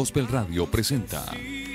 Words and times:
Gospel 0.00 0.28
Radio 0.28 0.64
presenta 0.64 1.26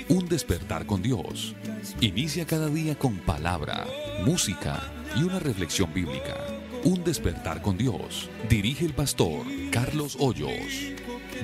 Un 0.08 0.28
despertar 0.28 0.84
con 0.84 1.00
Dios. 1.00 1.54
Inicia 2.00 2.44
cada 2.44 2.68
día 2.68 2.98
con 2.98 3.18
palabra, 3.18 3.86
música 4.24 4.82
y 5.14 5.22
una 5.22 5.38
reflexión 5.38 5.94
bíblica. 5.94 6.36
Un 6.82 7.04
despertar 7.04 7.62
con 7.62 7.78
Dios. 7.78 8.28
Dirige 8.48 8.84
el 8.84 8.94
pastor 8.94 9.46
Carlos 9.70 10.16
Hoyos. 10.18 10.50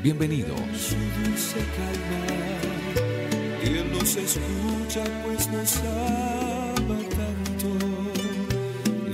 Bienvenidos. 0.02 0.58
Nos 3.92 4.16
escucha, 4.16 5.04
pues 5.24 5.48
nos 5.52 5.76
ama 5.76 6.98
tanto. 7.14 7.68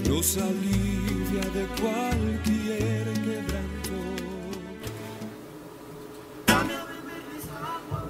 Nos 0.09 0.39
alivia 0.39 1.43
de 1.53 1.67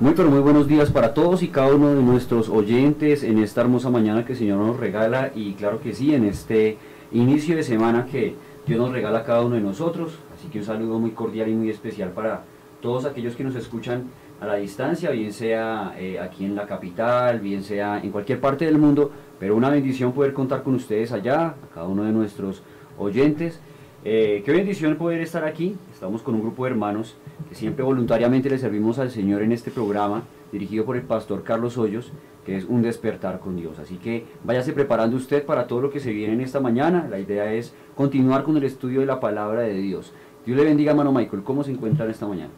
Muy 0.00 0.12
pero 0.15 0.31
muy 0.31 0.39
buenos 0.39 0.69
días 0.69 0.93
para 0.93 1.12
todos 1.12 1.43
y 1.43 1.49
cada 1.49 1.75
uno 1.75 1.93
de 1.93 2.00
nuestros 2.00 2.49
oyentes 2.49 3.25
en 3.25 3.39
esta 3.39 3.62
hermosa 3.62 3.91
mañana 3.91 4.25
que 4.25 4.35
el 4.35 4.39
Señor 4.39 4.59
nos 4.59 4.79
regala 4.79 5.33
y 5.35 5.55
claro 5.55 5.81
que 5.81 5.93
sí, 5.93 6.15
en 6.15 6.25
este 6.25 6.79
inicio 7.11 7.56
de 7.56 7.65
semana 7.65 8.06
que 8.06 8.37
Dios 8.65 8.79
nos 8.79 8.93
regala 8.93 9.19
a 9.19 9.25
cada 9.25 9.43
uno 9.43 9.56
de 9.56 9.61
nosotros. 9.61 10.21
Así 10.33 10.47
que 10.50 10.61
un 10.61 10.65
saludo 10.65 11.00
muy 11.00 11.11
cordial 11.11 11.49
y 11.49 11.55
muy 11.55 11.69
especial 11.69 12.11
para 12.12 12.45
todos 12.81 13.06
aquellos 13.06 13.35
que 13.35 13.43
nos 13.43 13.56
escuchan 13.56 14.05
a 14.41 14.47
la 14.47 14.55
distancia, 14.55 15.11
bien 15.11 15.33
sea 15.33 15.93
eh, 15.99 16.21
aquí 16.21 16.44
en 16.44 16.55
la 16.55 16.67
capital, 16.67 17.41
bien 17.41 17.65
sea 17.65 17.99
en 18.01 18.12
cualquier 18.12 18.41
parte 18.41 18.67
del 18.67 18.79
mundo, 18.79 19.11
pero 19.41 19.56
una 19.56 19.69
bendición 19.69 20.12
poder 20.12 20.33
contar 20.33 20.62
con 20.62 20.77
ustedes 20.77 21.11
allá, 21.11 21.49
a 21.49 21.75
cada 21.75 21.89
uno 21.89 22.05
de 22.05 22.12
nuestros 22.12 22.62
oyentes. 22.99 23.59
Eh, 24.05 24.43
qué 24.45 24.53
bendición 24.53 24.97
poder 24.97 25.21
estar 25.21 25.45
aquí. 25.45 25.77
Estamos 25.93 26.23
con 26.23 26.35
un 26.35 26.43
grupo 26.43 26.65
de 26.65 26.71
hermanos 26.71 27.17
que 27.49 27.55
siempre 27.55 27.85
voluntariamente 27.85 28.49
le 28.49 28.59
servimos 28.59 28.99
al 28.99 29.11
Señor 29.11 29.43
en 29.43 29.53
este 29.53 29.71
programa, 29.71 30.23
dirigido 30.53 30.85
por 30.85 30.97
el 30.97 31.03
pastor 31.03 31.43
Carlos 31.43 31.77
Hoyos, 31.77 32.12
que 32.47 32.56
es 32.56 32.65
un 32.65 32.83
despertar 32.83 33.41
con 33.41 33.56
Dios. 33.56 33.79
Así 33.79 33.97
que 33.97 34.25
váyase 34.45 34.73
preparando 34.73 35.17
usted 35.17 35.45
para 35.45 35.67
todo 35.67 35.81
lo 35.81 35.91
que 35.91 36.00
se 36.00 36.12
viene 36.12 36.35
en 36.35 36.41
esta 36.41 36.61
mañana. 36.61 37.09
La 37.11 37.19
idea 37.19 37.53
es 37.53 37.75
continuar 37.97 38.45
con 38.45 38.56
el 38.56 38.65
estudio 38.65 39.00
de 39.00 39.06
la 39.06 39.19
palabra 39.21 39.62
de 39.62 39.75
Dios. 39.75 40.12
Dios 40.47 40.56
le 40.56 40.65
bendiga, 40.65 40.93
hermano 40.93 41.12
Michael. 41.12 41.43
¿Cómo 41.43 41.65
se 41.65 41.73
encuentra 41.73 42.05
en 42.05 42.12
esta 42.12 42.27
mañana? 42.27 42.51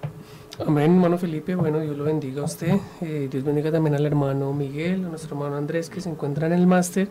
Amén, 0.65 0.93
hermano 0.93 1.17
Felipe. 1.17 1.55
Bueno, 1.55 1.81
Dios 1.81 1.97
lo 1.97 2.05
bendiga 2.05 2.43
a 2.43 2.45
usted. 2.45 2.75
Eh, 3.01 3.29
Dios 3.31 3.43
bendiga 3.43 3.73
también 3.73 3.95
al 3.95 4.05
hermano 4.05 4.53
Miguel, 4.53 5.07
a 5.07 5.09
nuestro 5.09 5.35
hermano 5.35 5.57
Andrés 5.57 5.89
que 5.89 6.03
se 6.03 6.11
encuentra 6.11 6.47
en 6.47 6.53
el 6.53 6.67
máster. 6.67 7.09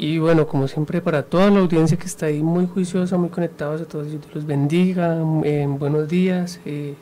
Y 0.00 0.18
bueno, 0.18 0.46
como 0.46 0.68
siempre, 0.68 1.00
para 1.00 1.24
toda 1.24 1.50
la 1.50 1.58
audiencia 1.58 1.98
que 1.98 2.06
está 2.06 2.26
ahí 2.26 2.40
muy 2.40 2.68
juiciosa, 2.68 3.16
muy 3.18 3.30
conectados 3.30 3.80
a 3.80 3.84
todos, 3.84 4.06
los 4.32 4.46
bendiga. 4.46 5.20
eh, 5.42 5.66
buenos 5.68 6.08
días. 6.08 6.60
eh, 6.64 6.94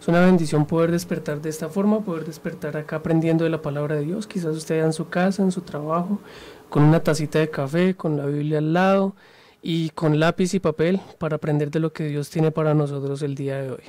es 0.00 0.06
una 0.06 0.20
bendición 0.20 0.64
poder 0.64 0.92
despertar 0.92 1.42
de 1.42 1.50
esta 1.50 1.68
forma, 1.68 1.98
poder 2.04 2.24
despertar 2.24 2.76
acá 2.76 2.94
aprendiendo 2.96 3.42
de 3.42 3.50
la 3.50 3.60
palabra 3.60 3.96
de 3.96 4.04
Dios. 4.04 4.28
Quizás 4.28 4.56
usted 4.56 4.84
en 4.84 4.92
su 4.92 5.08
casa, 5.08 5.42
en 5.42 5.50
su 5.50 5.62
trabajo, 5.62 6.20
con 6.68 6.84
una 6.84 7.00
tacita 7.00 7.40
de 7.40 7.50
café, 7.50 7.96
con 7.96 8.16
la 8.16 8.26
Biblia 8.26 8.58
al 8.58 8.72
lado 8.72 9.16
y 9.60 9.90
con 9.90 10.20
lápiz 10.20 10.54
y 10.54 10.60
papel 10.60 11.00
para 11.18 11.34
aprender 11.34 11.72
de 11.72 11.80
lo 11.80 11.92
que 11.92 12.04
Dios 12.04 12.30
tiene 12.30 12.52
para 12.52 12.72
nosotros 12.72 13.20
el 13.22 13.34
día 13.34 13.60
de 13.60 13.72
hoy. 13.72 13.82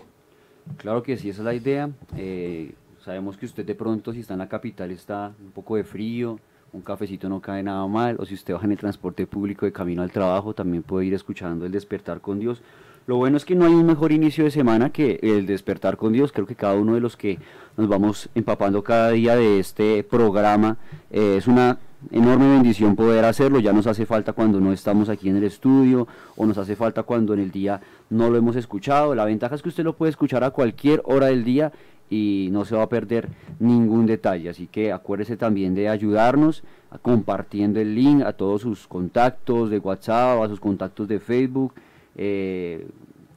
Claro 0.78 1.04
que 1.04 1.18
sí, 1.18 1.30
esa 1.30 1.42
es 1.42 1.46
la 1.46 1.54
idea. 1.54 1.92
Eh, 2.18 2.74
sabemos 3.06 3.38
que 3.38 3.46
usted 3.46 3.64
de 3.64 3.76
pronto, 3.76 4.12
si 4.12 4.22
está 4.22 4.34
en 4.34 4.40
la 4.40 4.50
capital, 4.50 4.90
está 4.90 5.34
un 5.40 5.52
poco 5.52 5.76
de 5.76 5.84
frío, 5.84 6.40
un 6.74 6.82
cafecito 6.82 7.30
no 7.30 7.40
cae 7.40 7.64
nada 7.64 7.88
mal, 7.88 8.18
o 8.20 8.26
si 8.26 8.34
usted 8.34 8.54
baja 8.54 8.66
en 8.66 8.72
el 8.72 8.78
transporte 8.78 9.28
público 9.28 9.66
de 9.66 9.72
camino 9.72 10.02
al 10.02 10.12
trabajo, 10.12 10.54
también 10.54 10.84
puede 10.84 11.06
ir 11.06 11.14
escuchando 11.14 11.66
el 11.66 11.72
despertar 11.72 12.20
con 12.20 12.40
Dios. 12.40 12.62
Lo 13.06 13.18
bueno 13.18 13.38
es 13.38 13.46
que 13.46 13.54
no 13.54 13.66
hay 13.66 13.74
un 13.74 13.86
mejor 13.86 14.12
inicio 14.12 14.46
de 14.46 14.52
semana 14.52 14.90
que 14.90 15.20
el 15.22 15.46
despertar 15.46 15.98
con 15.98 16.14
Dios. 16.14 16.32
Creo 16.32 16.48
que 16.48 16.56
cada 16.56 16.76
uno 16.76 16.94
de 16.96 17.02
los 17.02 17.18
que 17.18 17.38
nos 17.76 17.90
vamos 17.90 18.30
empapando 18.34 18.82
cada 18.82 19.12
día 19.12 19.36
de 19.36 19.60
este 19.60 20.04
programa 20.06 20.78
eh, 21.12 21.36
es 21.38 21.48
una 21.48 21.80
enorme 22.12 22.48
bendición 22.48 22.96
poder 22.96 23.26
hacerlo. 23.26 23.60
Ya 23.60 23.74
nos 23.74 23.88
hace 23.88 24.06
falta 24.06 24.32
cuando 24.32 24.62
no 24.62 24.72
estamos 24.72 25.10
aquí 25.10 25.28
en 25.28 25.36
el 25.36 25.44
estudio 25.44 26.08
o 26.38 26.46
nos 26.46 26.58
hace 26.58 26.78
falta 26.78 27.04
cuando 27.04 27.34
en 27.34 27.42
el 27.42 27.52
día 27.52 27.82
no 28.10 28.30
lo 28.30 28.38
hemos 28.38 28.56
escuchado. 28.56 29.14
La 29.16 29.26
ventaja 29.26 29.56
es 29.56 29.62
que 29.62 29.70
usted 29.70 29.84
lo 29.84 29.98
puede 29.98 30.12
escuchar 30.12 30.46
a 30.46 30.52
cualquier 30.52 31.02
hora 31.04 31.26
del 31.28 31.44
día 31.44 31.74
y 32.10 32.50
no 32.52 32.66
se 32.66 32.76
va 32.76 32.84
a 32.84 32.90
perder 32.90 33.30
ningún 33.60 34.06
detalle. 34.06 34.50
Así 34.50 34.68
que 34.68 34.92
acuérdese 34.92 35.38
también 35.38 35.74
de 35.74 35.90
ayudarnos 35.90 36.64
compartiendo 37.02 37.80
el 37.80 37.96
link 37.96 38.22
a 38.22 38.34
todos 38.34 38.62
sus 38.62 38.88
contactos 38.88 39.70
de 39.70 39.80
WhatsApp, 39.80 40.42
a 40.42 40.48
sus 40.48 40.60
contactos 40.60 41.08
de 41.08 41.20
Facebook, 41.20 41.74
eh, 42.16 42.88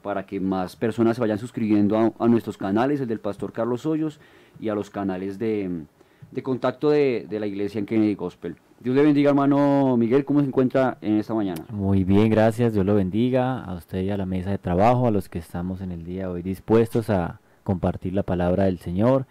para 0.03 0.27
que 0.27 0.39
más 0.41 0.77
personas 0.77 1.17
se 1.17 1.23
vayan 1.23 1.39
suscribiendo 1.39 1.97
a, 1.99 2.13
a 2.19 2.29
nuestros 2.29 2.57
canales, 2.57 3.01
el 3.01 3.09
del 3.09 3.21
Pastor 3.21 3.53
Carlos 3.53 3.87
Hoyos 3.87 4.21
y 4.61 4.69
a 4.69 4.75
los 4.75 4.91
canales 4.91 5.39
de, 5.39 5.85
de 6.31 6.43
contacto 6.43 6.91
de, 6.91 7.27
de 7.29 7.41
la 7.41 7.47
iglesia 7.47 7.79
en 7.79 7.87
Kennedy 7.87 8.15
Gospel. 8.15 8.57
Dios 8.79 8.95
le 8.95 9.03
bendiga, 9.03 9.31
hermano 9.31 9.97
Miguel, 9.97 10.27
¿cómo 10.27 10.41
se 10.41 10.47
encuentra 10.47 10.99
en 11.01 11.17
esta 11.17 11.33
mañana? 11.33 11.65
Muy 11.71 12.05
bien, 12.05 12.29
gracias. 12.29 12.75
Dios 12.75 12.85
lo 12.85 12.95
bendiga 12.95 13.65
a 13.65 13.75
usted 13.75 14.03
y 14.03 14.11
a 14.11 14.19
la 14.19 14.27
mesa 14.27 14.51
de 14.51 14.59
trabajo, 14.59 15.07
a 15.07 15.11
los 15.11 15.31
que 15.31 15.39
estamos 15.39 15.81
en 15.81 15.93
el 15.93 16.05
día 16.05 16.25
de 16.25 16.35
hoy 16.35 16.43
dispuestos 16.43 17.09
a 17.09 17.41
compartir 17.67 18.15
la 18.15 18.23
palabra 18.23 18.65
del 18.65 18.79
Señor, 18.79 19.27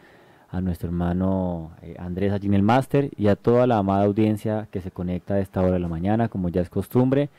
a 0.50 0.60
nuestro 0.60 0.90
hermano 0.90 1.72
eh, 1.82 1.96
Andrés 1.98 2.34
allí 2.34 2.54
el 2.54 2.64
máster 2.64 3.10
y 3.18 3.28
a 3.28 3.36
toda 3.36 3.66
la 3.66 3.78
amada 3.78 4.04
audiencia 4.04 4.68
que 4.72 4.82
se 4.82 4.92
conecta 4.92 5.36
a 5.36 5.40
esta 5.40 5.62
hora 5.62 5.72
de 5.72 5.80
la 5.80 5.88
mañana, 5.88 6.28
como 6.28 6.50
ya 6.50 6.62
es 6.62 6.70
costumbre. 6.70 7.30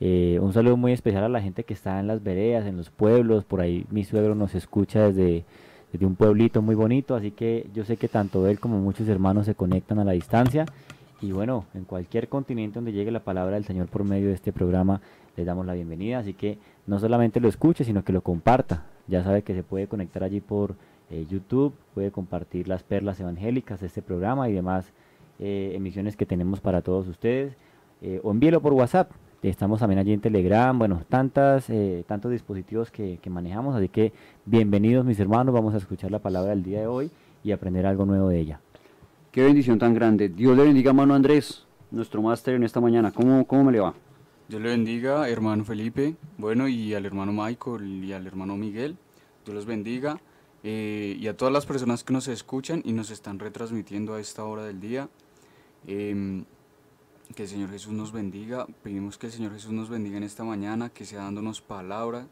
Eh, 0.00 0.38
un 0.42 0.52
saludo 0.52 0.76
muy 0.76 0.90
especial 0.90 1.22
a 1.22 1.28
la 1.28 1.40
gente 1.40 1.62
que 1.62 1.74
está 1.74 2.00
en 2.00 2.08
las 2.08 2.24
veredas, 2.24 2.66
en 2.66 2.76
los 2.76 2.90
pueblos. 2.90 3.44
Por 3.44 3.60
ahí 3.60 3.86
mi 3.90 4.02
suegro 4.02 4.34
nos 4.34 4.56
escucha 4.56 5.08
desde, 5.08 5.44
desde 5.92 6.06
un 6.06 6.16
pueblito 6.16 6.60
muy 6.60 6.74
bonito, 6.74 7.14
así 7.14 7.30
que 7.30 7.68
yo 7.72 7.84
sé 7.84 7.96
que 7.96 8.08
tanto 8.08 8.48
él 8.48 8.58
como 8.58 8.80
muchos 8.80 9.08
hermanos 9.08 9.46
se 9.46 9.54
conectan 9.54 10.00
a 10.00 10.04
la 10.04 10.12
distancia. 10.12 10.66
Y 11.20 11.30
bueno, 11.30 11.66
en 11.74 11.84
cualquier 11.84 12.28
continente 12.28 12.74
donde 12.74 12.92
llegue 12.92 13.12
la 13.12 13.20
palabra 13.20 13.54
del 13.54 13.64
Señor 13.64 13.86
por 13.86 14.02
medio 14.02 14.26
de 14.26 14.34
este 14.34 14.52
programa, 14.52 15.00
les 15.36 15.46
damos 15.46 15.66
la 15.66 15.74
bienvenida. 15.74 16.18
Así 16.18 16.34
que 16.34 16.58
no 16.86 16.98
solamente 16.98 17.38
lo 17.38 17.48
escuche, 17.48 17.84
sino 17.84 18.02
que 18.02 18.12
lo 18.12 18.22
comparta. 18.22 18.84
Ya 19.08 19.22
sabe 19.24 19.42
que 19.42 19.54
se 19.54 19.62
puede 19.62 19.86
conectar 19.86 20.22
allí 20.22 20.40
por 20.40 20.76
eh, 21.10 21.26
YouTube, 21.28 21.74
puede 21.94 22.10
compartir 22.10 22.68
las 22.68 22.82
perlas 22.82 23.20
evangélicas 23.20 23.80
de 23.80 23.86
este 23.86 24.02
programa 24.02 24.48
y 24.48 24.52
demás 24.52 24.92
eh, 25.38 25.72
emisiones 25.74 26.16
que 26.16 26.24
tenemos 26.24 26.60
para 26.60 26.80
todos 26.80 27.06
ustedes. 27.08 27.56
Eh, 28.00 28.20
o 28.22 28.30
envíelo 28.30 28.60
por 28.60 28.72
WhatsApp. 28.72 29.10
Estamos 29.42 29.80
también 29.80 29.98
allí 29.98 30.12
en 30.12 30.20
Telegram, 30.20 30.78
bueno, 30.78 31.02
tantas, 31.08 31.68
tantos 32.06 32.30
dispositivos 32.30 32.92
que, 32.92 33.18
que 33.20 33.28
manejamos. 33.28 33.74
Así 33.74 33.88
que 33.88 34.12
bienvenidos 34.46 35.04
mis 35.04 35.18
hermanos, 35.18 35.52
vamos 35.52 35.74
a 35.74 35.78
escuchar 35.78 36.12
la 36.12 36.20
palabra 36.20 36.50
del 36.50 36.62
día 36.62 36.78
de 36.78 36.86
hoy 36.86 37.10
y 37.42 37.50
aprender 37.50 37.84
algo 37.84 38.06
nuevo 38.06 38.28
de 38.28 38.38
ella. 38.38 38.60
Qué 39.32 39.42
bendición 39.42 39.80
tan 39.80 39.94
grande. 39.94 40.28
Dios 40.28 40.56
le 40.56 40.62
bendiga, 40.62 40.90
hermano 40.90 41.14
Andrés, 41.14 41.66
nuestro 41.90 42.22
máster 42.22 42.54
en 42.54 42.62
esta 42.62 42.80
mañana. 42.80 43.10
¿Cómo, 43.10 43.44
¿Cómo 43.44 43.64
me 43.64 43.72
le 43.72 43.80
va? 43.80 43.94
Dios 44.48 44.60
le 44.60 44.68
bendiga, 44.70 45.28
hermano 45.28 45.64
Felipe, 45.64 46.16
bueno, 46.36 46.68
y 46.68 46.94
al 46.94 47.06
hermano 47.06 47.32
Michael 47.32 48.04
y 48.04 48.12
al 48.12 48.26
hermano 48.26 48.56
Miguel. 48.56 48.96
Dios 49.44 49.54
los 49.54 49.66
bendiga. 49.66 50.20
eh, 50.64 51.16
y 51.18 51.26
a 51.26 51.36
todas 51.36 51.52
las 51.52 51.66
personas 51.66 52.04
que 52.04 52.12
nos 52.12 52.28
escuchan 52.28 52.82
y 52.84 52.92
nos 52.92 53.10
están 53.10 53.40
retransmitiendo 53.40 54.14
a 54.14 54.20
esta 54.20 54.44
hora 54.44 54.62
del 54.64 54.80
día. 54.80 55.08
Em, 55.86 56.44
Que 57.34 57.44
el 57.44 57.48
Señor 57.48 57.70
Jesús 57.70 57.92
nos 57.94 58.12
bendiga. 58.12 58.66
Pedimos 58.82 59.16
que 59.16 59.26
el 59.26 59.32
Señor 59.32 59.52
Jesús 59.54 59.72
nos 59.72 59.88
bendiga 59.88 60.18
en 60.18 60.22
esta 60.22 60.44
mañana, 60.44 60.90
que 60.90 61.06
sea 61.06 61.22
dándonos 61.22 61.62
palabra, 61.62 62.26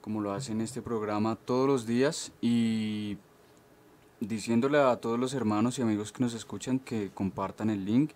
como 0.00 0.20
lo 0.20 0.32
hace 0.32 0.52
en 0.52 0.60
este 0.60 0.80
programa 0.80 1.34
todos 1.36 1.66
los 1.66 1.86
días. 1.86 2.30
Y 2.40 3.18
diciéndole 4.20 4.78
a 4.78 4.96
todos 4.96 5.18
los 5.18 5.34
hermanos 5.34 5.78
y 5.78 5.82
amigos 5.82 6.12
que 6.12 6.22
nos 6.22 6.34
escuchan 6.34 6.78
que 6.78 7.10
compartan 7.12 7.68
el 7.68 7.84
link 7.84 8.12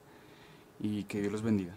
y 0.80 1.04
que 1.04 1.20
Dios 1.20 1.32
los 1.32 1.42
bendiga. 1.42 1.74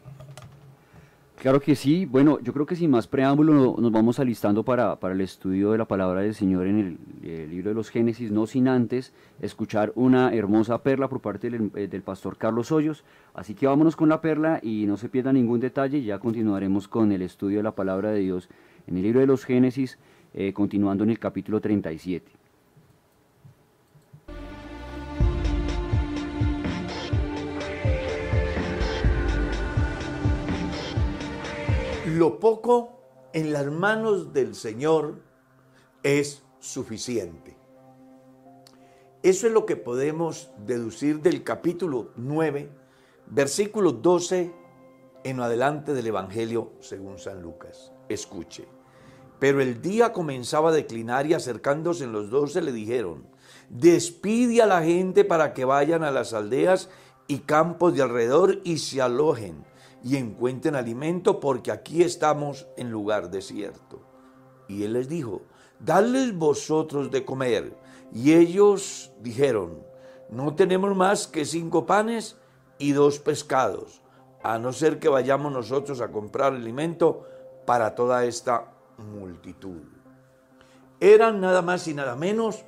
Claro 1.38 1.60
que 1.60 1.76
sí. 1.76 2.06
Bueno, 2.06 2.40
yo 2.40 2.54
creo 2.54 2.66
que 2.66 2.76
sin 2.76 2.90
más 2.90 3.08
preámbulo 3.08 3.76
nos 3.78 3.92
vamos 3.92 4.20
alistando 4.20 4.64
para, 4.64 4.96
para 5.00 5.14
el 5.14 5.22
estudio 5.22 5.72
de 5.72 5.78
la 5.78 5.86
palabra 5.86 6.22
del 6.22 6.34
Señor 6.34 6.66
en 6.66 6.98
el, 7.24 7.50
libro 7.50 7.70
de 7.70 7.76
los 7.76 7.90
Génesis, 7.90 8.32
no 8.32 8.48
sin 8.48 8.68
antes 8.68 9.14
escuchar 9.42 9.92
una 9.96 10.34
hermosa 10.34 10.82
perla 10.82 11.08
por 11.08 11.22
parte 11.22 11.50
del, 11.50 11.72
eh, 11.76 11.88
del, 11.88 12.02
pastor 12.02 12.38
Carlos 12.38 12.72
Hoyos. 12.72 13.04
Así 13.34 13.54
que 13.54 13.68
vámonos 13.68 13.96
con 13.96 14.10
la 14.10 14.22
perla 14.22 14.60
y 14.64 14.86
no 14.88 14.98
se 14.98 15.10
pierda 15.10 15.34
ningún 15.34 15.60
detalle. 15.60 16.02
Ya 16.04 16.20
continuaremos 16.20 16.88
con 16.88 17.12
el 17.12 17.22
estudio 17.22 17.58
de 17.58 17.64
la 17.64 17.76
palabra 17.76 18.12
de 18.12 18.22
Dios 18.22 18.50
en 18.88 18.98
el 18.98 19.04
libro 19.04 19.20
de 19.20 19.28
los 19.28 19.46
Génesis, 19.46 20.00
eh, 20.34 20.54
continuando 20.54 21.04
en 21.04 21.12
el 21.12 21.20
capítulo 21.20 21.60
37. 21.60 22.45
Lo 32.16 32.40
poco 32.40 32.98
en 33.34 33.52
las 33.52 33.66
manos 33.66 34.32
del 34.32 34.56
Señor 34.56 35.16
es 36.02 36.44
suficiente. 36.60 37.58
Eso 39.22 39.48
es 39.48 39.52
lo 39.52 39.66
que 39.66 39.76
podemos 39.76 40.50
deducir 40.66 41.20
del 41.20 41.44
capítulo 41.44 42.12
9, 42.16 42.70
versículo 43.26 43.92
12 43.92 44.54
en 45.26 45.40
adelante 45.42 45.94
del 45.94 46.08
Evangelio 46.08 46.72
según 46.80 47.20
San 47.20 47.42
Lucas. 47.42 47.92
Escuche. 48.08 48.66
Pero 49.38 49.60
el 49.60 49.82
día 49.82 50.14
comenzaba 50.14 50.70
a 50.70 50.74
declinar 50.74 51.28
y 51.28 51.34
acercándose 51.34 52.06
en 52.06 52.14
los 52.14 52.30
doce 52.30 52.62
le 52.62 52.72
dijeron, 52.72 53.28
despide 53.68 54.62
a 54.62 54.68
la 54.68 54.82
gente 54.84 55.26
para 55.26 55.54
que 55.54 55.66
vayan 55.66 56.04
a 56.04 56.12
las 56.12 56.32
aldeas 56.32 56.90
y 57.28 57.40
campos 57.40 57.94
de 57.94 58.04
alrededor 58.04 58.62
y 58.64 58.78
se 58.78 59.02
alojen 59.02 59.66
y 60.06 60.18
encuentren 60.18 60.76
alimento 60.76 61.40
porque 61.40 61.72
aquí 61.72 62.04
estamos 62.04 62.68
en 62.78 62.92
lugar 62.92 63.32
desierto. 63.32 64.04
Y 64.68 64.84
él 64.84 64.94
les 64.94 65.10
dijo, 65.10 65.42
dadles 65.80 66.38
vosotros 66.38 67.10
de 67.10 67.26
comer. 67.26 67.76
Y 68.14 68.34
ellos 68.34 69.12
dijeron, 69.22 69.84
no 70.30 70.54
tenemos 70.54 70.96
más 70.96 71.26
que 71.26 71.44
cinco 71.44 71.88
panes 71.88 72.38
y 72.78 72.92
dos 72.92 73.18
pescados, 73.18 74.04
a 74.44 74.60
no 74.60 74.74
ser 74.74 75.00
que 75.00 75.10
vayamos 75.10 75.52
nosotros 75.52 76.00
a 76.02 76.12
comprar 76.12 76.54
alimento 76.54 77.26
para 77.66 77.96
toda 77.96 78.26
esta 78.26 78.74
multitud. 79.00 79.82
Eran 81.00 81.42
nada 81.42 81.64
más 81.64 81.88
y 81.88 81.96
nada 81.96 82.16
menos 82.16 82.64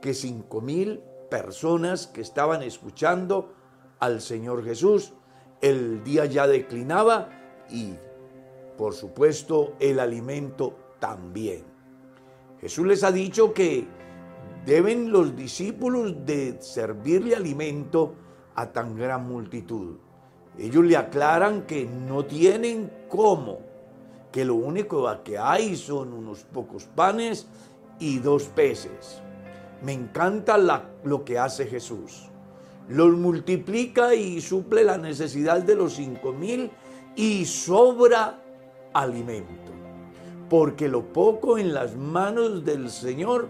que 0.00 0.14
cinco 0.14 0.62
mil 0.62 1.02
personas 1.28 2.06
que 2.06 2.22
estaban 2.22 2.62
escuchando 2.62 3.52
al 3.98 4.22
Señor 4.22 4.64
Jesús 4.64 5.12
el 5.60 6.02
día 6.02 6.24
ya 6.24 6.46
declinaba 6.46 7.28
y, 7.70 7.94
por 8.76 8.94
supuesto, 8.94 9.74
el 9.78 10.00
alimento 10.00 10.74
también. 10.98 11.64
Jesús 12.60 12.86
les 12.86 13.04
ha 13.04 13.12
dicho 13.12 13.52
que 13.52 13.86
deben 14.64 15.12
los 15.12 15.36
discípulos 15.36 16.14
de 16.24 16.56
servirle 16.60 17.36
alimento 17.36 18.14
a 18.54 18.72
tan 18.72 18.96
gran 18.96 19.26
multitud. 19.26 19.96
Ellos 20.58 20.84
le 20.84 20.96
aclaran 20.96 21.62
que 21.66 21.86
no 21.86 22.24
tienen 22.24 22.90
cómo, 23.08 23.60
que 24.32 24.44
lo 24.44 24.54
único 24.54 25.06
que 25.22 25.38
hay 25.38 25.76
son 25.76 26.12
unos 26.12 26.44
pocos 26.44 26.84
panes 26.84 27.46
y 27.98 28.18
dos 28.18 28.44
peces. 28.44 29.22
Me 29.82 29.92
encanta 29.92 30.58
lo 31.04 31.24
que 31.24 31.38
hace 31.38 31.66
Jesús 31.66 32.29
los 32.90 33.16
multiplica 33.16 34.14
y 34.14 34.40
suple 34.40 34.84
la 34.84 34.98
necesidad 34.98 35.62
de 35.62 35.76
los 35.76 35.94
cinco 35.94 36.32
mil 36.32 36.70
y 37.14 37.44
sobra 37.44 38.40
alimento. 38.92 39.72
Porque 40.48 40.88
lo 40.88 41.12
poco 41.12 41.56
en 41.56 41.72
las 41.72 41.96
manos 41.96 42.64
del 42.64 42.90
Señor 42.90 43.48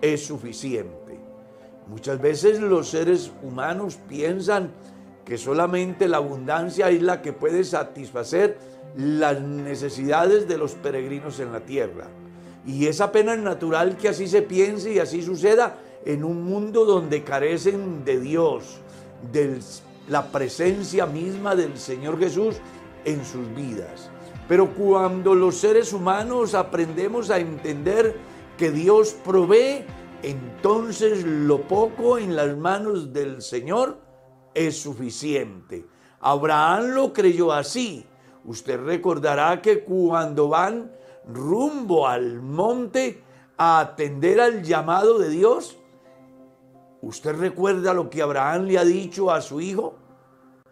es 0.00 0.26
suficiente. 0.26 1.20
Muchas 1.88 2.20
veces 2.20 2.60
los 2.60 2.88
seres 2.88 3.30
humanos 3.42 3.98
piensan 4.08 4.70
que 5.24 5.36
solamente 5.36 6.08
la 6.08 6.16
abundancia 6.16 6.88
es 6.88 7.02
la 7.02 7.20
que 7.20 7.32
puede 7.32 7.62
satisfacer 7.64 8.56
las 8.96 9.40
necesidades 9.40 10.48
de 10.48 10.56
los 10.56 10.72
peregrinos 10.74 11.38
en 11.40 11.52
la 11.52 11.60
tierra. 11.60 12.06
Y 12.64 12.86
es 12.86 13.00
apenas 13.00 13.38
natural 13.38 13.96
que 13.96 14.08
así 14.08 14.26
se 14.26 14.42
piense 14.42 14.94
y 14.94 14.98
así 14.98 15.22
suceda, 15.22 15.78
en 16.06 16.22
un 16.24 16.44
mundo 16.44 16.84
donde 16.84 17.24
carecen 17.24 18.04
de 18.04 18.20
Dios, 18.20 18.78
de 19.32 19.58
la 20.08 20.30
presencia 20.30 21.04
misma 21.04 21.56
del 21.56 21.76
Señor 21.76 22.18
Jesús 22.18 22.56
en 23.04 23.24
sus 23.24 23.52
vidas. 23.54 24.08
Pero 24.48 24.72
cuando 24.72 25.34
los 25.34 25.56
seres 25.56 25.92
humanos 25.92 26.54
aprendemos 26.54 27.30
a 27.30 27.38
entender 27.38 28.16
que 28.56 28.70
Dios 28.70 29.16
provee, 29.24 29.84
entonces 30.22 31.24
lo 31.24 31.62
poco 31.62 32.18
en 32.18 32.36
las 32.36 32.56
manos 32.56 33.12
del 33.12 33.42
Señor 33.42 33.98
es 34.54 34.80
suficiente. 34.80 35.86
Abraham 36.20 36.90
lo 36.94 37.12
creyó 37.12 37.52
así. 37.52 38.06
Usted 38.44 38.78
recordará 38.78 39.60
que 39.60 39.82
cuando 39.82 40.48
van 40.48 40.92
rumbo 41.26 42.06
al 42.06 42.40
monte 42.40 43.24
a 43.56 43.80
atender 43.80 44.40
al 44.40 44.62
llamado 44.62 45.18
de 45.18 45.30
Dios, 45.30 45.76
¿Usted 47.02 47.34
recuerda 47.36 47.94
lo 47.94 48.08
que 48.10 48.22
Abraham 48.22 48.64
le 48.64 48.78
ha 48.78 48.84
dicho 48.84 49.30
a 49.30 49.40
su 49.40 49.60
hijo? 49.60 49.94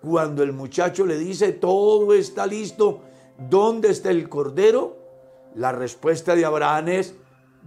Cuando 0.01 0.43
el 0.43 0.53
muchacho 0.53 1.07
le 1.07 1.19
dice, 1.19 1.53
todo 1.53 2.13
está 2.15 2.47
listo, 2.47 3.01
¿dónde 3.39 3.91
está 3.91 4.11
el 4.11 4.29
cordero? 4.29 4.97
La 5.55 5.73
respuesta 5.73 6.35
de 6.35 6.45
Abraham 6.45 6.89
es, 6.89 7.15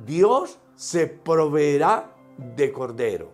Dios 0.06 0.60
se 0.76 1.08
proveerá 1.08 2.14
de 2.56 2.72
cordero. 2.72 3.32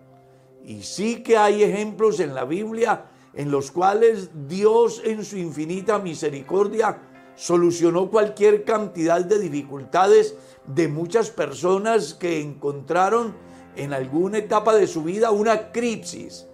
Y 0.64 0.84
sí 0.84 1.24
que 1.24 1.38
hay 1.38 1.64
ejemplos 1.64 2.20
en 2.20 2.34
la 2.34 2.46
Biblia 2.46 3.06
en 3.34 3.52
los 3.52 3.72
cuales 3.72 4.30
Dios 4.48 5.02
en 5.04 5.26
su 5.26 5.38
infinita 5.38 6.00
misericordia 6.00 7.02
solucionó 7.36 8.10
cualquier 8.10 8.64
cantidad 8.64 9.24
de 9.26 9.40
dificultades 9.40 10.36
de 10.68 10.88
muchas 10.88 11.32
personas 11.32 12.14
que 12.14 12.40
encontraron 12.40 13.34
en 13.76 13.94
alguna 13.94 14.40
etapa 14.40 14.76
de 14.76 14.88
su 14.88 15.04
vida 15.04 15.32
una 15.32 15.72
crisis. 15.72 16.48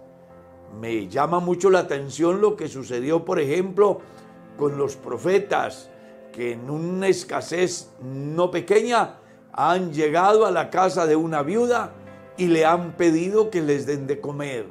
Me 0.80 1.08
llama 1.08 1.40
mucho 1.40 1.70
la 1.70 1.80
atención 1.80 2.42
lo 2.42 2.56
que 2.56 2.68
sucedió, 2.68 3.26
por 3.26 3.40
ejemplo, 3.40 4.00
con 4.58 4.78
los 4.78 4.96
profetas, 4.96 5.90
que 6.32 6.54
en 6.54 6.70
una 6.70 7.08
escasez 7.08 7.90
no 8.02 8.52
pequeña 8.52 9.16
han 9.52 9.92
llegado 9.92 10.46
a 10.46 10.52
la 10.52 10.70
casa 10.70 11.06
de 11.06 11.16
una 11.16 11.42
viuda 11.42 11.94
y 12.38 12.48
le 12.48 12.66
han 12.66 12.96
pedido 12.96 13.50
que 13.50 13.62
les 13.62 13.86
den 13.86 14.08
de 14.08 14.22
comer. 14.22 14.68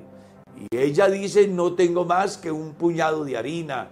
Y 0.71 0.77
ella 0.77 1.09
dice, 1.09 1.47
no 1.49 1.75
tengo 1.75 2.05
más 2.05 2.37
que 2.37 2.51
un 2.51 2.75
puñado 2.75 3.25
de 3.25 3.37
harina. 3.37 3.91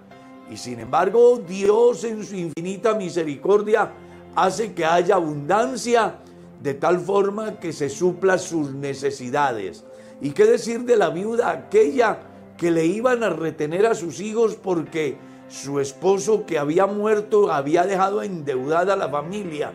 Y 0.51 0.57
sin 0.57 0.81
embargo, 0.81 1.39
Dios 1.47 2.05
en 2.05 2.25
su 2.25 2.37
infinita 2.37 2.95
misericordia 2.95 3.93
hace 4.35 4.73
que 4.73 4.85
haya 4.85 5.17
abundancia 5.17 6.21
de 6.63 6.75
tal 6.75 7.01
forma 7.01 7.59
que 7.61 7.73
se 7.73 7.89
supla 7.89 8.39
sus 8.39 8.73
necesidades. 8.73 9.85
¿Y 10.21 10.31
qué 10.31 10.45
decir 10.45 10.85
de 10.85 10.97
la 10.97 11.11
viuda 11.11 11.51
aquella 11.51 12.19
que 12.57 12.71
le 12.71 12.87
iban 12.87 13.23
a 13.23 13.31
retener 13.31 13.87
a 13.87 13.95
sus 13.95 14.21
hijos 14.21 14.57
porque 14.57 15.19
su 15.49 15.79
esposo 15.79 16.47
que 16.47 16.59
había 16.59 16.87
muerto 16.87 17.53
había 17.53 17.85
dejado 17.85 18.23
endeudada 18.23 18.95
a 18.95 18.97
la 18.97 19.09
familia? 19.09 19.73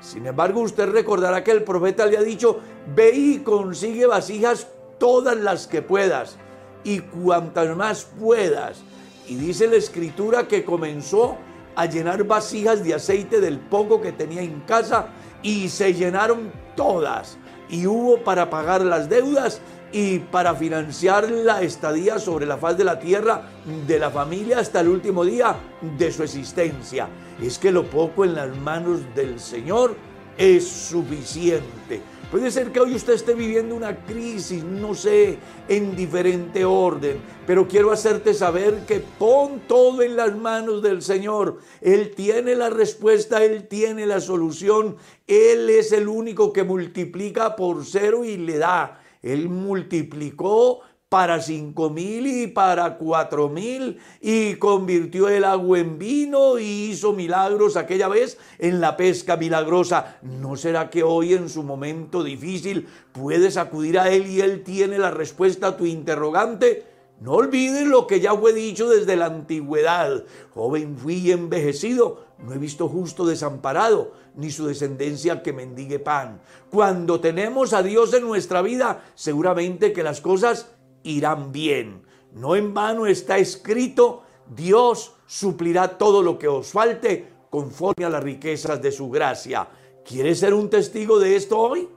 Sin 0.00 0.26
embargo, 0.26 0.60
usted 0.60 0.88
recordará 0.88 1.44
que 1.44 1.52
el 1.52 1.62
profeta 1.62 2.06
le 2.06 2.18
ha 2.18 2.22
dicho, 2.22 2.58
ve 2.94 3.12
y 3.14 3.38
consigue 3.38 4.06
vasijas 4.06 4.66
todas 4.98 5.36
las 5.36 5.66
que 5.66 5.82
puedas 5.82 6.38
y 6.82 7.00
cuantas 7.00 7.76
más 7.76 8.04
puedas. 8.18 8.82
Y 9.28 9.36
dice 9.36 9.68
la 9.68 9.76
escritura 9.76 10.48
que 10.48 10.64
comenzó 10.64 11.36
a 11.76 11.86
llenar 11.86 12.24
vasijas 12.24 12.82
de 12.82 12.94
aceite 12.94 13.40
del 13.40 13.58
poco 13.58 14.00
que 14.00 14.12
tenía 14.12 14.42
en 14.42 14.60
casa 14.60 15.08
y 15.42 15.68
se 15.68 15.94
llenaron 15.94 16.52
todas. 16.76 17.38
Y 17.68 17.86
hubo 17.86 18.18
para 18.18 18.50
pagar 18.50 18.82
las 18.82 19.08
deudas 19.08 19.60
y 19.92 20.18
para 20.18 20.54
financiar 20.54 21.30
la 21.30 21.62
estadía 21.62 22.18
sobre 22.18 22.46
la 22.46 22.56
faz 22.56 22.78
de 22.78 22.84
la 22.84 22.98
tierra 22.98 23.42
de 23.86 23.98
la 23.98 24.10
familia 24.10 24.58
hasta 24.58 24.80
el 24.80 24.88
último 24.88 25.24
día 25.24 25.54
de 25.98 26.10
su 26.10 26.22
existencia. 26.22 27.08
Es 27.40 27.58
que 27.58 27.70
lo 27.70 27.84
poco 27.84 28.24
en 28.24 28.34
las 28.34 28.56
manos 28.58 29.00
del 29.14 29.38
Señor 29.38 29.94
es 30.36 30.66
suficiente. 30.66 32.00
Puede 32.32 32.50
ser 32.50 32.72
que 32.72 32.80
hoy 32.80 32.94
usted 32.94 33.12
esté 33.12 33.34
viviendo 33.34 33.74
una 33.74 34.06
crisis, 34.06 34.64
no 34.64 34.94
sé, 34.94 35.36
en 35.68 35.94
diferente 35.94 36.64
orden, 36.64 37.18
pero 37.46 37.68
quiero 37.68 37.92
hacerte 37.92 38.32
saber 38.32 38.86
que 38.86 39.00
pon 39.00 39.60
todo 39.68 40.00
en 40.00 40.16
las 40.16 40.34
manos 40.34 40.82
del 40.82 41.02
Señor. 41.02 41.58
Él 41.82 42.14
tiene 42.16 42.54
la 42.54 42.70
respuesta, 42.70 43.44
Él 43.44 43.68
tiene 43.68 44.06
la 44.06 44.18
solución, 44.18 44.96
Él 45.26 45.68
es 45.68 45.92
el 45.92 46.08
único 46.08 46.54
que 46.54 46.64
multiplica 46.64 47.54
por 47.54 47.84
cero 47.84 48.24
y 48.24 48.38
le 48.38 48.56
da. 48.56 49.02
Él 49.20 49.50
multiplicó 49.50 50.80
para 51.12 51.42
cinco 51.42 51.90
mil 51.90 52.26
y 52.26 52.46
para 52.46 52.96
cuatro 52.96 53.50
mil 53.50 53.98
y 54.22 54.54
convirtió 54.54 55.28
el 55.28 55.44
agua 55.44 55.78
en 55.78 55.98
vino 55.98 56.58
y 56.58 56.86
hizo 56.92 57.12
milagros 57.12 57.76
aquella 57.76 58.08
vez 58.08 58.38
en 58.58 58.80
la 58.80 58.96
pesca 58.96 59.36
milagrosa. 59.36 60.16
¿No 60.22 60.56
será 60.56 60.88
que 60.88 61.02
hoy 61.02 61.34
en 61.34 61.50
su 61.50 61.64
momento 61.64 62.24
difícil 62.24 62.88
puedes 63.12 63.58
acudir 63.58 63.98
a 63.98 64.08
Él 64.08 64.26
y 64.26 64.40
Él 64.40 64.62
tiene 64.62 64.96
la 64.96 65.10
respuesta 65.10 65.66
a 65.66 65.76
tu 65.76 65.84
interrogante? 65.84 66.86
No 67.20 67.32
olvides 67.32 67.86
lo 67.86 68.06
que 68.06 68.20
ya 68.20 68.34
fue 68.34 68.54
dicho 68.54 68.88
desde 68.88 69.14
la 69.14 69.26
antigüedad. 69.26 70.24
Joven 70.54 70.96
fui 70.96 71.30
envejecido, 71.30 72.24
no 72.38 72.54
he 72.54 72.58
visto 72.58 72.88
justo 72.88 73.26
desamparado, 73.26 74.14
ni 74.34 74.50
su 74.50 74.66
descendencia 74.66 75.42
que 75.42 75.52
mendigue 75.52 75.98
pan. 75.98 76.40
Cuando 76.70 77.20
tenemos 77.20 77.74
a 77.74 77.82
Dios 77.82 78.14
en 78.14 78.22
nuestra 78.22 78.62
vida, 78.62 79.04
seguramente 79.14 79.92
que 79.92 80.02
las 80.02 80.22
cosas 80.22 80.70
irán 81.04 81.52
bien. 81.52 82.02
No 82.32 82.56
en 82.56 82.72
vano 82.72 83.06
está 83.06 83.38
escrito, 83.38 84.22
Dios 84.48 85.14
suplirá 85.26 85.98
todo 85.98 86.22
lo 86.22 86.38
que 86.38 86.48
os 86.48 86.72
falte 86.72 87.28
conforme 87.50 88.04
a 88.04 88.10
las 88.10 88.22
riquezas 88.22 88.80
de 88.80 88.92
su 88.92 89.10
gracia. 89.10 89.68
¿Quieres 90.04 90.40
ser 90.40 90.54
un 90.54 90.70
testigo 90.70 91.18
de 91.18 91.36
esto 91.36 91.58
hoy? 91.58 91.88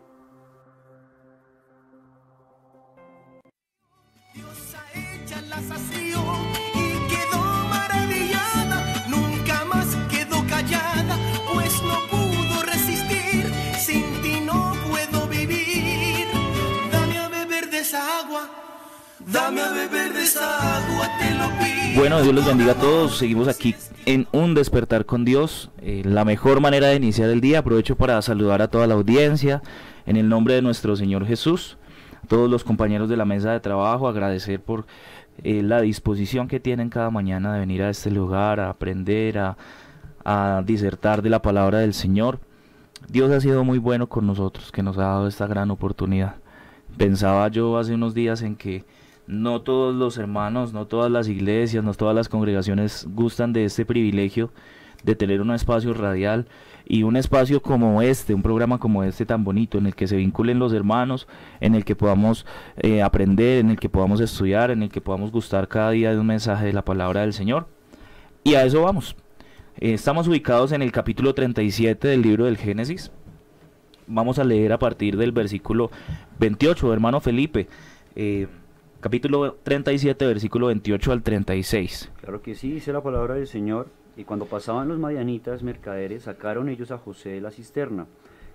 Bueno, 21.96 22.22
Dios 22.22 22.36
los 22.36 22.46
bendiga 22.46 22.74
a 22.74 22.76
todos. 22.76 23.18
Seguimos 23.18 23.48
aquí 23.48 23.74
en 24.06 24.28
Un 24.34 24.54
Despertar 24.54 25.06
con 25.06 25.24
Dios. 25.24 25.72
Eh, 25.82 26.02
la 26.04 26.26
mejor 26.26 26.60
manera 26.60 26.88
de 26.88 26.96
iniciar 26.96 27.30
el 27.30 27.40
día. 27.40 27.60
Aprovecho 27.60 27.96
para 27.96 28.22
saludar 28.22 28.62
a 28.62 28.68
toda 28.68 28.86
la 28.86 28.96
audiencia 28.96 29.62
en 30.06 30.18
el 30.18 30.28
nombre 30.28 30.56
de 30.56 30.62
nuestro 30.62 30.96
Señor 30.96 31.26
Jesús. 31.26 31.78
Todos 32.28 32.50
los 32.50 32.64
compañeros 32.64 33.08
de 33.08 33.18
la 33.18 33.24
mesa 33.24 33.54
de 33.54 33.60
trabajo, 33.62 34.08
agradecer 34.08 34.60
por 34.60 34.88
eh, 35.44 35.64
la 35.64 35.80
disposición 35.82 36.48
que 36.48 36.60
tienen 36.60 36.90
cada 36.90 37.10
mañana 37.10 37.54
de 37.54 37.60
venir 37.60 37.82
a 37.84 37.90
este 37.90 38.12
lugar, 38.12 38.60
a 38.60 38.70
aprender, 38.70 39.40
a, 39.40 39.58
a 40.26 40.64
disertar 40.66 41.22
de 41.22 41.30
la 41.30 41.42
palabra 41.42 41.80
del 41.80 41.94
Señor. 41.94 42.40
Dios 43.08 43.32
ha 43.32 43.40
sido 43.40 43.64
muy 43.64 43.78
bueno 43.78 44.08
con 44.08 44.28
nosotros, 44.28 44.72
que 44.72 44.84
nos 44.84 44.98
ha 44.98 45.04
dado 45.04 45.28
esta 45.28 45.48
gran 45.48 45.72
oportunidad. 45.72 46.36
Pensaba 46.98 47.48
yo 47.48 47.78
hace 47.78 47.94
unos 47.94 48.14
días 48.14 48.42
en 48.42 48.56
que 48.56 48.84
no 49.28 49.62
todos 49.62 49.96
los 49.96 50.18
hermanos, 50.18 50.74
no 50.74 50.88
todas 50.88 51.12
las 51.12 51.28
iglesias, 51.28 51.84
no 51.84 51.94
todas 51.94 52.16
las 52.16 52.30
congregaciones 52.30 53.08
gustan 53.10 53.54
de 53.54 53.66
este 53.66 53.86
privilegio 53.86 54.52
de 55.04 55.16
tener 55.16 55.42
un 55.42 55.52
espacio 55.52 55.94
radial 55.94 56.48
y 56.88 57.04
un 57.04 57.18
espacio 57.18 57.62
como 57.62 58.02
este, 58.02 58.34
un 58.34 58.44
programa 58.44 58.80
como 58.80 59.04
este 59.04 59.26
tan 59.26 59.44
bonito, 59.44 59.78
en 59.78 59.88
el 59.88 59.96
que 59.96 60.08
se 60.08 60.18
vinculen 60.18 60.60
los 60.60 60.74
hermanos, 60.74 61.28
en 61.60 61.76
el 61.76 61.84
que 61.84 61.96
podamos 61.96 62.46
eh, 62.78 63.02
aprender, 63.02 63.60
en 63.60 63.72
el 63.72 63.80
que 63.80 63.90
podamos 63.90 64.20
estudiar, 64.20 64.72
en 64.72 64.84
el 64.84 64.90
que 64.90 65.02
podamos 65.02 65.32
gustar 65.32 65.68
cada 65.68 65.92
día 65.92 66.12
de 66.12 66.20
un 66.20 66.28
mensaje 66.28 66.66
de 66.66 66.74
la 66.74 66.84
palabra 66.84 67.22
del 67.22 67.34
Señor. 67.34 67.68
Y 68.44 68.56
a 68.56 68.64
eso 68.64 68.84
vamos. 68.84 69.16
Eh, 69.78 69.94
estamos 69.94 70.28
ubicados 70.28 70.72
en 70.72 70.82
el 70.82 70.92
capítulo 70.92 71.34
37 71.34 72.08
del 72.08 72.22
libro 72.22 72.46
del 72.46 72.58
Génesis. 72.58 73.12
Vamos 74.08 74.38
a 74.38 74.44
leer 74.44 74.72
a 74.72 74.80
partir 74.80 75.18
del 75.18 75.32
versículo 75.32 75.90
28, 76.40 76.94
hermano 76.94 77.20
Felipe. 77.20 77.68
Eh, 78.16 78.48
capítulo 79.06 79.58
37, 79.62 80.26
versículo 80.26 80.66
28 80.66 81.12
al 81.12 81.22
36. 81.22 82.12
Claro 82.22 82.42
que 82.42 82.56
sí, 82.56 82.72
dice 82.72 82.92
la 82.92 83.04
palabra 83.04 83.36
del 83.36 83.46
Señor. 83.46 83.86
Y 84.18 84.24
cuando 84.24 84.46
pasaban 84.46 84.88
los 84.88 84.98
madianitas 84.98 85.62
mercaderes, 85.62 86.24
sacaron 86.24 86.70
ellos 86.70 86.90
a 86.90 86.98
José 86.98 87.30
de 87.30 87.42
la 87.42 87.52
cisterna 87.52 88.08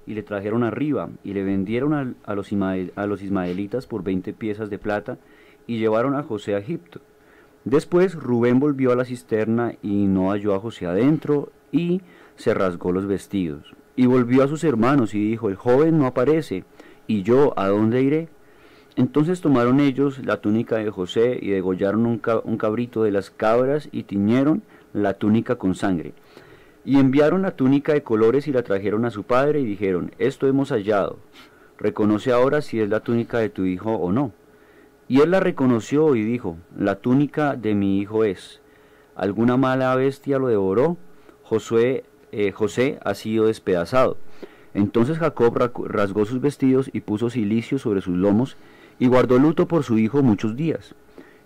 y 0.08 0.14
le 0.14 0.24
trajeron 0.24 0.64
arriba 0.64 1.08
y 1.22 1.34
le 1.34 1.44
vendieron 1.44 1.94
a, 1.94 2.34
los, 2.34 2.50
los 2.50 3.22
ismaelitas 3.22 3.86
por 3.86 4.02
20 4.02 4.32
piezas 4.32 4.70
de 4.70 4.80
plata 4.80 5.18
y 5.68 5.78
llevaron 5.78 6.16
a 6.16 6.24
José 6.24 6.56
a 6.56 6.58
Egipto. 6.58 7.00
Después 7.64 8.16
Rubén 8.16 8.58
volvió 8.58 8.90
a 8.90 8.96
la 8.96 9.04
cisterna 9.04 9.76
y 9.82 10.08
no 10.08 10.30
halló 10.30 10.56
a 10.56 10.58
José 10.58 10.86
adentro 10.86 11.52
y 11.70 12.00
se 12.34 12.54
rasgó 12.54 12.90
los 12.90 13.06
vestidos. 13.06 13.76
Y 13.94 14.06
volvió 14.06 14.42
a 14.42 14.48
sus 14.48 14.64
hermanos 14.64 15.14
y 15.14 15.20
dijo, 15.20 15.48
el 15.48 15.54
joven 15.54 15.96
no 15.96 16.06
aparece, 16.06 16.64
¿y 17.06 17.22
yo 17.22 17.56
a 17.56 17.68
dónde 17.68 18.02
iré? 18.02 18.28
Entonces 18.96 19.40
tomaron 19.40 19.80
ellos 19.80 20.24
la 20.24 20.40
túnica 20.40 20.76
de 20.76 20.90
José 20.90 21.38
y 21.40 21.50
degollaron 21.50 22.06
un, 22.06 22.18
cabrito 22.18 23.04
de 23.04 23.12
las 23.12 23.30
cabras 23.30 23.88
y 23.92 24.02
tiñeron 24.02 24.62
la 24.92 25.14
túnica 25.14 25.56
con 25.56 25.74
sangre. 25.74 26.12
Y 26.84 26.98
enviaron 26.98 27.42
la 27.42 27.52
túnica 27.52 27.92
de 27.92 28.02
colores 28.02 28.48
y 28.48 28.52
la 28.52 28.62
trajeron 28.62 29.04
a 29.04 29.10
su 29.10 29.22
padre 29.22 29.60
y 29.60 29.64
dijeron, 29.64 30.12
esto 30.18 30.46
hemos 30.46 30.70
hallado, 30.70 31.18
reconoce 31.78 32.32
ahora 32.32 32.62
si 32.62 32.80
es 32.80 32.88
la 32.88 33.00
túnica 33.00 33.38
de 33.38 33.50
tu 33.50 33.64
hijo 33.64 33.94
o 33.94 34.12
no. 34.12 34.32
Y 35.08 35.20
él 35.20 35.30
la 35.30 35.40
reconoció 35.40 36.14
y 36.14 36.22
dijo, 36.22 36.56
la 36.76 36.96
túnica 36.96 37.56
de 37.56 37.74
mi 37.74 37.98
hijo 37.98 38.24
es. 38.24 38.60
¿Alguna 39.14 39.56
mala 39.56 39.94
bestia 39.94 40.38
lo 40.38 40.48
devoró? 40.48 40.96
Josué, 41.42 42.04
eh, 42.32 42.52
José 42.52 42.98
ha 43.04 43.14
sido 43.14 43.46
despedazado. 43.46 44.16
Entonces 44.72 45.18
Jacob 45.18 45.56
rasgó 45.86 46.24
sus 46.24 46.40
vestidos 46.40 46.90
y 46.92 47.00
puso 47.00 47.28
silicio 47.28 47.78
sobre 47.78 48.00
sus 48.02 48.16
lomos 48.16 48.56
y 49.00 49.08
guardó 49.08 49.38
luto 49.38 49.66
por 49.66 49.82
su 49.82 49.98
hijo 49.98 50.22
muchos 50.22 50.54
días. 50.54 50.94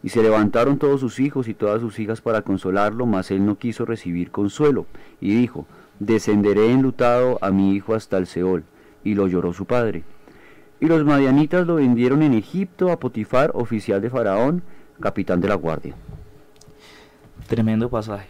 Y 0.03 0.11
se 0.11 0.23
levantaron 0.23 0.77
todos 0.77 1.01
sus 1.01 1.19
hijos 1.19 1.49
y 1.49 1.55
todas 1.55 1.81
sus 1.81 1.99
hijas 1.99 2.21
para 2.21 2.43
consolarlo, 2.43 3.07
mas 3.07 3.31
él 3.31 3.47
no 3.47 3.57
quiso 3.57 3.87
recibir 3.87 4.31
consuelo, 4.31 4.85
y 5.19 5.35
dijo, 5.35 5.67
Descenderé 6.01 6.73
enlutado 6.73 7.39
a 7.41 7.51
mi 7.51 7.75
hijo 7.75 7.95
hasta 7.95 8.19
el 8.19 8.27
Seol. 8.27 8.65
Y 9.05 9.15
lo 9.15 9.29
lloró 9.29 9.53
su 9.53 9.65
padre. 9.65 10.03
Y 10.81 10.87
los 10.87 11.05
madianitas 11.05 11.67
lo 11.67 11.77
vendieron 11.77 12.23
en 12.23 12.35
Egipto 12.35 12.91
a 12.91 12.99
Potifar, 12.99 13.53
oficial 13.55 14.03
de 14.03 14.11
Faraón, 14.11 14.63
capitán 15.01 15.41
de 15.41 15.49
la 15.49 15.55
guardia. 15.55 15.95
Tremendo 17.47 17.89
pasaje. 17.89 18.29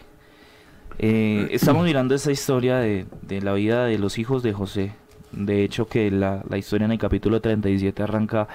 Eh, 0.98 1.48
estamos 1.52 1.84
mirando 1.84 2.14
esta 2.14 2.30
historia 2.30 2.78
de, 2.78 3.06
la 3.40 3.54
vida 3.54 3.86
de 3.86 3.98
los 3.98 4.18
hijos 4.18 4.42
de 4.42 4.52
José. 4.52 4.92
De 5.32 5.64
hecho 5.64 5.86
que 5.86 6.10
la, 6.10 6.44
la 6.48 6.58
historia 6.58 6.84
en 6.84 6.92
el 6.92 6.98
capítulo 6.98 7.40
37 7.40 8.02
arranca 8.02 8.46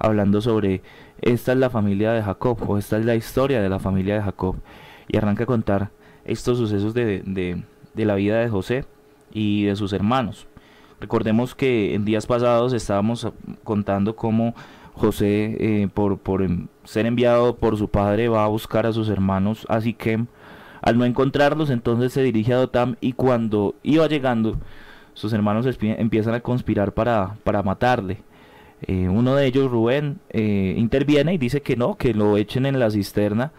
hablando 0.00 0.40
sobre 0.40 0.82
esta 1.20 1.52
es 1.52 1.58
la 1.58 1.70
familia 1.70 2.12
de 2.12 2.22
Jacob 2.22 2.58
o 2.66 2.78
esta 2.78 2.98
es 2.98 3.04
la 3.04 3.14
historia 3.14 3.60
de 3.60 3.68
la 3.68 3.78
familia 3.78 4.14
de 4.14 4.22
Jacob 4.22 4.56
y 5.06 5.16
arranca 5.16 5.44
a 5.44 5.46
contar 5.46 5.90
estos 6.24 6.58
sucesos 6.58 6.94
de, 6.94 7.22
de, 7.24 8.04
la 8.04 8.14
vida 8.14 8.38
de 8.38 8.48
José 8.48 8.84
y 9.32 9.64
de 9.64 9.76
sus 9.76 9.92
hermanos. 9.92 10.46
Recordemos 11.00 11.54
que 11.54 11.94
en 11.94 12.04
días 12.04 12.26
pasados 12.26 12.72
estábamos 12.72 13.28
contando 13.64 14.16
cómo 14.16 14.54
José, 14.94 15.56
eh, 15.60 15.88
por, 15.92 16.18
por 16.18 16.46
ser 16.84 17.06
enviado 17.06 17.56
por 17.56 17.76
su 17.76 17.88
padre, 17.88 18.28
va 18.28 18.44
a 18.44 18.48
buscar 18.48 18.86
a 18.86 18.92
sus 18.92 19.08
hermanos 19.08 19.66
a 19.68 19.80
Siquem. 19.80 20.26
Al 20.82 20.96
no 20.96 21.04
encontrarlos, 21.04 21.68
entonces 21.70 22.12
se 22.12 22.22
dirige 22.22 22.54
a 22.54 22.56
Dotam 22.56 22.96
y 23.00 23.12
cuando 23.12 23.74
iba 23.82 24.06
llegando, 24.06 24.56
sus 25.12 25.32
hermanos 25.32 25.66
empiezan 25.80 26.34
a 26.34 26.40
conspirar 26.40 26.92
para, 26.92 27.36
para 27.44 27.62
matarle. 27.62 28.22
Eh, 28.82 29.08
uno 29.08 29.34
de 29.34 29.46
ellos, 29.46 29.70
Rubén, 29.70 30.20
eh, 30.30 30.74
interviene 30.76 31.34
y 31.34 31.38
dice 31.38 31.60
que 31.62 31.76
no, 31.76 31.96
que 31.96 32.14
lo 32.14 32.36
echen 32.36 32.66
en 32.66 32.78
la 32.78 32.90
cisterna. 32.90 33.52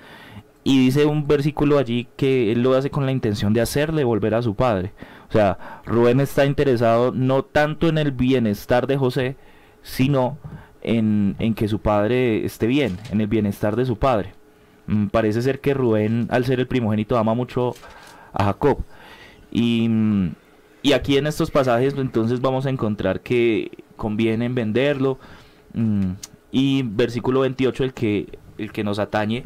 Y 0.63 0.85
dice 0.85 1.05
un 1.05 1.27
versículo 1.27 1.79
allí 1.79 2.07
que 2.15 2.51
él 2.51 2.61
lo 2.61 2.75
hace 2.75 2.91
con 2.91 3.05
la 3.05 3.11
intención 3.11 3.53
de 3.53 3.61
hacerle 3.61 4.03
volver 4.03 4.35
a 4.35 4.41
su 4.41 4.55
padre. 4.55 4.93
O 5.29 5.31
sea, 5.31 5.81
Rubén 5.85 6.19
está 6.19 6.45
interesado 6.45 7.11
no 7.11 7.43
tanto 7.43 7.87
en 7.87 7.97
el 7.97 8.11
bienestar 8.11 8.85
de 8.85 8.97
José, 8.97 9.37
sino 9.81 10.37
en, 10.81 11.35
que 11.55 11.67
su 11.67 11.79
padre 11.79 12.45
esté 12.45 12.67
bien, 12.67 12.97
en 13.11 13.21
el 13.21 13.27
bienestar 13.27 13.75
de 13.75 13.85
su 13.85 13.97
padre. 13.97 14.33
Mm, 14.87 15.07
parece 15.07 15.41
ser 15.41 15.61
que 15.61 15.73
Rubén, 15.73 16.27
al 16.29 16.45
ser 16.45 16.59
el 16.59 16.67
primogénito, 16.67 17.17
ama 17.17 17.33
mucho 17.33 17.73
a 18.33 18.43
Jacob. 18.45 18.83
Y, 19.51 19.87
mm, 19.89 20.31
y 20.83 20.93
aquí 20.93 21.17
en 21.17 21.27
estos 21.27 21.51
pasajes 21.51 21.95
entonces 21.97 22.41
vamos 22.41 22.65
a 22.65 22.69
encontrar 22.69 23.21
que 23.21 23.71
conviene 24.01 24.49
venderlo. 24.49 25.19
Mm, 25.75 26.13
y 26.51 26.81
versículo 26.81 27.41
28, 27.41 27.83
el 27.83 27.93
que, 27.93 28.39
el 28.57 28.71
que 28.71 28.83
nos 28.83 28.97
atañe, 28.97 29.43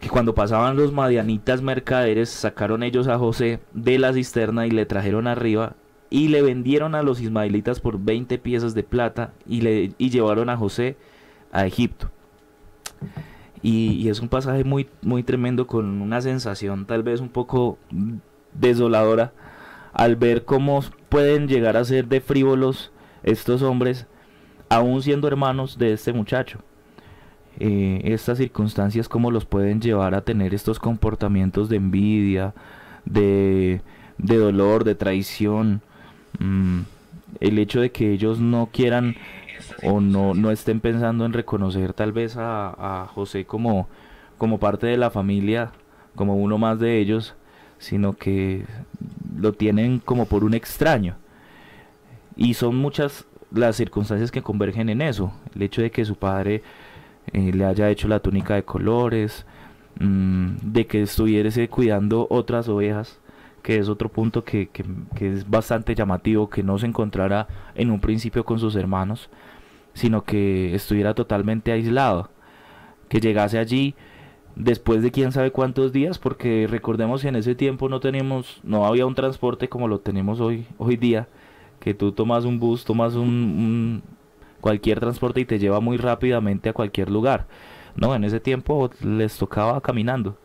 que 0.00 0.08
cuando 0.08 0.34
pasaban 0.34 0.76
los 0.76 0.92
madianitas 0.92 1.62
mercaderes, 1.62 2.28
sacaron 2.28 2.82
ellos 2.82 3.06
a 3.06 3.18
José 3.18 3.60
de 3.72 4.00
la 4.00 4.12
cisterna 4.12 4.66
y 4.66 4.72
le 4.72 4.84
trajeron 4.84 5.28
arriba 5.28 5.76
y 6.10 6.26
le 6.26 6.42
vendieron 6.42 6.96
a 6.96 7.04
los 7.04 7.20
ismaelitas 7.20 7.78
por 7.78 8.00
20 8.00 8.36
piezas 8.38 8.74
de 8.74 8.82
plata 8.82 9.32
y, 9.46 9.60
le, 9.60 9.92
y 9.96 10.10
llevaron 10.10 10.50
a 10.50 10.56
José 10.56 10.96
a 11.52 11.64
Egipto. 11.64 12.10
Y, 13.62 14.08
es 14.08 14.18
un 14.18 14.28
pasaje 14.28 14.64
muy, 14.64 14.88
muy 15.02 15.22
tremendo 15.22 15.68
con 15.68 16.02
una 16.02 16.20
sensación 16.20 16.84
tal 16.84 17.04
vez 17.04 17.20
un 17.20 17.28
poco 17.28 17.78
desoladora 18.54 19.32
al 19.92 20.16
ver 20.16 20.44
cómo 20.44 20.82
pueden 21.08 21.46
llegar 21.46 21.76
a 21.76 21.84
ser 21.84 22.08
de 22.08 22.20
frívolos 22.20 22.92
estos 23.22 23.62
hombres, 23.62 24.06
aún 24.68 25.02
siendo 25.02 25.28
hermanos 25.28 25.78
de 25.78 25.92
este 25.92 26.12
muchacho. 26.12 26.60
Eh, 27.60 28.02
estas 28.04 28.38
circunstancias, 28.38 29.08
cómo 29.08 29.30
los 29.30 29.44
pueden 29.44 29.80
llevar 29.80 30.14
a 30.14 30.20
tener 30.20 30.54
estos 30.54 30.78
comportamientos 30.78 31.68
de 31.68 31.76
envidia, 31.76 32.54
de, 33.04 33.80
de 34.18 34.36
dolor, 34.36 34.84
de 34.84 34.94
traición. 34.94 35.82
Mm, 36.38 36.80
el 37.40 37.58
hecho 37.58 37.80
de 37.80 37.90
que 37.90 38.12
ellos 38.12 38.38
no 38.38 38.68
quieran 38.72 39.16
o 39.82 40.00
no, 40.00 40.34
no 40.34 40.50
estén 40.50 40.80
pensando 40.80 41.24
en 41.24 41.32
reconocer 41.32 41.92
tal 41.92 42.12
vez 42.12 42.36
a, 42.36 43.02
a 43.02 43.06
José 43.06 43.44
como, 43.44 43.88
como 44.38 44.58
parte 44.58 44.86
de 44.86 44.96
la 44.96 45.10
familia, 45.10 45.72
como 46.14 46.36
uno 46.36 46.58
más 46.58 46.78
de 46.78 46.98
ellos, 46.98 47.34
sino 47.78 48.12
que 48.12 48.64
lo 49.36 49.52
tienen 49.52 49.98
como 49.98 50.26
por 50.26 50.44
un 50.44 50.54
extraño. 50.54 51.16
Y 52.38 52.54
son 52.54 52.76
muchas 52.76 53.26
las 53.50 53.76
circunstancias 53.76 54.30
que 54.30 54.42
convergen 54.42 54.88
en 54.88 55.02
eso. 55.02 55.32
El 55.54 55.62
hecho 55.62 55.82
de 55.82 55.90
que 55.90 56.04
su 56.04 56.14
padre 56.14 56.62
eh, 57.32 57.52
le 57.52 57.64
haya 57.64 57.90
hecho 57.90 58.06
la 58.08 58.20
túnica 58.20 58.54
de 58.54 58.64
colores, 58.64 59.44
mm, 59.98 60.56
de 60.62 60.86
que 60.86 61.02
estuviese 61.02 61.68
cuidando 61.68 62.28
otras 62.30 62.68
ovejas, 62.68 63.20
que 63.62 63.78
es 63.78 63.88
otro 63.88 64.08
punto 64.08 64.44
que, 64.44 64.68
que, 64.68 64.84
que, 65.16 65.32
es 65.32 65.50
bastante 65.50 65.96
llamativo, 65.96 66.48
que 66.48 66.62
no 66.62 66.78
se 66.78 66.86
encontrara 66.86 67.48
en 67.74 67.90
un 67.90 68.00
principio 68.00 68.44
con 68.44 68.60
sus 68.60 68.76
hermanos, 68.76 69.30
sino 69.92 70.24
que 70.24 70.74
estuviera 70.74 71.14
totalmente 71.14 71.72
aislado, 71.72 72.30
que 73.08 73.20
llegase 73.20 73.58
allí 73.58 73.96
después 74.54 75.02
de 75.02 75.10
quién 75.10 75.32
sabe 75.32 75.50
cuántos 75.50 75.92
días, 75.92 76.18
porque 76.18 76.68
recordemos 76.70 77.22
que 77.22 77.28
en 77.28 77.36
ese 77.36 77.56
tiempo 77.56 77.88
no 77.88 77.98
teníamos, 77.98 78.60
no 78.62 78.86
había 78.86 79.06
un 79.06 79.16
transporte 79.16 79.68
como 79.68 79.88
lo 79.88 80.00
tenemos 80.00 80.40
hoy, 80.40 80.66
hoy 80.78 80.96
día, 80.96 81.28
que 81.88 81.94
tú 81.94 82.12
tomas 82.12 82.44
un 82.44 82.58
bus, 82.58 82.84
tomas 82.84 83.14
un, 83.14 84.02
cualquier 84.60 85.00
transporte 85.00 85.40
y 85.40 85.46
te 85.46 85.58
lleva 85.58 85.80
muy 85.80 85.96
rápidamente 85.96 86.68
a 86.68 86.74
cualquier 86.74 87.08
lugar. 87.08 87.46
No, 87.96 88.14
en 88.14 88.24
ese 88.24 88.40
tiempo 88.40 88.90
les 89.02 89.38
tocaba 89.38 89.80
caminando 89.80 90.36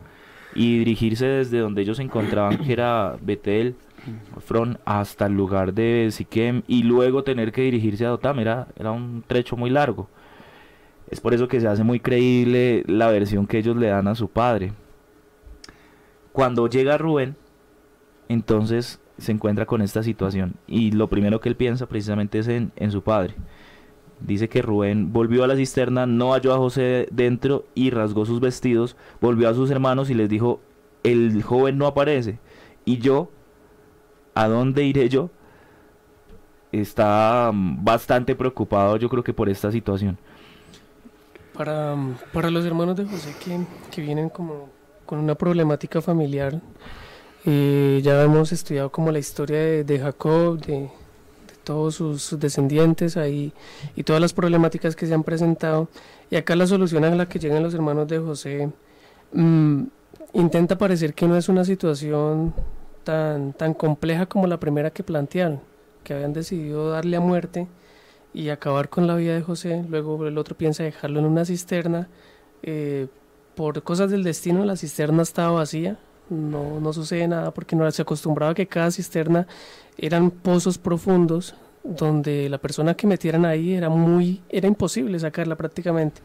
y 0.54 0.78
dirigirse 0.78 1.26
desde 1.26 1.58
donde 1.58 1.82
ellos 1.82 1.98
se 1.98 2.02
encontraban, 2.02 2.56
que 2.56 2.72
era 2.72 3.18
Betel, 3.20 3.76
Fron, 4.38 4.78
hasta 4.86 5.26
el 5.26 5.34
lugar 5.34 5.74
de 5.74 6.08
Siquem 6.10 6.62
y 6.66 6.82
luego 6.82 7.24
tener 7.24 7.52
que 7.52 7.60
dirigirse 7.60 8.06
a 8.06 8.08
Dotam, 8.08 8.38
era, 8.38 8.68
era 8.78 8.92
un 8.92 9.22
trecho 9.26 9.54
muy 9.54 9.68
largo. 9.68 10.08
Es 11.10 11.20
por 11.20 11.34
eso 11.34 11.46
que 11.46 11.60
se 11.60 11.68
hace 11.68 11.84
muy 11.84 12.00
creíble 12.00 12.84
la 12.86 13.10
versión 13.10 13.46
que 13.46 13.58
ellos 13.58 13.76
le 13.76 13.88
dan 13.88 14.08
a 14.08 14.14
su 14.14 14.28
padre. 14.28 14.72
Cuando 16.32 16.68
llega 16.68 16.96
Rubén, 16.96 17.36
entonces 18.30 18.98
se 19.18 19.32
encuentra 19.32 19.66
con 19.66 19.82
esta 19.82 20.02
situación 20.02 20.54
y 20.66 20.90
lo 20.90 21.08
primero 21.08 21.40
que 21.40 21.48
él 21.48 21.56
piensa 21.56 21.86
precisamente 21.86 22.38
es 22.38 22.48
en, 22.48 22.90
su 22.90 23.02
padre. 23.02 23.34
Dice 24.20 24.48
que 24.48 24.62
Rubén 24.62 25.12
volvió 25.12 25.44
a 25.44 25.46
la 25.46 25.56
cisterna, 25.56 26.06
no 26.06 26.32
halló 26.32 26.54
a 26.54 26.58
José 26.58 27.08
dentro 27.10 27.66
y 27.74 27.90
rasgó 27.90 28.24
sus 28.26 28.40
vestidos, 28.40 28.96
volvió 29.20 29.48
a 29.48 29.54
sus 29.54 29.70
hermanos 29.70 30.10
y 30.10 30.14
les 30.14 30.28
dijo, 30.28 30.60
el 31.02 31.42
joven 31.42 31.78
no 31.78 31.86
aparece. 31.86 32.38
Y 32.84 32.98
yo, 32.98 33.30
¿a 34.34 34.48
dónde 34.48 34.84
iré 34.84 35.08
yo? 35.08 35.30
Está 36.72 37.50
mm, 37.52 37.84
bastante 37.84 38.34
preocupado 38.34 38.96
yo 38.96 39.08
creo 39.08 39.22
que 39.22 39.32
por 39.32 39.48
esta 39.48 39.70
situación. 39.70 40.18
Para, 41.52 41.96
para 42.32 42.50
los 42.50 42.64
hermanos 42.64 42.96
de 42.96 43.04
José 43.04 43.34
que, 43.44 43.60
que 43.92 44.02
vienen 44.02 44.28
como 44.28 44.68
con 45.06 45.18
una 45.18 45.34
problemática 45.34 46.00
familiar, 46.00 46.60
eh, 47.46 48.00
ya 48.02 48.22
hemos 48.22 48.52
estudiado 48.52 48.90
como 48.90 49.12
la 49.12 49.18
historia 49.18 49.84
de, 49.84 49.98
Jacob, 49.98 50.58
de, 50.60 50.90
todos 51.64 51.96
sus, 51.96 52.38
descendientes 52.38 53.16
ahí 53.16 53.52
y 53.96 54.04
todas 54.04 54.20
las 54.20 54.32
problemáticas 54.32 54.96
que 54.96 55.06
se 55.06 55.14
han 55.14 55.24
presentado. 55.24 55.88
Y 56.30 56.36
acá 56.36 56.56
la 56.56 56.66
solución 56.66 57.04
a 57.04 57.14
la 57.14 57.26
que 57.26 57.38
llegan 57.38 57.62
los 57.62 57.74
hermanos 57.74 58.08
de 58.08 58.18
José 58.18 58.70
mm, 59.32 59.82
intenta 60.34 60.78
parecer 60.78 61.14
que 61.14 61.26
no 61.26 61.36
es 61.36 61.48
una 61.48 61.64
situación 61.64 62.54
tan, 63.04 63.52
tan 63.52 63.74
compleja 63.74 64.26
como 64.26 64.46
la 64.46 64.58
primera 64.60 64.90
que 64.90 65.02
plantearon, 65.02 65.60
que 66.02 66.14
habían 66.14 66.32
decidido 66.32 66.90
darle 66.90 67.16
a 67.16 67.20
muerte 67.20 67.66
y 68.34 68.48
acabar 68.48 68.88
con 68.88 69.06
la 69.06 69.16
vida 69.16 69.34
de 69.34 69.42
José. 69.42 69.84
Luego 69.88 70.26
el 70.26 70.36
otro 70.38 70.56
piensa 70.56 70.82
dejarlo 70.82 71.20
en 71.20 71.26
una 71.26 71.44
cisterna. 71.44 72.08
Eh, 72.62 73.06
por 73.54 73.82
cosas 73.82 74.10
del 74.10 74.24
destino 74.24 74.64
la 74.64 74.76
cisterna 74.76 75.22
estaba 75.22 75.52
vacía, 75.52 75.98
no, 76.30 76.80
no 76.80 76.92
sucede 76.92 77.28
nada 77.28 77.52
porque 77.52 77.76
no 77.76 77.90
se 77.90 78.02
acostumbraba 78.02 78.54
que 78.54 78.66
cada 78.66 78.90
cisterna 78.90 79.46
eran 79.98 80.30
pozos 80.30 80.78
profundos 80.78 81.54
donde 81.82 82.48
la 82.48 82.58
persona 82.58 82.94
que 82.94 83.06
metieran 83.06 83.44
ahí 83.44 83.74
era 83.74 83.90
muy 83.90 84.40
era 84.48 84.66
imposible 84.66 85.18
sacarla 85.18 85.56
prácticamente. 85.56 86.22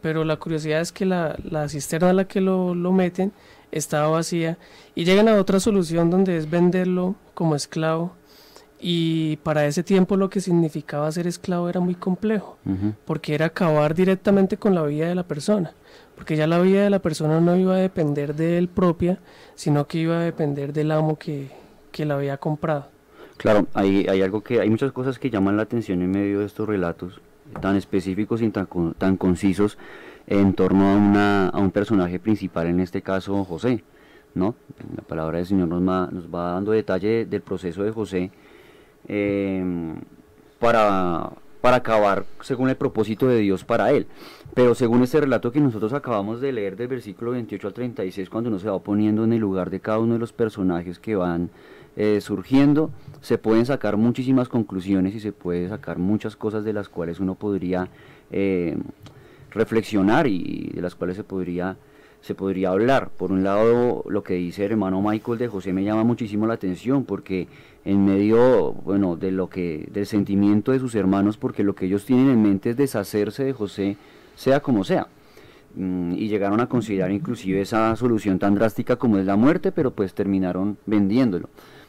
Pero 0.00 0.24
la 0.24 0.36
curiosidad 0.36 0.80
es 0.80 0.90
que 0.90 1.06
la, 1.06 1.36
la 1.48 1.68
cisterna 1.68 2.10
a 2.10 2.12
la 2.12 2.24
que 2.26 2.40
lo, 2.40 2.74
lo 2.74 2.92
meten 2.92 3.32
estaba 3.70 4.08
vacía 4.08 4.58
y 4.94 5.04
llegan 5.04 5.28
a 5.28 5.36
otra 5.40 5.60
solución 5.60 6.10
donde 6.10 6.36
es 6.36 6.48
venderlo 6.48 7.14
como 7.34 7.54
esclavo. 7.54 8.12
Y 8.84 9.36
para 9.44 9.64
ese 9.66 9.84
tiempo 9.84 10.16
lo 10.16 10.28
que 10.28 10.40
significaba 10.40 11.10
ser 11.12 11.28
esclavo 11.28 11.68
era 11.68 11.78
muy 11.78 11.94
complejo, 11.94 12.58
porque 13.04 13.32
era 13.32 13.46
acabar 13.46 13.94
directamente 13.94 14.56
con 14.56 14.74
la 14.74 14.82
vida 14.82 15.06
de 15.06 15.14
la 15.14 15.22
persona, 15.22 15.72
porque 16.16 16.36
ya 16.36 16.46
la 16.46 16.60
vida 16.60 16.82
de 16.82 16.90
la 16.90 17.00
persona 17.00 17.40
no 17.40 17.56
iba 17.56 17.74
a 17.74 17.78
depender 17.78 18.34
de 18.34 18.58
él 18.58 18.68
propia, 18.68 19.18
sino 19.54 19.86
que 19.86 19.98
iba 19.98 20.18
a 20.18 20.22
depender 20.22 20.72
del 20.72 20.90
amo 20.90 21.18
que, 21.18 21.50
que 21.90 22.04
la 22.04 22.14
había 22.14 22.36
comprado. 22.36 22.86
Claro, 23.36 23.66
hay, 23.74 24.06
hay 24.08 24.22
algo 24.22 24.42
que 24.42 24.60
hay 24.60 24.70
muchas 24.70 24.92
cosas 24.92 25.18
que 25.18 25.30
llaman 25.30 25.56
la 25.56 25.62
atención 25.64 26.02
en 26.02 26.10
medio 26.10 26.40
de 26.40 26.46
estos 26.46 26.68
relatos 26.68 27.20
tan 27.60 27.76
específicos 27.76 28.40
y 28.40 28.50
tan, 28.50 28.68
tan 28.98 29.16
concisos 29.16 29.78
en 30.26 30.54
torno 30.54 30.92
a, 30.92 30.96
una, 30.96 31.48
a 31.48 31.58
un 31.58 31.70
personaje 31.70 32.18
principal, 32.18 32.66
en 32.68 32.80
este 32.80 33.02
caso 33.02 33.44
José, 33.44 33.82
¿no? 34.34 34.54
La 34.96 35.02
palabra 35.02 35.38
del 35.38 35.46
Señor 35.46 35.68
nos 35.68 35.86
va, 35.86 36.08
nos 36.10 36.32
va 36.32 36.52
dando 36.52 36.72
detalle 36.72 37.26
del 37.26 37.42
proceso 37.42 37.82
de 37.82 37.90
José 37.90 38.30
Em, 39.08 39.96
para, 40.58 41.32
para 41.62 41.76
acabar 41.78 42.26
según 42.42 42.68
el 42.68 42.76
propósito 42.76 43.28
de 43.28 43.38
Dios 43.38 43.64
para 43.64 43.92
él. 43.92 44.06
Pero 44.52 44.74
según 44.74 45.02
este 45.02 45.20
relato 45.20 45.52
que 45.52 45.60
nosotros 45.60 45.94
acabamos 45.94 46.42
de 46.42 46.52
leer 46.52 46.76
del 46.76 46.88
versículo 46.88 47.30
28 47.30 47.68
al 47.68 47.72
36, 47.72 48.28
cuando 48.28 48.50
uno 48.50 48.58
se 48.58 48.68
va 48.68 48.78
poniendo 48.80 49.24
en 49.24 49.32
el 49.32 49.38
lugar 49.38 49.70
de 49.70 49.80
cada 49.80 50.00
uno 50.00 50.14
de 50.14 50.18
los 50.18 50.32
personajes 50.32 50.98
que 50.98 51.16
van 51.16 51.48
eh, 51.96 52.20
surgiendo, 52.20 52.90
se 53.20 53.38
pueden 53.38 53.64
sacar 53.64 53.96
muchísimas 53.96 54.48
conclusiones 54.48 55.14
y 55.14 55.20
se 55.20 55.32
puede 55.32 55.68
sacar 55.68 55.98
muchas 55.98 56.36
cosas 56.36 56.64
de 56.64 56.72
las 56.72 56.88
cuales 56.88 57.20
uno 57.20 57.36
podría 57.36 57.88
eh, 58.32 58.76
reflexionar 59.52 60.26
y 60.26 60.72
de 60.74 60.82
las 60.82 60.96
cuales 60.96 61.16
se 61.16 61.24
podría 61.24 61.76
se 62.22 62.34
podría 62.36 62.70
hablar. 62.70 63.10
Por 63.10 63.32
un 63.32 63.42
lado, 63.42 64.04
lo 64.08 64.22
que 64.22 64.34
dice 64.34 64.64
el 64.64 64.72
hermano 64.72 65.02
Michael 65.02 65.38
de 65.38 65.48
José 65.48 65.72
me 65.72 65.84
llama 65.84 66.04
muchísimo 66.04 66.46
la 66.46 66.54
atención 66.54 67.04
porque 67.04 67.48
en 67.84 68.04
medio, 68.04 68.72
bueno, 68.72 69.16
de 69.16 69.32
lo 69.32 69.48
que 69.48 69.88
del 69.92 70.06
sentimiento 70.06 70.72
de 70.72 70.78
sus 70.78 70.94
hermanos, 70.94 71.36
porque 71.36 71.64
lo 71.64 71.74
que 71.74 71.86
ellos 71.86 72.04
tienen 72.04 72.30
en 72.30 72.42
mente 72.42 72.70
es 72.70 72.76
deshacerse 72.76 73.44
de 73.44 73.52
José, 73.52 73.96
sea 74.36 74.60
como 74.60 74.84
sea. 74.84 75.08
Mm, 75.74 76.12
y 76.12 76.28
llegaron 76.28 76.60
a 76.60 76.68
considerar 76.68 77.10
inclusive 77.10 77.60
esa 77.60 77.96
solución 77.96 78.38
tan 78.38 78.54
drástica 78.54 78.96
como 78.96 79.18
es 79.18 79.26
la 79.26 79.36
muerte, 79.36 79.72
pero 79.72 79.90
pues 79.90 80.14
terminaron 80.14 80.76
vendiéndolo. 80.86 81.48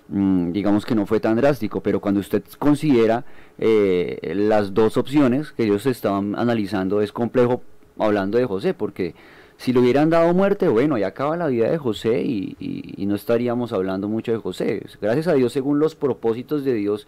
Mm, 0.10 0.52
digamos 0.52 0.86
que 0.86 0.96
no 0.96 1.06
fue 1.06 1.20
tan 1.20 1.36
drástico, 1.36 1.82
pero 1.82 2.00
cuando 2.00 2.20
usted 2.20 2.44
considera 2.60 3.26
eh, 3.58 4.34
las 4.36 4.74
dos 4.74 4.98
opciones 4.98 5.52
que 5.52 5.64
ellos 5.64 5.86
estaban 5.86 6.36
analizando, 6.38 7.02
es 7.02 7.12
complejo 7.12 7.62
hablando 7.98 8.38
de 8.38 8.46
José, 8.46 8.74
porque 8.74 9.16
si 9.58 9.74
le 9.74 9.80
hubieran 9.80 10.10
dado 10.10 10.34
muerte, 10.34 10.68
bueno, 10.68 10.98
ya 10.98 11.08
acaba 11.08 11.38
la 11.38 11.48
vida 11.48 11.70
de 11.70 11.78
José 11.78 12.22
y, 12.22 13.06
no 13.06 13.16
estaríamos 13.16 13.74
hablando 13.74 14.08
mucho 14.08 14.32
de 14.32 14.38
José. 14.38 14.84
Gracias 15.02 15.28
a 15.28 15.34
Dios, 15.34 15.54
según 15.54 15.80
los 15.80 15.96
propósitos 15.96 16.64
de 16.64 16.74
Dios, 16.74 17.08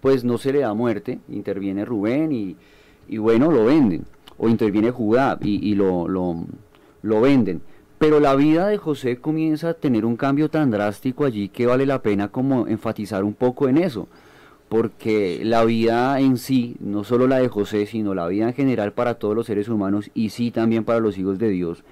pues 0.00 0.24
no 0.24 0.38
se 0.38 0.52
le 0.52 0.60
da 0.60 0.74
muerte. 0.74 1.18
Interviene 1.28 1.84
Rubén 1.84 2.32
y, 2.32 3.18
bueno, 3.18 3.50
lo 3.50 3.64
venden. 3.64 4.04
O 4.36 4.48
interviene 4.48 4.90
Judá 4.90 5.38
y, 5.40 5.74
lo, 5.74 6.06
lo, 6.08 6.44
lo 7.02 7.20
venden. 7.20 7.62
Pero 7.98 8.20
la 8.20 8.36
vida 8.36 8.68
de 8.68 8.78
José 8.78 9.16
comienza 9.16 9.70
a 9.70 9.74
tener 9.74 10.04
un 10.04 10.16
cambio 10.16 10.48
tan 10.48 10.70
drástico 10.70 11.24
allí 11.24 11.48
que 11.48 11.66
vale 11.66 11.86
la 11.86 12.00
pena 12.02 12.28
como 12.28 12.68
enfatizar 12.68 13.24
un 13.24 13.34
poco 13.34 13.68
en 13.68 13.78
eso 13.78 14.08
porque 14.68 15.40
la 15.44 15.64
vida 15.64 16.20
en 16.20 16.36
sí, 16.36 16.76
no 16.80 17.04
solo 17.04 17.26
la 17.26 17.38
de 17.38 17.48
José, 17.48 17.86
sino 17.86 18.14
la 18.14 18.28
vida 18.28 18.48
en 18.48 18.54
general 18.54 18.92
para 18.92 19.14
todos 19.14 19.34
los 19.34 19.46
seres 19.46 19.68
humanos 19.68 20.10
y 20.14 20.30
sí 20.30 20.50
también 20.50 20.84
para 20.84 21.00
los 21.00 21.16
hijos 21.18 21.38
de 21.38 21.48
Dios, 21.48 21.84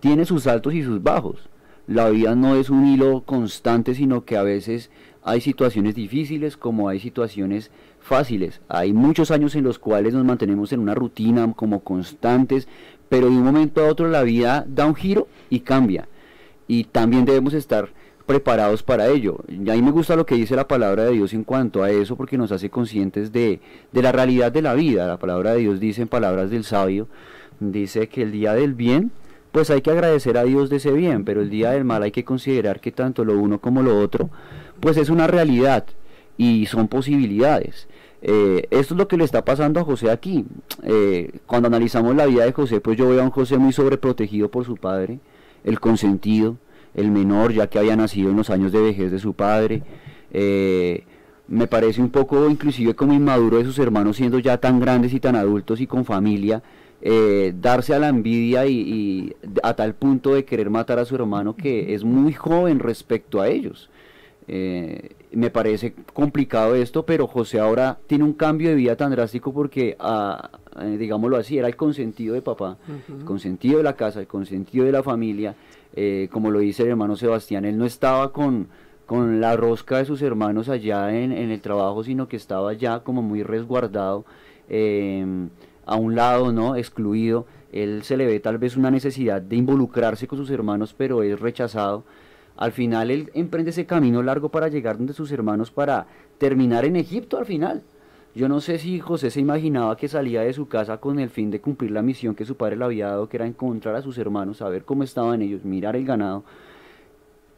tiene 0.00 0.24
sus 0.24 0.46
altos 0.46 0.74
y 0.74 0.82
sus 0.82 1.02
bajos. 1.02 1.48
La 1.86 2.10
vida 2.10 2.34
no 2.34 2.56
es 2.56 2.68
un 2.68 2.86
hilo 2.86 3.22
constante, 3.22 3.94
sino 3.94 4.26
que 4.26 4.36
a 4.36 4.42
veces 4.42 4.90
hay 5.22 5.40
situaciones 5.40 5.94
difíciles 5.94 6.58
como 6.58 6.88
hay 6.88 7.00
situaciones 7.00 7.70
fáciles. 8.00 8.60
Hay 8.68 8.92
muchos 8.92 9.30
años 9.30 9.54
en 9.54 9.64
los 9.64 9.78
cuales 9.78 10.12
nos 10.12 10.24
mantenemos 10.24 10.72
en 10.72 10.80
una 10.80 10.94
rutina 10.94 11.50
como 11.54 11.80
constantes, 11.80 12.68
pero 13.08 13.30
de 13.30 13.36
un 13.36 13.44
momento 13.44 13.80
a 13.80 13.88
otro 13.88 14.08
la 14.08 14.22
vida 14.22 14.66
da 14.68 14.86
un 14.86 14.94
giro 14.94 15.28
y 15.48 15.60
cambia. 15.60 16.08
Y 16.66 16.84
también 16.84 17.24
debemos 17.24 17.54
estar 17.54 17.88
preparados 18.28 18.82
para 18.82 19.08
ello. 19.08 19.38
Y 19.48 19.70
a 19.70 19.72
mí 19.72 19.80
me 19.80 19.90
gusta 19.90 20.14
lo 20.14 20.26
que 20.26 20.34
dice 20.34 20.54
la 20.54 20.68
palabra 20.68 21.04
de 21.04 21.12
Dios 21.12 21.32
en 21.32 21.44
cuanto 21.44 21.82
a 21.82 21.90
eso, 21.90 22.14
porque 22.14 22.36
nos 22.36 22.52
hace 22.52 22.68
conscientes 22.68 23.32
de, 23.32 23.60
de 23.90 24.02
la 24.02 24.12
realidad 24.12 24.52
de 24.52 24.60
la 24.60 24.74
vida. 24.74 25.06
La 25.06 25.18
palabra 25.18 25.52
de 25.52 25.60
Dios 25.60 25.80
dice 25.80 26.02
en 26.02 26.08
palabras 26.08 26.50
del 26.50 26.64
sabio, 26.64 27.08
dice 27.58 28.10
que 28.10 28.20
el 28.20 28.30
día 28.30 28.52
del 28.52 28.74
bien, 28.74 29.12
pues 29.50 29.70
hay 29.70 29.80
que 29.80 29.90
agradecer 29.90 30.36
a 30.36 30.44
Dios 30.44 30.68
de 30.68 30.76
ese 30.76 30.92
bien, 30.92 31.24
pero 31.24 31.40
el 31.40 31.48
día 31.48 31.70
del 31.70 31.84
mal 31.84 32.02
hay 32.02 32.10
que 32.10 32.26
considerar 32.26 32.80
que 32.80 32.92
tanto 32.92 33.24
lo 33.24 33.38
uno 33.38 33.62
como 33.62 33.82
lo 33.82 33.98
otro, 33.98 34.28
pues 34.78 34.98
es 34.98 35.08
una 35.08 35.26
realidad 35.26 35.86
y 36.36 36.66
son 36.66 36.86
posibilidades. 36.86 37.88
Eh, 38.20 38.66
esto 38.70 38.92
es 38.92 38.98
lo 38.98 39.08
que 39.08 39.16
le 39.16 39.24
está 39.24 39.42
pasando 39.42 39.80
a 39.80 39.84
José 39.84 40.10
aquí. 40.10 40.44
Eh, 40.82 41.32
cuando 41.46 41.68
analizamos 41.68 42.14
la 42.14 42.26
vida 42.26 42.44
de 42.44 42.52
José, 42.52 42.82
pues 42.82 42.98
yo 42.98 43.08
veo 43.08 43.22
a 43.22 43.24
un 43.24 43.30
José 43.30 43.56
muy 43.56 43.72
sobreprotegido 43.72 44.50
por 44.50 44.66
su 44.66 44.76
padre, 44.76 45.18
el 45.64 45.80
consentido, 45.80 46.58
el 46.94 47.10
menor, 47.10 47.52
ya 47.52 47.68
que 47.68 47.78
había 47.78 47.96
nacido 47.96 48.30
en 48.30 48.36
los 48.36 48.50
años 48.50 48.72
de 48.72 48.80
vejez 48.80 49.10
de 49.10 49.18
su 49.18 49.34
padre. 49.34 49.82
Eh, 50.32 51.04
me 51.48 51.66
parece 51.66 52.00
un 52.00 52.10
poco 52.10 52.48
inclusive 52.48 52.94
como 52.94 53.14
inmaduro 53.14 53.58
de 53.58 53.64
sus 53.64 53.78
hermanos 53.78 54.16
siendo 54.16 54.38
ya 54.38 54.58
tan 54.58 54.80
grandes 54.80 55.14
y 55.14 55.20
tan 55.20 55.34
adultos 55.34 55.80
y 55.80 55.86
con 55.86 56.04
familia, 56.04 56.62
darse 57.54 57.94
a 57.94 57.98
la 57.98 58.08
envidia 58.08 58.66
y, 58.66 59.34
a 59.62 59.72
tal 59.74 59.94
punto 59.94 60.34
de 60.34 60.44
querer 60.44 60.68
matar 60.68 60.98
a 60.98 61.06
su 61.06 61.14
hermano 61.14 61.56
que 61.56 61.94
es 61.94 62.04
muy 62.04 62.34
joven 62.34 62.80
respecto 62.80 63.40
a 63.40 63.48
ellos. 63.48 63.88
Eh, 64.50 65.10
me 65.32 65.50
parece 65.50 65.92
complicado 66.14 66.74
esto, 66.74 67.04
pero 67.04 67.26
José 67.26 67.60
ahora 67.60 67.98
tiene 68.06 68.24
un 68.24 68.32
cambio 68.32 68.70
de 68.70 68.76
vida 68.76 68.96
tan 68.96 69.10
drástico 69.10 69.52
porque, 69.52 69.94
ah, 70.00 70.50
eh, 70.80 70.96
digámoslo 70.98 71.36
así, 71.36 71.58
era 71.58 71.68
el 71.68 71.76
consentido 71.76 72.34
de 72.34 72.40
papá, 72.40 72.78
el 73.08 73.26
consentido 73.26 73.76
de 73.76 73.84
la 73.84 73.94
casa, 73.94 74.20
el 74.20 74.26
consentido 74.26 74.86
de 74.86 74.92
la 74.92 75.02
familia, 75.02 75.54
eh, 75.94 76.28
como 76.30 76.50
lo 76.50 76.60
dice 76.60 76.82
el 76.82 76.90
hermano 76.90 77.16
Sebastián, 77.16 77.64
él 77.64 77.78
no 77.78 77.84
estaba 77.84 78.32
con, 78.32 78.68
con 79.06 79.40
la 79.40 79.56
rosca 79.56 79.98
de 79.98 80.04
sus 80.04 80.22
hermanos 80.22 80.68
allá 80.68 81.16
en, 81.16 81.32
en, 81.32 81.50
el 81.50 81.60
trabajo, 81.60 82.04
sino 82.04 82.28
que 82.28 82.36
estaba 82.36 82.72
ya 82.72 83.00
como 83.00 83.22
muy 83.22 83.42
resguardado, 83.42 84.24
em, 84.68 85.48
a 85.86 85.96
un 85.96 86.14
lado, 86.14 86.52
¿no? 86.52 86.76
Excluido. 86.76 87.46
Él 87.72 88.02
se 88.02 88.16
le 88.16 88.26
ve 88.26 88.40
tal 88.40 88.58
vez 88.58 88.76
una 88.76 88.90
necesidad 88.90 89.42
de 89.42 89.56
involucrarse 89.56 90.26
con 90.26 90.38
sus 90.38 90.50
hermanos, 90.50 90.94
pero 90.96 91.22
es 91.22 91.38
rechazado. 91.40 92.04
Al 92.56 92.72
final 92.72 93.10
él 93.10 93.30
emprende 93.34 93.70
ese 93.70 93.86
camino 93.86 94.22
largo 94.22 94.48
para 94.48 94.68
llegar 94.68 94.98
donde 94.98 95.12
sus 95.12 95.30
hermanos 95.30 95.70
para 95.70 96.06
terminar 96.38 96.84
en 96.84 96.96
Egipto 96.96 97.38
al 97.38 97.46
final. 97.46 97.82
Yo 98.34 98.48
no 98.48 98.60
sé 98.60 98.78
si 98.78 99.00
José 99.00 99.30
se 99.30 99.40
imaginaba 99.40 99.96
que 99.96 100.06
salía 100.06 100.42
de 100.42 100.52
su 100.52 100.68
casa 100.68 100.98
con 100.98 101.18
el 101.18 101.30
fin 101.30 101.50
de 101.50 101.60
cumplir 101.60 101.90
la 101.90 102.02
misión 102.02 102.34
que 102.34 102.44
su 102.44 102.56
padre 102.56 102.76
le 102.76 102.84
había 102.84 103.08
dado, 103.08 103.28
que 103.28 103.36
era 103.36 103.46
encontrar 103.46 103.96
a 103.96 104.02
sus 104.02 104.18
hermanos, 104.18 104.58
saber 104.58 104.84
cómo 104.84 105.02
estaban 105.02 105.42
ellos, 105.42 105.64
mirar 105.64 105.96
el 105.96 106.04
ganado. 106.04 106.44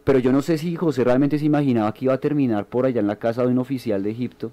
Pero 0.04 0.18
yo 0.18 0.32
no 0.32 0.42
sé 0.42 0.58
si 0.58 0.74
José 0.76 1.04
realmente 1.04 1.38
se 1.38 1.44
imaginaba 1.44 1.92
que 1.92 2.06
iba 2.06 2.14
a 2.14 2.20
terminar 2.20 2.66
por 2.66 2.86
allá 2.86 3.00
en 3.00 3.06
la 3.06 3.16
casa 3.16 3.42
de 3.42 3.48
un 3.48 3.58
oficial 3.58 4.02
de 4.02 4.10
Egipto, 4.10 4.52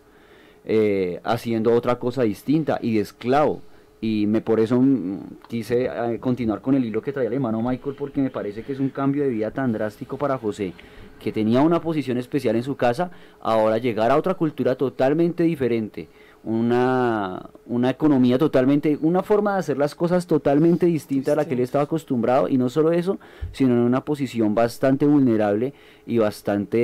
eh, 0.66 1.22
haciendo 1.24 1.72
otra 1.74 1.98
cosa 1.98 2.24
distinta 2.24 2.78
y 2.82 2.96
de 2.96 3.02
esclavo 3.02 3.62
y 4.00 4.26
me 4.28 4.42
por 4.42 4.60
eso 4.60 4.80
mm, 4.80 5.20
quise 5.48 5.86
eh, 5.86 6.20
continuar 6.20 6.62
con 6.62 6.76
el 6.76 6.86
hilo 6.86 7.02
que 7.02 7.14
traía 7.14 7.28
el 7.28 7.34
hermano 7.34 7.62
Michael 7.62 7.96
porque 7.98 8.22
me 8.22 8.30
parece 8.30 8.64
que 8.64 8.74
es 8.74 8.80
un 8.80 8.90
cambio 8.90 9.24
de 9.24 9.30
vida 9.30 9.52
tan 9.52 9.72
drástico 9.72 10.18
para 10.18 10.38
José 10.38 10.74
que 11.20 11.32
tenía 11.32 11.62
una 11.62 11.82
posición 11.82 12.18
especial 12.18 12.56
en 12.56 12.64
su 12.64 12.76
casa 12.76 13.10
ahora 13.42 13.78
llegar 13.80 14.12
a 14.12 14.18
otra 14.18 14.36
cultura 14.36 14.76
totalmente 14.76 15.44
diferente 15.44 16.10
una, 16.44 17.50
una 17.66 17.90
economía 17.90 18.38
totalmente, 18.38 18.98
una 19.02 19.22
forma 19.22 19.54
de 19.54 19.60
hacer 19.60 19.78
las 19.78 19.96
cosas 19.96 20.28
totalmente 20.28 20.86
distinta 20.86 21.34
a 21.34 21.36
la 21.36 21.46
que 21.46 21.56
él 21.56 21.60
estaba 21.60 21.84
acostumbrado 21.84 22.48
y 22.48 22.58
no 22.58 22.70
solo 22.70 22.94
eso, 22.94 23.20
sino 23.52 23.74
en 23.74 23.80
una 23.80 24.06
posición 24.06 24.56
bastante 24.56 25.06
vulnerable 25.06 25.74
y 26.06 26.20
bastante 26.20 26.78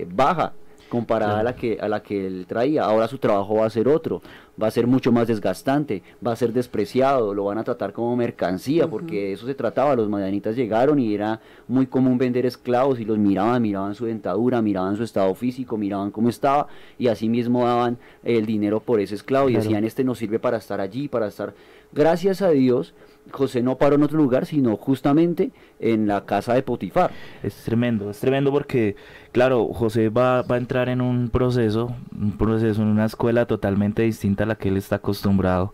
eh, 0.00 0.06
baja 0.08 0.52
comparada 0.88 1.40
a 1.40 1.42
la 1.42 1.54
que 1.54 1.78
a 1.80 1.88
la 1.88 2.02
que 2.02 2.26
él 2.26 2.46
traía. 2.48 2.84
Ahora 2.84 3.08
su 3.08 3.18
trabajo 3.18 3.56
va 3.56 3.66
a 3.66 3.70
ser 3.70 3.88
otro, 3.88 4.22
va 4.60 4.68
a 4.68 4.70
ser 4.70 4.86
mucho 4.86 5.12
más 5.12 5.28
desgastante, 5.28 6.02
va 6.24 6.32
a 6.32 6.36
ser 6.36 6.52
despreciado, 6.52 7.34
lo 7.34 7.44
van 7.44 7.58
a 7.58 7.64
tratar 7.64 7.92
como 7.92 8.16
mercancía, 8.16 8.88
porque 8.88 9.24
de 9.24 9.32
eso 9.32 9.46
se 9.46 9.54
trataba. 9.54 9.96
Los 9.96 10.08
madianitas 10.08 10.56
llegaron 10.56 10.98
y 10.98 11.14
era 11.14 11.40
muy 11.68 11.86
común 11.86 12.18
vender 12.18 12.46
esclavos 12.46 13.00
y 13.00 13.04
los 13.04 13.18
miraban, 13.18 13.62
miraban 13.62 13.94
su 13.94 14.06
dentadura, 14.06 14.62
miraban 14.62 14.96
su 14.96 15.02
estado 15.02 15.34
físico, 15.34 15.76
miraban 15.76 16.10
cómo 16.10 16.28
estaba 16.28 16.68
y 16.98 17.08
así 17.08 17.28
mismo 17.28 17.64
daban 17.64 17.98
el 18.22 18.46
dinero 18.46 18.80
por 18.80 19.00
ese 19.00 19.14
esclavo 19.14 19.48
y 19.48 19.54
decían 19.54 19.84
este 19.84 20.04
nos 20.04 20.18
sirve 20.18 20.38
para 20.38 20.58
estar 20.58 20.80
allí, 20.80 21.08
para 21.08 21.28
estar. 21.28 21.54
Gracias 21.92 22.42
a 22.42 22.50
Dios 22.50 22.94
José 23.30 23.62
no 23.62 23.76
paró 23.76 23.96
en 23.96 24.02
otro 24.02 24.18
lugar, 24.18 24.46
sino 24.46 24.76
justamente 24.76 25.50
en 25.80 26.06
la 26.06 26.24
casa 26.24 26.54
de 26.54 26.62
Potifar. 26.62 27.10
Es 27.42 27.54
tremendo, 27.64 28.10
es 28.10 28.20
tremendo 28.20 28.52
porque, 28.52 28.96
claro, 29.32 29.68
José 29.72 30.08
va, 30.08 30.42
va, 30.42 30.56
a 30.56 30.58
entrar 30.58 30.88
en 30.88 31.00
un 31.00 31.30
proceso, 31.30 31.94
un 32.16 32.36
proceso 32.36 32.82
en 32.82 32.88
una 32.88 33.06
escuela 33.06 33.46
totalmente 33.46 34.02
distinta 34.02 34.44
a 34.44 34.46
la 34.46 34.56
que 34.56 34.68
él 34.68 34.76
está 34.76 34.96
acostumbrado, 34.96 35.72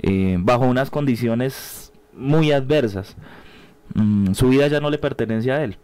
eh, 0.00 0.36
bajo 0.38 0.66
unas 0.66 0.90
condiciones 0.90 1.92
muy 2.12 2.52
adversas. 2.52 3.16
Mm, 3.94 4.32
su 4.34 4.48
vida 4.48 4.68
ya 4.68 4.80
no 4.80 4.90
le 4.90 4.98
pertenece 4.98 5.52
a 5.52 5.64
él. 5.64 5.78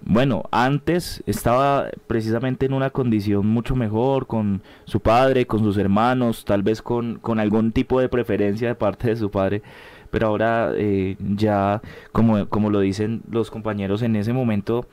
Bueno, 0.00 0.44
antes 0.52 1.24
estaba 1.26 1.90
precisamente 2.06 2.66
en 2.66 2.72
una 2.72 2.90
condición 2.90 3.46
mucho 3.46 3.74
mejor 3.74 4.26
con 4.28 4.62
su 4.84 5.00
padre, 5.00 5.46
con 5.46 5.60
sus 5.60 5.76
hermanos, 5.76 6.44
tal 6.44 6.62
vez 6.62 6.82
con, 6.82 7.18
con 7.18 7.40
algún 7.40 7.72
tipo 7.72 8.00
de 8.00 8.08
preferencia 8.08 8.68
de 8.68 8.74
parte 8.76 9.08
de 9.08 9.16
su 9.16 9.30
padre 9.30 9.62
pero 10.10 10.28
ahora 10.28 10.72
eh, 10.76 11.16
ya, 11.18 11.82
como, 12.12 12.48
como 12.48 12.70
lo 12.70 12.80
dicen 12.80 13.22
los 13.30 13.50
compañeros 13.50 14.02
en 14.02 14.16
ese 14.16 14.32
momento, 14.32 14.86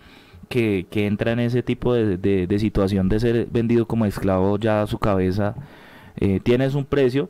que, 0.49 0.85
que 0.89 1.07
entra 1.07 1.31
en 1.31 1.39
ese 1.39 1.63
tipo 1.63 1.93
de, 1.93 2.17
de, 2.17 2.59
situación 2.59 3.09
de 3.09 3.19
ser 3.19 3.47
vendido 3.51 3.87
como 3.87 4.05
esclavo, 4.05 4.57
ya 4.59 4.85
su 4.85 4.99
cabeza 4.99 5.55
eh, 6.17 6.39
tiene 6.43 6.67
un 6.67 6.85
precio 6.85 7.29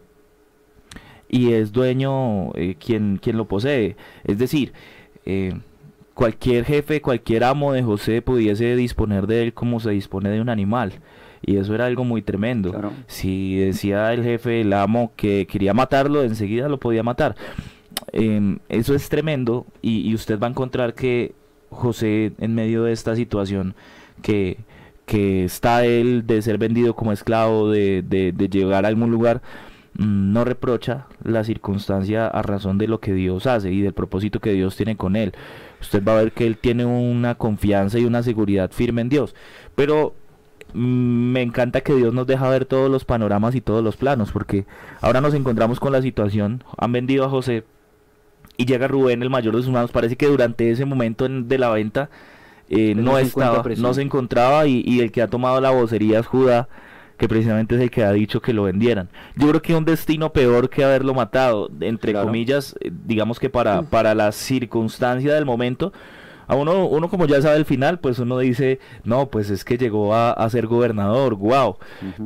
y 1.29 1.53
es 1.53 1.71
dueño 1.71 2.53
eh, 2.55 2.75
quien, 2.77 3.17
quien 3.21 3.37
lo 3.37 3.45
posee. 3.45 3.95
Es 4.25 4.37
decir, 4.37 4.73
cualquier 6.13 6.65
jefe, 6.65 7.01
cualquier 7.01 7.43
amo 7.43 7.73
de 7.73 7.83
José 7.83 8.21
pudiese 8.21 8.75
disponer 8.75 9.27
de 9.27 9.43
él 9.43 9.53
como 9.53 9.79
se 9.79 9.91
dispone 9.91 10.29
de 10.29 10.41
un 10.41 10.49
animal. 10.49 10.93
Y 11.45 11.57
eso 11.57 11.75
era 11.75 11.85
algo 11.85 12.03
muy 12.03 12.23
tremendo. 12.23 12.73
Si 13.05 13.57
decía 13.57 14.11
el 14.13 14.23
jefe, 14.23 14.61
el 14.61 14.73
amo, 14.73 15.11
que 15.15 15.45
quería 15.45 15.73
matarlo, 15.75 16.23
enseguida 16.23 16.67
lo 16.67 16.79
podía 16.79 17.03
matar. 17.03 17.35
Em, 18.11 18.59
eso 18.69 18.95
es 18.95 19.09
tremendo 19.09 19.65
y, 19.81 20.13
usted 20.13 20.39
va 20.39 20.47
a 20.47 20.49
encontrar 20.49 20.93
que 20.93 21.33
José 21.69 22.33
en 22.39 22.55
medio 22.55 22.83
de 22.83 22.93
esta 22.93 23.15
situación 23.15 23.75
que, 24.21 24.57
que 25.05 25.45
está 25.45 25.85
él 25.85 26.25
de 26.25 26.41
ser 26.41 26.57
vendido 26.57 26.95
como 26.95 27.11
esclavo, 27.11 27.69
de, 27.69 28.01
de, 28.03 28.49
llegar 28.49 28.85
a 28.85 28.87
algún 28.87 29.11
lugar, 29.11 29.41
mm, 29.97 30.33
no 30.33 30.45
reprocha 30.45 31.07
la 31.23 31.43
circunstancia 31.43 32.27
a 32.27 32.41
razón 32.41 32.77
de 32.77 32.87
lo 32.87 32.99
que 32.99 33.13
Dios 33.13 33.47
hace 33.47 33.71
y 33.71 33.81
del 33.81 33.93
propósito 33.93 34.39
que 34.39 34.53
Dios 34.53 34.75
tiene 34.75 34.95
con 34.97 35.15
él. 35.15 35.33
Usted 35.81 36.03
va 36.03 36.13
a 36.13 36.21
ver 36.21 36.31
que 36.31 36.47
él 36.47 36.57
tiene 36.57 36.85
una 36.85 37.35
confianza 37.35 37.99
y 37.99 38.05
una 38.05 38.23
seguridad 38.23 38.71
firme 38.71 39.01
en 39.01 39.09
Dios. 39.09 39.35
Pero 39.75 40.15
mm, 40.73 41.31
me 41.31 41.41
encanta 41.41 41.81
que 41.81 41.93
Dios 41.95 42.13
nos 42.13 42.27
deja 42.27 42.49
ver 42.49 42.65
todos 42.65 42.89
los 42.89 43.05
panoramas 43.05 43.55
y 43.55 43.61
todos 43.61 43.83
los 43.83 43.97
planos, 43.97 44.31
porque 44.31 44.65
ahora 45.01 45.21
nos 45.21 45.33
encontramos 45.33 45.79
con 45.79 45.91
la 45.91 46.01
situación, 46.01 46.63
han 46.77 46.91
vendido 46.91 47.25
a 47.25 47.29
José 47.29 47.65
y 48.57 48.65
llega 48.65 48.87
Rubén, 48.87 49.21
el 49.21 49.29
mayor 49.29 49.55
de 49.55 49.63
sus 49.63 49.71
manos. 49.71 49.91
Parece 49.91 50.15
que 50.15 50.27
durante 50.27 50.69
ese 50.69 50.85
momento 50.85 51.27
de 51.27 51.57
la 51.57 51.69
venta 51.69 52.09
eh, 52.69 52.95
no, 52.95 53.17
estaba, 53.17 53.63
no 53.77 53.93
se 53.93 54.01
encontraba 54.01 54.65
y, 54.67 54.99
el 54.99 55.11
que 55.11 55.21
ha 55.21 55.27
tomado 55.27 55.61
la 55.61 55.71
vocería 55.71 56.19
es 56.19 56.27
Judá, 56.27 56.67
que 57.17 57.27
precisamente 57.27 57.75
es 57.75 57.81
el 57.81 57.91
que 57.91 58.03
ha 58.03 58.11
dicho 58.11 58.41
que 58.41 58.53
lo 58.53 58.63
vendieran. 58.63 59.09
Yo 59.35 59.49
creo 59.49 59.61
que 59.61 59.75
un 59.75 59.85
destino 59.85 60.33
peor 60.33 60.69
que 60.69 60.83
haberlo 60.83 61.13
matado, 61.13 61.69
entre 61.81 62.13
comillas, 62.13 62.75
eh, 62.81 62.91
digamos 63.05 63.39
que 63.39 63.49
para, 63.49 63.81
mm. 63.81 63.85
para 63.85 64.15
la 64.15 64.31
circunstancia 64.31 65.33
del 65.33 65.45
momento. 65.45 65.93
A 66.47 66.53
uno, 66.53 66.85
uno 66.85 67.09
como 67.09 67.25
ya 67.25 67.41
sabe 67.41 67.57
el 67.57 67.65
final, 67.65 67.97
pues 67.97 68.19
uno 68.19 68.37
dice, 68.37 68.79
no, 69.03 69.29
pues 69.29 69.49
es 69.49 69.65
que 69.65 69.79
llegó 69.79 70.13
a, 70.13 70.47
ser 70.51 70.67
gobernador, 70.67 71.33
wow. 71.33 71.77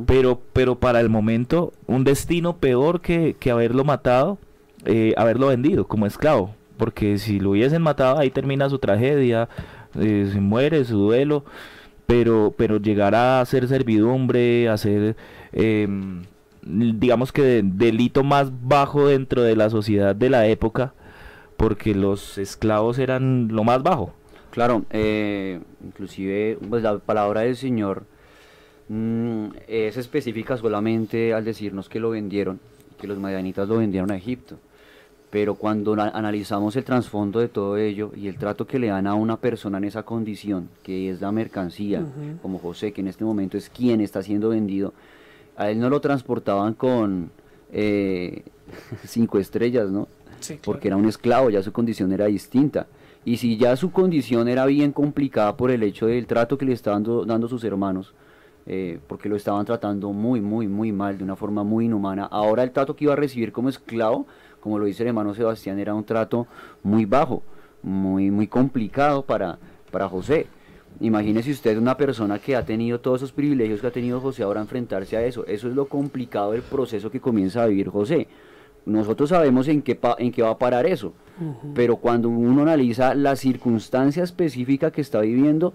pero, 0.04 0.42
pero 0.52 0.78
para 0.78 1.00
el 1.00 1.08
momento, 1.08 1.72
un 1.86 2.04
destino 2.04 2.58
peor 2.58 3.00
que, 3.00 3.34
que 3.40 3.50
haberlo 3.50 3.82
matado, 3.82 4.36
eh, 4.84 5.14
haberlo 5.16 5.48
vendido 5.48 5.86
como 5.86 6.06
esclavo, 6.06 6.54
porque 6.76 7.18
si 7.18 7.40
lo 7.40 7.50
hubiesen 7.50 7.82
matado 7.82 8.18
ahí 8.18 8.30
termina 8.30 8.70
su 8.70 8.78
tragedia, 8.78 9.48
eh, 9.98 10.28
se 10.32 10.40
muere 10.40 10.84
su 10.84 10.98
duelo, 10.98 11.44
pero, 12.06 12.54
pero 12.56 12.78
llegar 12.78 13.14
a 13.14 13.44
ser 13.44 13.68
servidumbre, 13.68 14.68
a 14.68 14.76
ser, 14.76 15.16
em, 15.52 16.22
digamos 16.62 17.32
que 17.32 17.62
delito 17.64 18.24
más 18.24 18.50
bajo 18.66 19.08
dentro 19.08 19.42
de 19.42 19.56
la 19.56 19.70
sociedad 19.70 20.14
de 20.16 20.30
la 20.30 20.46
época, 20.46 20.94
porque 21.56 21.94
los 21.94 22.38
esclavos 22.38 22.98
eran 22.98 23.48
lo 23.48 23.64
más 23.64 23.82
bajo. 23.82 24.14
Claro, 24.50 24.84
eh, 24.90 25.60
inclusive 25.84 26.58
pues 26.68 26.82
la 26.82 26.98
palabra 26.98 27.42
del 27.42 27.56
Señor 27.56 28.04
mm, 28.88 29.46
es 29.68 29.96
específica 29.96 30.56
solamente 30.56 31.32
al 31.34 31.44
decirnos 31.44 31.88
que 31.88 32.00
lo 32.00 32.10
vendieron, 32.10 32.58
que 33.00 33.06
los 33.06 33.18
madianitas 33.18 33.68
lo 33.68 33.76
vendieron 33.76 34.10
a 34.10 34.16
Egipto. 34.16 34.58
Pero 35.30 35.54
cuando 35.54 35.92
analizamos 35.92 36.74
el 36.74 36.84
trasfondo 36.84 37.38
de 37.38 37.48
todo 37.48 37.76
ello 37.76 38.10
y 38.16 38.26
el 38.26 38.36
trato 38.36 38.66
que 38.66 38.80
le 38.80 38.88
dan 38.88 39.06
a 39.06 39.14
una 39.14 39.36
persona 39.36 39.78
en 39.78 39.84
esa 39.84 40.02
condición, 40.02 40.68
que 40.82 41.08
es 41.08 41.20
la 41.20 41.30
mercancía, 41.30 42.04
como 42.42 42.58
José, 42.58 42.92
que 42.92 43.00
en 43.00 43.06
este 43.06 43.24
momento 43.24 43.56
es 43.56 43.70
quien 43.70 44.00
está 44.00 44.22
siendo 44.24 44.48
vendido, 44.48 44.92
a 45.56 45.70
él 45.70 45.78
no 45.78 45.88
lo 45.88 46.00
transportaban 46.00 46.74
con 46.74 47.30
eh, 47.72 48.42
cinco 49.04 49.38
estrellas, 49.38 49.88
¿no? 49.88 50.08
Porque 50.64 50.88
era 50.88 50.96
un 50.96 51.04
esclavo, 51.04 51.50
ya 51.50 51.62
su 51.62 51.70
condición 51.70 52.12
era 52.12 52.26
distinta. 52.26 52.88
Y 53.24 53.36
si 53.36 53.56
ya 53.56 53.76
su 53.76 53.92
condición 53.92 54.48
era 54.48 54.64
bien 54.66 54.92
complicada 54.92 55.56
por 55.56 55.70
el 55.70 55.82
hecho 55.82 56.06
del 56.06 56.26
trato 56.26 56.56
que 56.56 56.64
le 56.64 56.72
estaban 56.72 57.04
dando, 57.26 57.46
sus 57.46 57.62
hermanos, 57.64 58.14
eh, 58.66 58.98
porque 59.06 59.28
lo 59.28 59.36
estaban 59.36 59.64
tratando 59.66 60.12
muy, 60.12 60.40
muy, 60.40 60.66
muy 60.66 60.90
mal, 60.92 61.18
de 61.18 61.24
una 61.24 61.36
forma 61.36 61.62
muy 61.62 61.84
inhumana, 61.84 62.24
ahora 62.24 62.62
el 62.62 62.70
trato 62.70 62.96
que 62.96 63.04
iba 63.04 63.12
a 63.12 63.16
recibir 63.16 63.52
como 63.52 63.68
esclavo 63.68 64.26
como 64.60 64.78
lo 64.78 64.84
dice 64.84 65.02
el 65.02 65.08
hermano 65.08 65.34
Sebastián, 65.34 65.78
era 65.78 65.94
un 65.94 66.04
trato 66.04 66.46
muy 66.82 67.04
bajo, 67.04 67.42
muy, 67.82 68.30
muy 68.30 68.46
complicado 68.46 69.22
para, 69.22 69.58
para 69.90 70.08
José. 70.08 70.46
Imagínese 71.00 71.50
usted 71.50 71.78
una 71.78 71.96
persona 71.96 72.38
que 72.38 72.56
ha 72.56 72.64
tenido 72.64 73.00
todos 73.00 73.20
esos 73.20 73.32
privilegios 73.32 73.80
que 73.80 73.86
ha 73.86 73.92
tenido 73.92 74.20
José 74.20 74.42
ahora 74.42 74.60
enfrentarse 74.60 75.16
a 75.16 75.24
eso. 75.24 75.46
Eso 75.46 75.68
es 75.68 75.74
lo 75.74 75.86
complicado 75.86 76.52
del 76.52 76.62
proceso 76.62 77.10
que 77.10 77.20
comienza 77.20 77.62
a 77.62 77.66
vivir 77.66 77.88
José. 77.88 78.28
Nosotros 78.84 79.30
sabemos 79.30 79.68
en 79.68 79.82
qué, 79.82 79.98
en 80.18 80.32
qué 80.32 80.42
va 80.42 80.50
a 80.50 80.58
parar 80.58 80.86
eso, 80.86 81.12
pero 81.74 81.96
cuando 81.96 82.28
uno 82.28 82.62
analiza 82.62 83.14
la 83.14 83.36
circunstancia 83.36 84.24
específica 84.24 84.90
que 84.90 85.00
está 85.00 85.20
viviendo, 85.20 85.74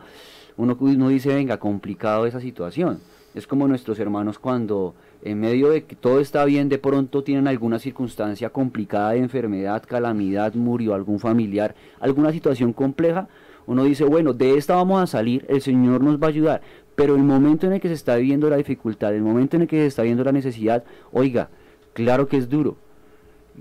uno, 0.57 0.75
uno 0.79 1.09
dice, 1.09 1.33
venga, 1.33 1.57
complicado 1.57 2.25
esa 2.25 2.39
situación. 2.39 2.99
Es 3.35 3.47
como 3.47 3.67
nuestros 3.67 3.99
hermanos 3.99 4.39
cuando 4.39 4.95
en 5.25 5.39
medio 5.39 5.71
de 5.71 5.85
que 5.85 5.95
todo 5.95 6.19
está 6.19 6.45
bien, 6.45 6.69
de 6.69 6.77
pronto 6.77 7.23
tienen 7.23 7.47
alguna 7.47 7.79
circunstancia 7.79 8.51
complicada 8.51 9.13
de 9.13 9.17
enfermedad, 9.17 9.83
calamidad, 9.83 10.53
murió 10.53 10.93
algún 10.93 11.19
familiar, 11.19 11.73
alguna 11.99 12.31
situación 12.31 12.73
compleja, 12.73 13.27
uno 13.65 13.83
dice, 13.85 14.03
bueno, 14.03 14.33
de 14.33 14.55
esta 14.55 14.75
vamos 14.75 15.01
a 15.01 15.07
salir, 15.07 15.43
el 15.49 15.61
Señor 15.61 16.01
nos 16.01 16.21
va 16.21 16.27
a 16.27 16.29
ayudar, 16.29 16.61
pero 16.93 17.15
el 17.15 17.23
momento 17.23 17.65
en 17.65 17.73
el 17.73 17.81
que 17.81 17.87
se 17.87 17.95
está 17.95 18.17
viviendo 18.17 18.51
la 18.51 18.57
dificultad, 18.57 19.15
el 19.15 19.23
momento 19.23 19.55
en 19.55 19.63
el 19.63 19.67
que 19.67 19.77
se 19.77 19.87
está 19.87 20.03
viendo 20.03 20.23
la 20.23 20.31
necesidad, 20.31 20.83
oiga, 21.11 21.49
claro 21.93 22.27
que 22.27 22.37
es 22.37 22.47
duro. 22.47 22.77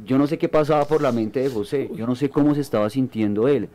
Yo 0.05 0.19
no 0.19 0.27
sé 0.27 0.37
qué 0.37 0.51
pasaba 0.51 0.87
por 0.87 1.01
la 1.01 1.13
mente 1.13 1.41
de 1.41 1.49
José, 1.49 1.91
yo 1.95 2.07
no 2.07 2.15
sé 2.15 2.29
cómo 2.29 2.55
se 2.55 2.61
estaba 2.61 2.91
sintiendo 2.91 3.49
él, 3.49 3.71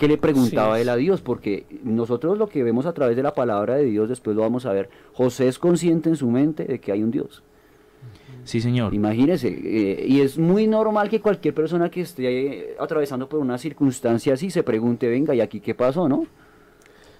qué 0.00 0.08
le 0.08 0.16
preguntaba 0.16 0.80
él 0.80 0.88
a 0.88 0.96
Dios, 0.96 1.20
porque 1.20 1.66
nosotros 1.84 2.38
lo 2.38 2.48
que 2.48 2.62
vemos 2.62 2.86
a 2.86 2.94
través 2.94 3.16
de 3.16 3.22
la 3.22 3.34
palabra 3.34 3.76
de 3.76 3.84
Dios, 3.84 4.08
después 4.08 4.34
lo 4.34 4.40
vamos 4.40 4.64
a 4.64 4.72
ver, 4.72 4.88
José 5.12 5.46
es 5.46 5.58
consciente 5.58 6.08
en 6.08 6.16
su 6.16 6.30
mente 6.30 6.64
de 6.64 6.80
que 6.80 6.90
hay 6.90 7.02
un 7.02 7.10
Dios. 7.10 7.42
Sí, 8.44 8.62
señor. 8.62 8.94
Imagínese, 8.94 9.48
eh, 9.48 10.06
y 10.08 10.22
es 10.22 10.38
muy 10.38 10.66
normal 10.66 11.10
que 11.10 11.20
cualquier 11.20 11.52
persona 11.52 11.90
que 11.90 12.00
esté 12.00 12.76
atravesando 12.80 13.28
por 13.28 13.40
una 13.40 13.58
circunstancia 13.58 14.32
así 14.32 14.50
se 14.50 14.62
pregunte, 14.62 15.06
venga, 15.06 15.34
¿y 15.34 15.42
aquí 15.42 15.60
qué 15.60 15.74
pasó, 15.74 16.08
no? 16.08 16.24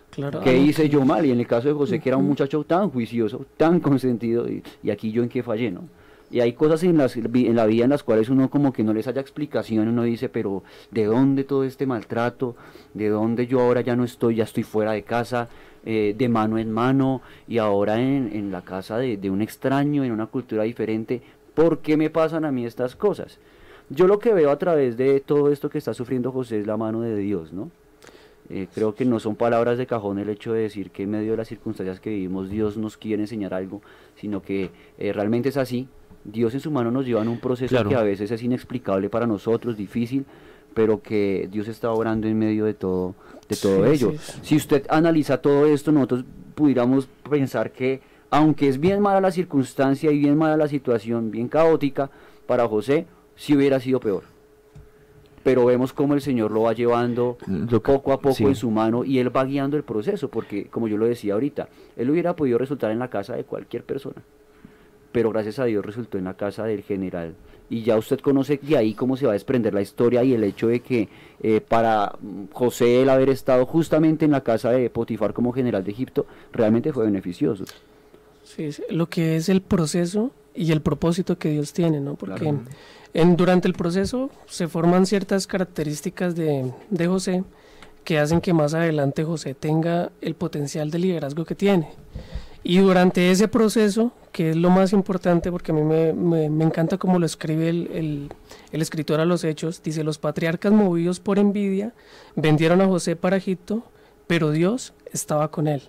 Claro, 0.08 0.40
¿Qué 0.40 0.56
hice 0.56 0.88
yo 0.88 1.04
mal? 1.04 1.26
Y 1.26 1.32
en 1.32 1.38
el 1.38 1.46
caso 1.46 1.68
de 1.68 1.74
José, 1.74 2.00
que 2.00 2.08
era 2.08 2.16
un 2.16 2.26
muchacho 2.26 2.64
tan 2.64 2.88
juicioso, 2.88 3.44
tan 3.58 3.78
consentido, 3.80 4.48
y, 4.48 4.62
y 4.82 4.90
aquí 4.90 5.12
yo 5.12 5.22
en 5.22 5.28
qué 5.28 5.42
fallé, 5.42 5.70
¿no? 5.70 5.84
Y 6.30 6.40
hay 6.40 6.52
cosas 6.52 6.84
en, 6.84 6.96
las, 6.96 7.16
en 7.16 7.56
la 7.56 7.66
vida 7.66 7.84
en 7.84 7.90
las 7.90 8.04
cuales 8.04 8.28
uno 8.28 8.50
como 8.50 8.72
que 8.72 8.84
no 8.84 8.92
les 8.92 9.08
haya 9.08 9.20
explicación, 9.20 9.88
uno 9.88 10.04
dice, 10.04 10.28
pero 10.28 10.62
¿de 10.92 11.04
dónde 11.04 11.42
todo 11.42 11.64
este 11.64 11.86
maltrato? 11.86 12.54
¿De 12.94 13.08
dónde 13.08 13.48
yo 13.48 13.60
ahora 13.60 13.80
ya 13.80 13.96
no 13.96 14.04
estoy, 14.04 14.36
ya 14.36 14.44
estoy 14.44 14.62
fuera 14.62 14.92
de 14.92 15.02
casa, 15.02 15.48
eh, 15.84 16.14
de 16.16 16.28
mano 16.28 16.58
en 16.58 16.70
mano 16.70 17.22
y 17.48 17.58
ahora 17.58 18.00
en, 18.00 18.30
en 18.32 18.52
la 18.52 18.62
casa 18.62 18.98
de, 18.98 19.16
de, 19.16 19.30
un 19.30 19.42
extraño, 19.42 20.04
en 20.04 20.12
una 20.12 20.26
cultura 20.26 20.62
diferente? 20.62 21.20
¿Por 21.54 21.80
qué 21.80 21.96
me 21.96 22.10
pasan 22.10 22.44
a 22.44 22.52
mí 22.52 22.64
estas 22.64 22.94
cosas? 22.94 23.38
Yo 23.88 24.06
lo 24.06 24.20
que 24.20 24.32
veo 24.32 24.50
a 24.50 24.58
través 24.58 24.96
de 24.96 25.18
todo 25.18 25.50
esto 25.50 25.68
que 25.68 25.78
está 25.78 25.94
sufriendo 25.94 26.30
José 26.30 26.60
es 26.60 26.66
la 26.66 26.76
mano 26.76 27.00
de 27.00 27.16
Dios, 27.16 27.52
¿no? 27.52 27.70
Eh, 28.48 28.68
creo 28.72 28.94
que 28.94 29.04
no 29.04 29.20
son 29.20 29.36
palabras 29.36 29.78
de 29.78 29.86
cajón 29.86 30.18
el 30.18 30.28
hecho 30.28 30.52
de 30.52 30.62
decir 30.62 30.90
que 30.90 31.04
en 31.04 31.10
medio 31.10 31.32
de 31.32 31.36
las 31.36 31.48
circunstancias 31.48 32.00
que 32.00 32.10
vivimos 32.10 32.50
Dios 32.50 32.76
nos 32.76 32.96
quiere 32.96 33.22
enseñar 33.22 33.54
algo, 33.54 33.80
sino 34.16 34.42
que 34.42 34.70
eh, 34.98 35.12
realmente 35.12 35.50
es 35.50 35.56
así, 35.56 35.88
Dios 36.24 36.54
en 36.54 36.60
su 36.60 36.70
mano 36.70 36.90
nos 36.90 37.06
lleva 37.06 37.22
en 37.22 37.28
un 37.28 37.38
proceso 37.38 37.84
que 37.88 37.94
a 37.94 38.02
veces 38.02 38.30
es 38.30 38.42
inexplicable 38.42 39.08
para 39.08 39.26
nosotros, 39.26 39.76
difícil, 39.76 40.26
pero 40.74 41.02
que 41.02 41.48
Dios 41.50 41.68
está 41.68 41.90
obrando 41.90 42.28
en 42.28 42.38
medio 42.38 42.64
de 42.64 42.74
todo, 42.74 43.14
de 43.48 43.56
todo 43.56 43.86
ello. 43.86 44.12
Si 44.42 44.56
usted 44.56 44.84
analiza 44.88 45.38
todo 45.38 45.66
esto, 45.66 45.92
nosotros 45.92 46.24
pudiéramos 46.54 47.08
pensar 47.28 47.72
que, 47.72 48.00
aunque 48.30 48.68
es 48.68 48.78
bien 48.78 49.00
mala 49.00 49.20
la 49.20 49.30
circunstancia 49.30 50.12
y 50.12 50.18
bien 50.18 50.36
mala 50.36 50.56
la 50.56 50.68
situación, 50.68 51.30
bien 51.30 51.48
caótica, 51.48 52.10
para 52.46 52.68
José, 52.68 53.06
sí 53.36 53.56
hubiera 53.56 53.80
sido 53.80 54.00
peor. 54.00 54.24
Pero 55.42 55.64
vemos 55.64 55.94
cómo 55.94 56.12
el 56.12 56.20
Señor 56.20 56.50
lo 56.50 56.62
va 56.62 56.74
llevando 56.74 57.38
poco 57.82 58.12
a 58.12 58.20
poco 58.20 58.48
en 58.48 58.54
su 58.54 58.70
mano 58.70 59.04
y 59.04 59.18
Él 59.18 59.34
va 59.34 59.46
guiando 59.46 59.78
el 59.78 59.84
proceso, 59.84 60.28
porque 60.28 60.66
como 60.66 60.86
yo 60.86 60.98
lo 60.98 61.06
decía 61.06 61.32
ahorita, 61.32 61.70
Él 61.96 62.10
hubiera 62.10 62.36
podido 62.36 62.58
resultar 62.58 62.90
en 62.90 62.98
la 62.98 63.08
casa 63.08 63.34
de 63.34 63.44
cualquier 63.44 63.84
persona 63.84 64.22
pero 65.12 65.30
gracias 65.30 65.58
a 65.58 65.64
Dios 65.64 65.84
resultó 65.84 66.18
en 66.18 66.24
la 66.24 66.34
casa 66.34 66.64
del 66.64 66.82
general. 66.82 67.34
Y 67.68 67.82
ya 67.82 67.96
usted 67.96 68.18
conoce 68.18 68.58
de 68.60 68.76
ahí 68.76 68.94
cómo 68.94 69.16
se 69.16 69.26
va 69.26 69.32
a 69.32 69.34
desprender 69.34 69.72
la 69.72 69.80
historia 69.80 70.24
y 70.24 70.34
el 70.34 70.42
hecho 70.42 70.66
de 70.66 70.80
que 70.80 71.08
eh, 71.40 71.60
para 71.60 72.16
José 72.52 73.02
el 73.02 73.08
haber 73.08 73.28
estado 73.28 73.64
justamente 73.64 74.24
en 74.24 74.32
la 74.32 74.40
casa 74.40 74.70
de 74.70 74.90
Potifar 74.90 75.32
como 75.32 75.52
general 75.52 75.84
de 75.84 75.92
Egipto 75.92 76.26
realmente 76.52 76.92
fue 76.92 77.04
beneficioso. 77.04 77.64
Sí, 78.42 78.70
lo 78.90 79.08
que 79.08 79.36
es 79.36 79.48
el 79.48 79.60
proceso 79.60 80.32
y 80.52 80.72
el 80.72 80.80
propósito 80.80 81.38
que 81.38 81.50
Dios 81.50 81.72
tiene, 81.72 82.00
¿no? 82.00 82.14
Porque 82.16 82.52
en, 83.14 83.36
durante 83.36 83.68
el 83.68 83.74
proceso 83.74 84.30
se 84.46 84.66
forman 84.66 85.06
ciertas 85.06 85.46
características 85.46 86.34
de, 86.34 86.72
de 86.90 87.06
José 87.06 87.44
que 88.02 88.18
hacen 88.18 88.40
que 88.40 88.52
más 88.52 88.74
adelante 88.74 89.22
José 89.22 89.54
tenga 89.54 90.10
el 90.20 90.34
potencial 90.34 90.90
de 90.90 90.98
liderazgo 90.98 91.44
que 91.44 91.54
tiene. 91.54 91.88
Y 92.62 92.78
durante 92.78 93.30
ese 93.30 93.48
proceso, 93.48 94.12
que 94.32 94.50
es 94.50 94.56
lo 94.56 94.70
más 94.70 94.92
importante, 94.92 95.50
porque 95.50 95.72
a 95.72 95.74
mí 95.74 95.82
me, 95.82 96.12
me, 96.12 96.64
encanta 96.64 96.98
cómo 96.98 97.18
lo 97.18 97.26
escribe 97.26 97.70
el, 97.70 98.28
el, 98.70 98.82
escritor 98.82 99.20
a 99.20 99.24
los 99.24 99.44
hechos, 99.44 99.82
dice, 99.82 100.04
los 100.04 100.18
patriarcas 100.18 100.72
movidos 100.72 101.20
por 101.20 101.38
envidia 101.38 101.94
vendieron 102.36 102.80
a 102.80 102.86
José 102.86 103.16
para 103.16 103.36
Egipto, 103.36 103.82
pero 104.26 104.50
Dios 104.50 104.92
estaba 105.10 105.50
con 105.50 105.68
él. 105.68 105.82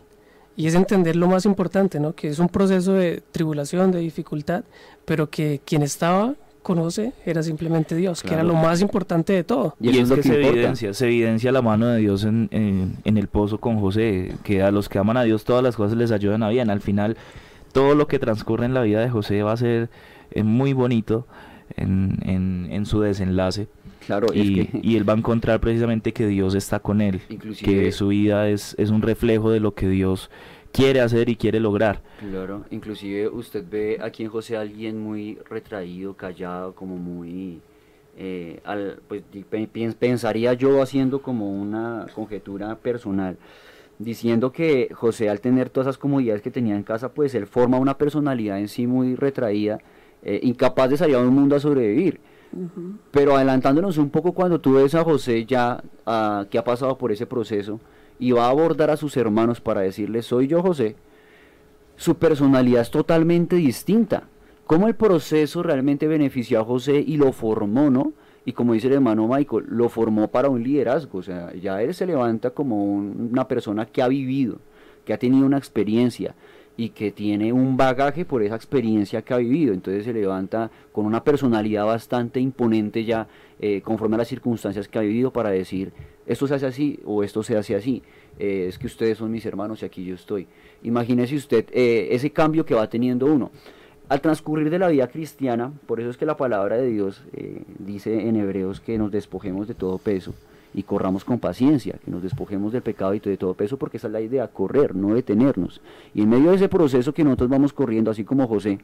Y 0.55 0.67
es 0.67 0.75
entender 0.75 1.15
lo 1.15 1.27
más 1.27 1.45
importante, 1.45 1.99
¿no? 1.99 2.13
que 2.13 2.29
es 2.29 2.39
un 2.39 2.49
proceso 2.49 2.93
de 2.93 3.21
tribulación, 3.31 3.91
de 3.91 3.99
dificultad, 3.99 4.63
pero 5.05 5.29
que 5.29 5.61
quien 5.65 5.81
estaba 5.81 6.35
conoce 6.61 7.13
era 7.25 7.43
simplemente 7.43 7.95
Dios, 7.95 8.21
que 8.21 8.33
era 8.33 8.43
lo 8.43 8.53
más 8.53 8.81
importante 8.81 9.33
de 9.33 9.43
todo. 9.43 9.75
Y, 9.79 9.97
es, 9.97 10.11
que, 10.11 10.23
se 10.23 10.47
evidencia, 10.47 10.93
se 10.93 11.05
evidencia 11.07 11.51
la 11.51 11.61
mano 11.61 11.87
de 11.87 11.99
Dios 11.99 12.23
en, 12.23 12.49
en, 12.51 13.17
el 13.17 13.27
pozo 13.27 13.59
con 13.59 13.79
José, 13.79 14.35
que 14.43 14.61
a 14.61 14.71
los 14.71 14.89
que 14.89 14.99
aman 14.99 15.17
a 15.17 15.23
Dios 15.23 15.43
todas 15.43 15.63
las 15.63 15.75
cosas 15.75 15.97
les 15.97 16.11
ayudan 16.11 16.43
a 16.43 16.49
bien. 16.49 16.69
Al 16.69 16.81
final, 16.81 17.17
todo 17.71 17.95
lo 17.95 18.07
que 18.07 18.19
transcurre 18.19 18.65
en 18.65 18.73
la 18.73 18.81
vida 18.81 19.01
de 19.01 19.09
José 19.09 19.43
va 19.43 19.53
a 19.53 19.57
ser 19.57 19.89
eh, 20.31 20.43
muy 20.43 20.73
bonito 20.73 21.25
en, 21.75 22.69
en, 22.69 22.85
su 22.85 23.01
desenlace. 23.01 23.67
Claro, 24.05 24.27
y, 24.33 24.69
y, 24.81 24.97
él 24.97 25.07
va 25.07 25.13
a 25.13 25.17
encontrar 25.17 25.59
precisamente 25.59 26.11
que 26.11 26.27
Dios 26.27 26.55
está 26.55 26.79
con 26.79 27.01
él, 27.01 27.21
que 27.63 27.91
su 27.91 28.07
vida 28.07 28.49
es, 28.49 28.75
es 28.79 28.89
un 28.89 29.01
reflejo 29.01 29.51
de 29.51 29.59
lo 29.59 29.75
que 29.75 29.87
Dios 29.87 30.29
quiere 30.71 31.01
hacer 31.01 31.29
y 31.29 31.35
quiere 31.35 31.59
lograr. 31.59 32.01
Claro, 32.19 32.65
inclusive 32.71 33.29
usted 33.29 33.63
ve 33.69 33.97
aquí 34.01 34.23
en 34.23 34.29
José 34.29 34.57
a 34.57 34.61
alguien 34.61 34.99
muy 34.99 35.37
retraído, 35.49 36.15
callado, 36.15 36.73
como 36.73 36.97
muy... 36.97 37.61
Eh, 38.17 38.59
al, 38.65 38.99
pues 39.07 39.23
pensaría 39.97 40.53
yo 40.53 40.81
haciendo 40.81 41.21
como 41.21 41.49
una 41.49 42.07
conjetura 42.13 42.75
personal, 42.75 43.37
diciendo 43.99 44.51
que 44.51 44.89
José 44.93 45.29
al 45.29 45.39
tener 45.39 45.69
todas 45.69 45.87
esas 45.87 45.97
comodidades 45.97 46.41
que 46.41 46.51
tenía 46.51 46.75
en 46.75 46.83
casa, 46.83 47.13
pues 47.13 47.33
él 47.35 47.47
forma 47.47 47.77
una 47.77 47.97
personalidad 47.97 48.59
en 48.59 48.67
sí 48.67 48.85
muy 48.85 49.15
retraída, 49.15 49.79
eh, 50.23 50.39
incapaz 50.43 50.89
de 50.89 50.97
salir 50.97 51.15
a 51.15 51.19
un 51.19 51.33
mundo 51.33 51.55
a 51.55 51.59
sobrevivir. 51.59 52.19
Pero 53.11 53.37
adelantándonos 53.37 53.97
un 53.97 54.09
poco 54.09 54.33
cuando 54.33 54.59
tú 54.59 54.73
ves 54.73 54.93
a 54.93 55.05
José 55.05 55.45
ya 55.45 55.81
uh, 56.05 56.45
que 56.49 56.57
ha 56.57 56.63
pasado 56.65 56.97
por 56.97 57.13
ese 57.13 57.25
proceso, 57.25 57.79
y 58.21 58.31
va 58.33 58.45
a 58.45 58.51
abordar 58.51 58.91
a 58.91 58.97
sus 58.97 59.17
hermanos 59.17 59.59
para 59.59 59.81
decirles, 59.81 60.27
soy 60.27 60.47
yo 60.47 60.61
José, 60.61 60.95
su 61.95 62.15
personalidad 62.15 62.83
es 62.83 62.91
totalmente 62.91 63.55
distinta. 63.55 64.27
Cómo 64.67 64.87
el 64.87 64.95
proceso 64.95 65.63
realmente 65.63 66.07
benefició 66.07 66.61
a 66.61 66.63
José 66.63 67.03
y 67.05 67.17
lo 67.17 67.33
formó, 67.33 67.89
¿no? 67.89 68.13
Y 68.45 68.53
como 68.53 68.73
dice 68.73 68.87
el 68.87 68.93
hermano 68.93 69.27
Michael, 69.27 69.65
lo 69.67 69.89
formó 69.89 70.27
para 70.29 70.49
un 70.49 70.63
liderazgo. 70.63 71.17
O 71.17 71.23
sea, 71.23 71.51
ya 71.55 71.81
él 71.81 71.95
se 71.95 72.05
levanta 72.05 72.51
como 72.51 72.85
una 72.85 73.47
persona 73.47 73.87
que 73.87 74.03
ha 74.03 74.07
vivido, 74.07 74.59
que 75.03 75.13
ha 75.13 75.17
tenido 75.17 75.45
una 75.45 75.57
experiencia 75.57 76.35
y 76.77 76.89
que 76.89 77.11
tiene 77.11 77.51
un 77.51 77.75
bagaje 77.75 78.23
por 78.23 78.43
esa 78.43 78.55
experiencia 78.55 79.23
que 79.23 79.33
ha 79.33 79.37
vivido. 79.37 79.73
Entonces 79.73 80.05
se 80.05 80.13
levanta 80.13 80.69
con 80.91 81.07
una 81.07 81.23
personalidad 81.23 81.85
bastante 81.85 82.39
imponente 82.39 83.03
ya, 83.03 83.27
eh, 83.59 83.81
conforme 83.81 84.15
a 84.15 84.19
las 84.19 84.27
circunstancias 84.27 84.87
que 84.87 84.99
ha 84.99 85.01
vivido, 85.01 85.31
para 85.33 85.49
decir, 85.49 85.91
esto 86.25 86.47
se 86.47 86.55
hace 86.55 86.65
así 86.65 86.99
o 87.05 87.23
esto 87.23 87.43
se 87.43 87.57
hace 87.57 87.75
así. 87.75 88.01
eh, 88.39 88.65
es 88.67 88.77
que 88.77 88.87
ustedes 88.87 89.17
son 89.17 89.31
mis 89.31 89.45
hermanos 89.45 89.81
y 89.81 89.85
aquí 89.85 90.03
yo 90.03 90.15
estoy. 90.15 90.47
Imagínese 90.83 91.35
usted 91.35 91.65
eh, 91.71 92.09
ese 92.11 92.31
cambio 92.31 92.65
que 92.65 92.73
va 92.73 92.89
teniendo 92.89 93.25
uno. 93.25 93.51
Al 94.09 94.19
transcurrir 94.19 94.69
de 94.69 94.79
la 94.79 94.89
vida 94.89 95.07
cristiana, 95.07 95.71
por 95.85 95.99
eso 95.99 96.09
es 96.09 96.17
que 96.17 96.25
la 96.25 96.35
palabra 96.35 96.77
de 96.77 96.89
Dios 96.89 97.23
eh, 97.33 97.63
dice 97.79 98.27
en 98.27 98.35
Hebreos 98.35 98.81
que 98.81 98.97
nos 98.97 99.11
despojemos 99.11 99.67
de 99.67 99.73
todo 99.73 99.97
peso 99.99 100.33
y 100.73 100.83
corramos 100.83 101.23
con 101.23 101.39
paciencia, 101.39 101.97
que 102.03 102.11
nos 102.11 102.23
despojemos 102.23 102.73
del 102.73 102.81
pecado 102.81 103.13
y 103.13 103.19
de 103.19 103.37
todo 103.37 103.53
peso, 103.53 103.77
porque 103.77 103.97
esa 103.97 104.07
es 104.07 104.13
la 104.13 104.21
idea, 104.21 104.47
correr, 104.47 104.95
no 104.95 105.13
detenernos. 105.13 105.81
Y 106.13 106.23
en 106.23 106.29
medio 106.29 106.49
de 106.49 106.57
ese 106.57 106.69
proceso 106.69 107.13
que 107.13 107.23
nosotros 107.23 107.49
vamos 107.49 107.73
corriendo, 107.73 108.11
así 108.11 108.23
como 108.23 108.47
José, 108.47 108.79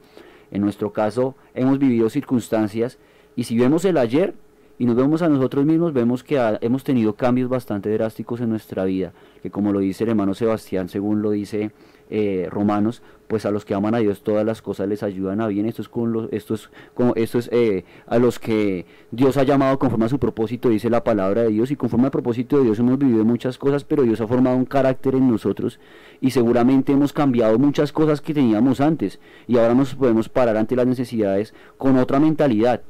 en 0.52 0.62
nuestro 0.62 0.94
caso 0.94 1.36
hemos 1.54 1.80
vivido 1.80 2.10
circunstancias, 2.10 2.98
y 3.36 3.46
si 3.46 3.58
vemos 3.58 3.86
el 3.86 3.98
ayer 3.98 4.34
y 4.80 4.86
nos 4.86 4.96
vemos 4.96 5.22
a 5.22 5.30
nosotros 5.30 5.66
mismos, 5.66 5.94
vemos 5.94 6.24
que 6.24 6.40
hemos 6.62 6.84
tenido 6.84 7.14
cambios 7.14 7.50
bastante 7.50 7.92
drásticos 7.92 8.42
en 8.42 8.50
nuestra 8.50 8.86
vida, 8.86 9.12
que 9.42 9.50
como 9.50 9.74
lo 9.74 9.80
dice 9.80 10.04
el 10.04 10.12
hermano 10.12 10.34
Sebastián, 10.34 10.88
según 10.88 11.22
lo 11.22 11.32
dice 11.32 11.72
eh, 12.10 12.48
Romanos, 12.52 13.02
pues 13.28 13.46
a 13.46 13.52
los 13.52 13.66
que 13.66 13.74
aman 13.74 13.96
a 13.96 13.98
Dios 13.98 14.22
todas 14.22 14.46
las 14.46 14.62
cosas 14.62 14.88
les 14.88 15.04
ayudan 15.04 15.42
a 15.42 15.48
bien. 15.48 15.66
Esto 15.66 15.82
es, 15.82 15.90
con 15.90 16.14
los, 16.14 16.32
esto 16.32 16.54
es, 16.54 16.70
como, 16.94 17.14
esto 17.16 17.40
es 17.40 17.50
eh, 17.52 17.84
a 18.06 18.20
los 18.20 18.40
que 18.40 18.86
Dios 19.12 19.36
ha 19.38 19.44
llamado 19.44 19.78
conforme 19.80 20.06
a 20.06 20.10
su 20.10 20.20
propósito, 20.20 20.70
dice 20.70 20.90
la 20.90 21.04
palabra 21.04 21.44
de 21.44 21.50
Dios, 21.50 21.72
y 21.72 21.76
conforme 21.76 22.06
al 22.06 22.12
propósito 22.12 22.58
de 22.58 22.66
Dios 22.66 22.80
hemos 22.80 22.98
vivido 22.98 23.26
muchas 23.26 23.58
cosas, 23.58 23.84
pero 23.84 24.04
Dios 24.04 24.22
ha 24.22 24.28
formado 24.28 24.56
un 24.56 24.66
carácter 24.66 25.16
en 25.16 25.30
nosotros 25.30 25.80
y 26.22 26.32
seguramente 26.32 26.94
hemos 26.94 27.14
cambiado 27.14 27.58
muchas 27.60 27.92
cosas 27.92 28.22
que 28.22 28.34
teníamos 28.34 28.80
antes 28.80 29.20
y 29.48 29.58
ahora 29.58 29.74
nos 29.74 29.96
podemos 29.96 30.30
parar 30.30 30.56
ante 30.56 30.76
las 30.76 30.88
necesidades 30.88 31.54
con 31.78 31.98
otra 31.98 32.20
mentalidad 32.20 32.82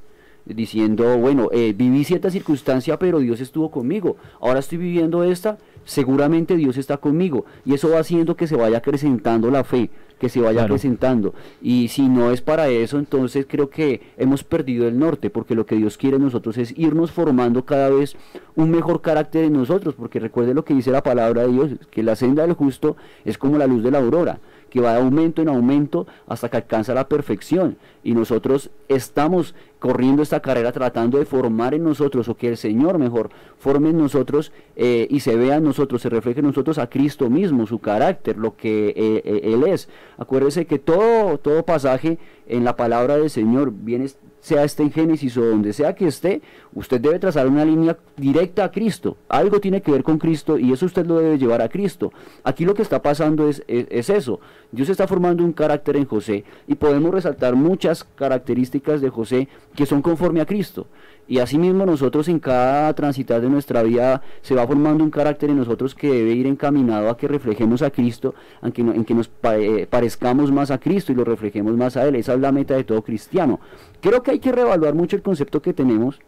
diciendo, 0.48 1.18
bueno, 1.18 1.50
eh, 1.52 1.74
viví 1.76 2.04
cierta 2.04 2.30
circunstancia, 2.30 2.98
pero 2.98 3.20
Dios 3.20 3.42
estuvo 3.42 3.72
conmigo. 3.72 4.18
Ahora 4.40 4.60
estoy 4.60 4.78
viviendo 4.78 5.24
esta, 5.24 5.58
seguramente 5.86 6.56
Dios 6.56 6.78
está 6.78 6.98
conmigo. 6.98 7.46
Y 7.66 7.74
eso 7.74 7.90
va 7.90 8.00
haciendo 8.00 8.36
que 8.36 8.48
se 8.48 8.56
vaya 8.56 8.78
acrecentando 8.78 9.52
la 9.52 9.64
fe, 9.64 9.90
que 10.20 10.30
se 10.30 10.40
vaya 10.40 10.64
acrecentando. 10.64 11.34
Y 11.62 11.88
si 11.90 12.08
no 12.08 12.32
es 12.32 12.42
para 12.42 12.70
eso, 12.70 13.00
entonces 13.00 13.46
creo 13.48 13.70
que 13.70 14.02
hemos 14.18 14.44
perdido 14.44 14.88
el 14.88 14.98
norte, 15.00 15.30
porque 15.30 15.56
lo 15.56 15.66
que 15.66 15.76
Dios 15.76 15.98
quiere 15.98 16.18
en 16.18 16.24
nosotros 16.24 16.58
es 16.58 16.78
irnos 16.78 17.12
formando 17.12 17.66
cada 17.66 17.90
vez 17.90 18.16
un 18.56 18.72
mejor 18.72 19.02
carácter 19.02 19.44
en 19.44 19.54
nosotros, 19.54 19.96
porque 19.96 20.20
recuerde 20.20 20.54
lo 20.54 20.66
que 20.66 20.74
dice 20.74 20.92
la 20.92 21.04
palabra 21.04 21.44
de 21.44 21.52
Dios, 21.52 21.72
que 21.92 22.04
la 22.04 22.16
senda 22.16 22.44
del 22.44 22.54
justo 22.54 22.98
es 23.26 23.38
como 23.38 23.58
la 23.58 23.68
luz 23.68 23.84
de 23.84 23.92
la 23.92 24.00
aurora 24.00 24.40
que 24.70 24.82
va 24.82 24.94
de 24.94 25.00
aumento 25.00 25.42
en 25.42 25.50
aumento 25.50 26.08
hasta 26.28 26.50
que 26.50 26.58
alcanza 26.58 26.94
la 26.94 27.08
perfección. 27.08 27.78
Y 28.08 28.14
nosotros 28.14 28.70
estamos 28.88 29.54
corriendo 29.80 30.24
esta 30.24 30.40
carrera 30.40 30.72
tratando 30.72 31.18
de 31.18 31.26
formar 31.26 31.74
en 31.74 31.84
nosotros, 31.84 32.30
o 32.30 32.38
que 32.38 32.48
el 32.48 32.56
Señor 32.56 32.98
mejor 33.00 33.32
forme 33.58 33.90
en 33.90 33.98
nosotros 33.98 34.54
eh, 34.78 35.08
y 35.10 35.20
se 35.20 35.36
vea 35.36 35.58
en 35.58 35.66
nosotros, 35.66 36.04
se 36.04 36.10
refleje 36.10 36.40
en 36.40 36.46
nosotros 36.46 36.78
a 36.78 36.90
Cristo 36.90 37.30
mismo, 37.30 37.68
su 37.68 37.80
carácter, 37.80 38.38
lo 38.38 38.56
que 38.56 38.94
eh, 38.96 38.96
eh, 38.96 39.42
Él 39.44 39.66
es. 39.66 39.90
Acuérdese 40.18 40.66
que 40.66 40.80
todo, 40.80 41.38
todo 41.40 41.66
pasaje 41.66 42.18
en 42.48 42.64
la 42.64 42.78
palabra 42.78 43.18
del 43.18 43.30
Señor 43.30 43.74
viene 43.74 44.08
sea 44.48 44.64
este 44.64 44.84
en 44.84 44.92
Génesis 44.92 45.36
o 45.38 45.46
donde 45.46 45.74
sea 45.74 45.94
que 45.94 46.08
esté, 46.08 46.42
usted 46.74 47.02
debe 47.02 47.20
trazar 47.20 47.48
una 47.48 47.66
línea 47.66 47.98
directa 48.16 48.64
a 48.64 48.72
Cristo. 48.72 49.18
Algo 49.28 49.60
tiene 49.60 49.82
que 49.82 49.92
ver 49.92 50.04
con 50.04 50.18
Cristo 50.18 50.58
y 50.58 50.72
eso 50.72 50.86
usted 50.86 51.06
lo 51.06 51.20
debe 51.20 51.38
llevar 51.38 51.62
a 51.62 51.70
Cristo. 51.70 52.14
Aquí 52.44 52.64
lo 52.64 52.74
que 52.74 52.82
está 52.82 53.02
pasando 53.02 53.50
es, 53.50 53.64
es, 53.68 54.10
eso. 54.10 54.40
Dios 54.72 54.90
está 54.90 55.06
formando 55.08 55.44
un 55.44 55.52
carácter 55.52 55.98
en 55.98 56.06
José 56.06 56.46
y 56.68 56.76
podemos 56.76 57.12
resaltar 57.12 57.56
muchas 57.56 57.97
características 58.04 59.02
de 59.02 59.10
José 59.10 59.48
que 59.76 59.86
son 59.86 60.02
conforme 60.02 60.42
a 60.42 60.46
Cristo. 60.46 60.88
Y 61.28 61.40
asimismo 61.40 61.86
nosotros 61.86 62.30
en 62.30 62.40
cada 62.40 62.94
transitar 62.94 63.42
de 63.42 63.50
nuestra 63.50 63.84
vida 63.84 64.22
se 64.42 64.56
va 64.56 64.66
formando 64.66 65.04
un 65.04 65.12
carácter 65.12 65.50
en 65.50 65.58
nosotros 65.58 65.94
que 65.94 66.10
debe 66.10 66.32
ir 66.32 66.48
encaminado 66.48 67.10
a 67.10 67.18
que 67.18 67.28
reflejemos 67.28 67.82
a 67.82 67.92
Cristo, 67.92 68.34
en 68.64 68.72
que, 68.72 68.82
en 68.82 69.04
que 69.04 69.14
nos 69.14 69.30
eh, 69.44 69.88
parezcamos 69.90 70.52
más 70.52 70.72
a 70.72 70.80
Cristo 70.80 71.12
y 71.12 71.16
lo 71.16 71.26
reflejemos 71.26 71.76
más 71.76 71.98
a 71.98 72.08
Él. 72.08 72.16
Esa 72.16 72.34
es 72.34 72.40
la 72.40 72.54
meta 72.54 72.76
de 72.76 72.86
todo 72.86 73.02
cristiano. 73.02 73.60
Creo 74.00 74.24
que 74.24 74.32
hay 74.32 74.40
que 74.40 74.54
reevaluar 74.54 74.94
mucho 74.94 75.18
el 75.18 75.22
concepto 75.22 75.62
que 75.62 75.74
tenemos 75.74 76.20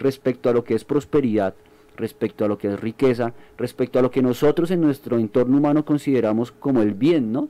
respecto 0.00 0.50
a 0.50 0.52
lo 0.52 0.64
que 0.64 0.74
es 0.74 0.84
prosperidad, 0.84 1.54
respecto 1.96 2.44
a 2.44 2.48
lo 2.48 2.58
que 2.58 2.72
es 2.72 2.80
riqueza, 2.80 3.34
respecto 3.56 4.00
a 4.00 4.02
lo 4.02 4.10
que 4.10 4.22
nosotros 4.22 4.72
en 4.72 4.80
nuestro 4.80 5.18
entorno 5.18 5.58
humano 5.58 5.84
consideramos 5.84 6.50
como 6.50 6.82
el 6.82 6.94
bien, 6.94 7.32
¿no? 7.32 7.48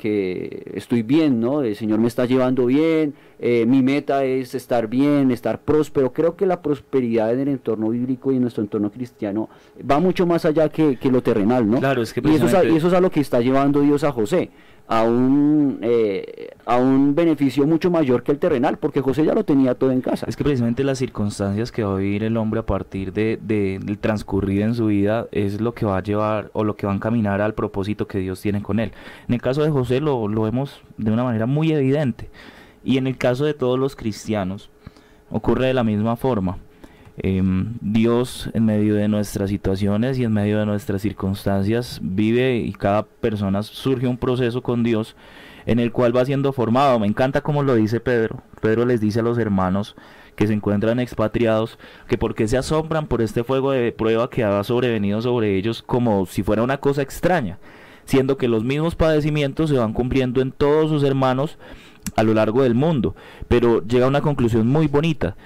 Que 0.00 0.72
estoy 0.72 1.02
bien, 1.02 1.40
¿no? 1.40 1.60
El 1.60 1.76
Señor 1.76 1.98
me 1.98 2.08
está 2.08 2.24
llevando 2.24 2.64
bien, 2.64 3.12
eh, 3.38 3.66
mi 3.66 3.82
meta 3.82 4.24
es 4.24 4.54
estar 4.54 4.88
bien, 4.88 5.30
estar 5.30 5.60
próspero. 5.60 6.14
Creo 6.14 6.36
que 6.36 6.46
la 6.46 6.62
prosperidad 6.62 7.34
en 7.34 7.40
el 7.40 7.48
entorno 7.48 7.90
bíblico 7.90 8.32
y 8.32 8.36
en 8.36 8.42
nuestro 8.42 8.62
entorno 8.62 8.90
cristiano 8.90 9.50
va 9.88 10.00
mucho 10.00 10.26
más 10.26 10.46
allá 10.46 10.70
que, 10.70 10.96
lo 11.02 11.22
terrenal, 11.22 11.70
¿no? 11.70 11.80
Claro, 11.80 12.00
es 12.00 12.14
que 12.14 12.22
y, 12.24 12.34
eso 12.34 12.46
es, 12.46 12.72
y 12.72 12.76
eso 12.76 12.88
es 12.88 12.94
a 12.94 13.00
lo 13.00 13.10
que 13.10 13.20
está 13.20 13.40
llevando 13.40 13.82
Dios 13.82 14.02
a 14.02 14.10
José 14.10 14.48
a 14.88 15.04
un, 15.04 15.78
eh, 15.82 16.50
a 16.66 16.76
un 16.76 17.14
beneficio 17.14 17.66
mucho 17.66 17.90
mayor 17.90 18.22
que 18.22 18.32
el 18.32 18.38
terrenal, 18.38 18.78
porque 18.78 19.00
José 19.00 19.24
ya 19.24 19.34
lo 19.34 19.44
tenía 19.44 19.74
todo 19.74 19.92
en 19.92 20.00
casa. 20.00 20.26
Es 20.28 20.36
que 20.36 20.44
precisamente 20.44 20.84
las 20.84 20.98
circunstancias 20.98 21.70
que 21.70 21.84
va 21.84 21.94
a 21.94 21.96
vivir 21.96 22.24
el 22.24 22.36
hombre 22.36 22.60
a 22.60 22.66
partir 22.66 23.12
de, 23.12 23.38
del 23.40 23.98
transcurrir 23.98 24.62
en 24.62 24.74
su 24.74 24.86
vida 24.86 25.26
es 25.32 25.60
lo 25.60 25.74
que 25.74 25.86
va 25.86 25.98
a 25.98 26.02
llevar 26.02 26.50
o 26.52 26.64
lo 26.64 26.76
que 26.76 26.86
va 26.86 26.92
a 26.92 26.96
encaminar 26.96 27.40
al 27.40 27.54
propósito 27.54 28.06
que 28.06 28.18
Dios 28.18 28.40
tiene 28.40 28.62
con 28.62 28.80
él. 28.80 28.92
En 29.28 29.34
el 29.34 29.42
caso 29.42 29.62
de 29.62 29.70
José 29.70 30.00
lo, 30.00 30.28
lo 30.28 30.42
vemos 30.42 30.82
de 30.96 31.10
una 31.10 31.24
manera 31.24 31.46
muy 31.46 31.72
evidente 31.72 32.30
y 32.82 32.96
en 32.96 33.06
el 33.06 33.16
caso 33.16 33.44
de 33.44 33.54
todos 33.54 33.78
los 33.78 33.96
cristianos 33.96 34.70
ocurre 35.30 35.66
de 35.66 35.74
la 35.74 35.84
misma 35.84 36.16
forma. 36.16 36.58
Em, 37.22 37.74
Dios 37.82 38.48
en 38.54 38.64
medio 38.64 38.94
de 38.94 39.06
nuestras 39.06 39.50
situaciones 39.50 40.18
y 40.18 40.24
en 40.24 40.32
medio 40.32 40.58
de 40.58 40.64
nuestras 40.64 41.02
circunstancias 41.02 42.00
vive 42.02 42.56
y 42.56 42.72
cada 42.72 43.02
persona 43.02 43.62
surge 43.62 44.06
un 44.06 44.16
proceso 44.16 44.62
con 44.62 44.82
Dios 44.82 45.16
en 45.66 45.80
el 45.80 45.92
cual 45.92 46.16
va 46.16 46.24
siendo 46.24 46.54
formado. 46.54 46.98
Me 46.98 47.06
encanta 47.06 47.42
como 47.42 47.62
lo 47.62 47.74
dice 47.74 48.00
Pedro. 48.00 48.42
Pedro 48.62 48.86
les 48.86 49.02
dice 49.02 49.20
a 49.20 49.22
los 49.22 49.36
hermanos 49.36 49.96
que 50.34 50.46
se 50.46 50.54
encuentran 50.54 50.98
expatriados 50.98 51.78
que 52.08 52.16
porque 52.16 52.48
se 52.48 52.56
asombran 52.56 53.06
por 53.06 53.20
este 53.20 53.44
fuego 53.44 53.72
de 53.72 53.92
prueba 53.92 54.30
que 54.30 54.42
ha 54.42 54.64
sobrevenido 54.64 55.20
sobre 55.20 55.58
ellos 55.58 55.82
como 55.82 56.24
si 56.24 56.42
fuera 56.42 56.62
una 56.62 56.78
cosa 56.78 57.02
extraña, 57.02 57.58
siendo 58.06 58.38
que 58.38 58.48
los 58.48 58.64
mismos 58.64 58.94
padecimientos 58.94 59.68
se 59.68 59.76
van 59.76 59.92
cumpliendo 59.92 60.40
en 60.40 60.52
todos 60.52 60.88
sus 60.88 61.02
hermanos 61.02 61.58
a 62.16 62.22
lo 62.22 62.32
largo 62.32 62.62
del 62.62 62.74
mundo. 62.74 63.14
Pero 63.46 63.86
llega 63.86 64.06
a 64.06 64.08
una 64.08 64.22
conclusión 64.22 64.66
muy 64.68 64.86
bonita 64.86 65.36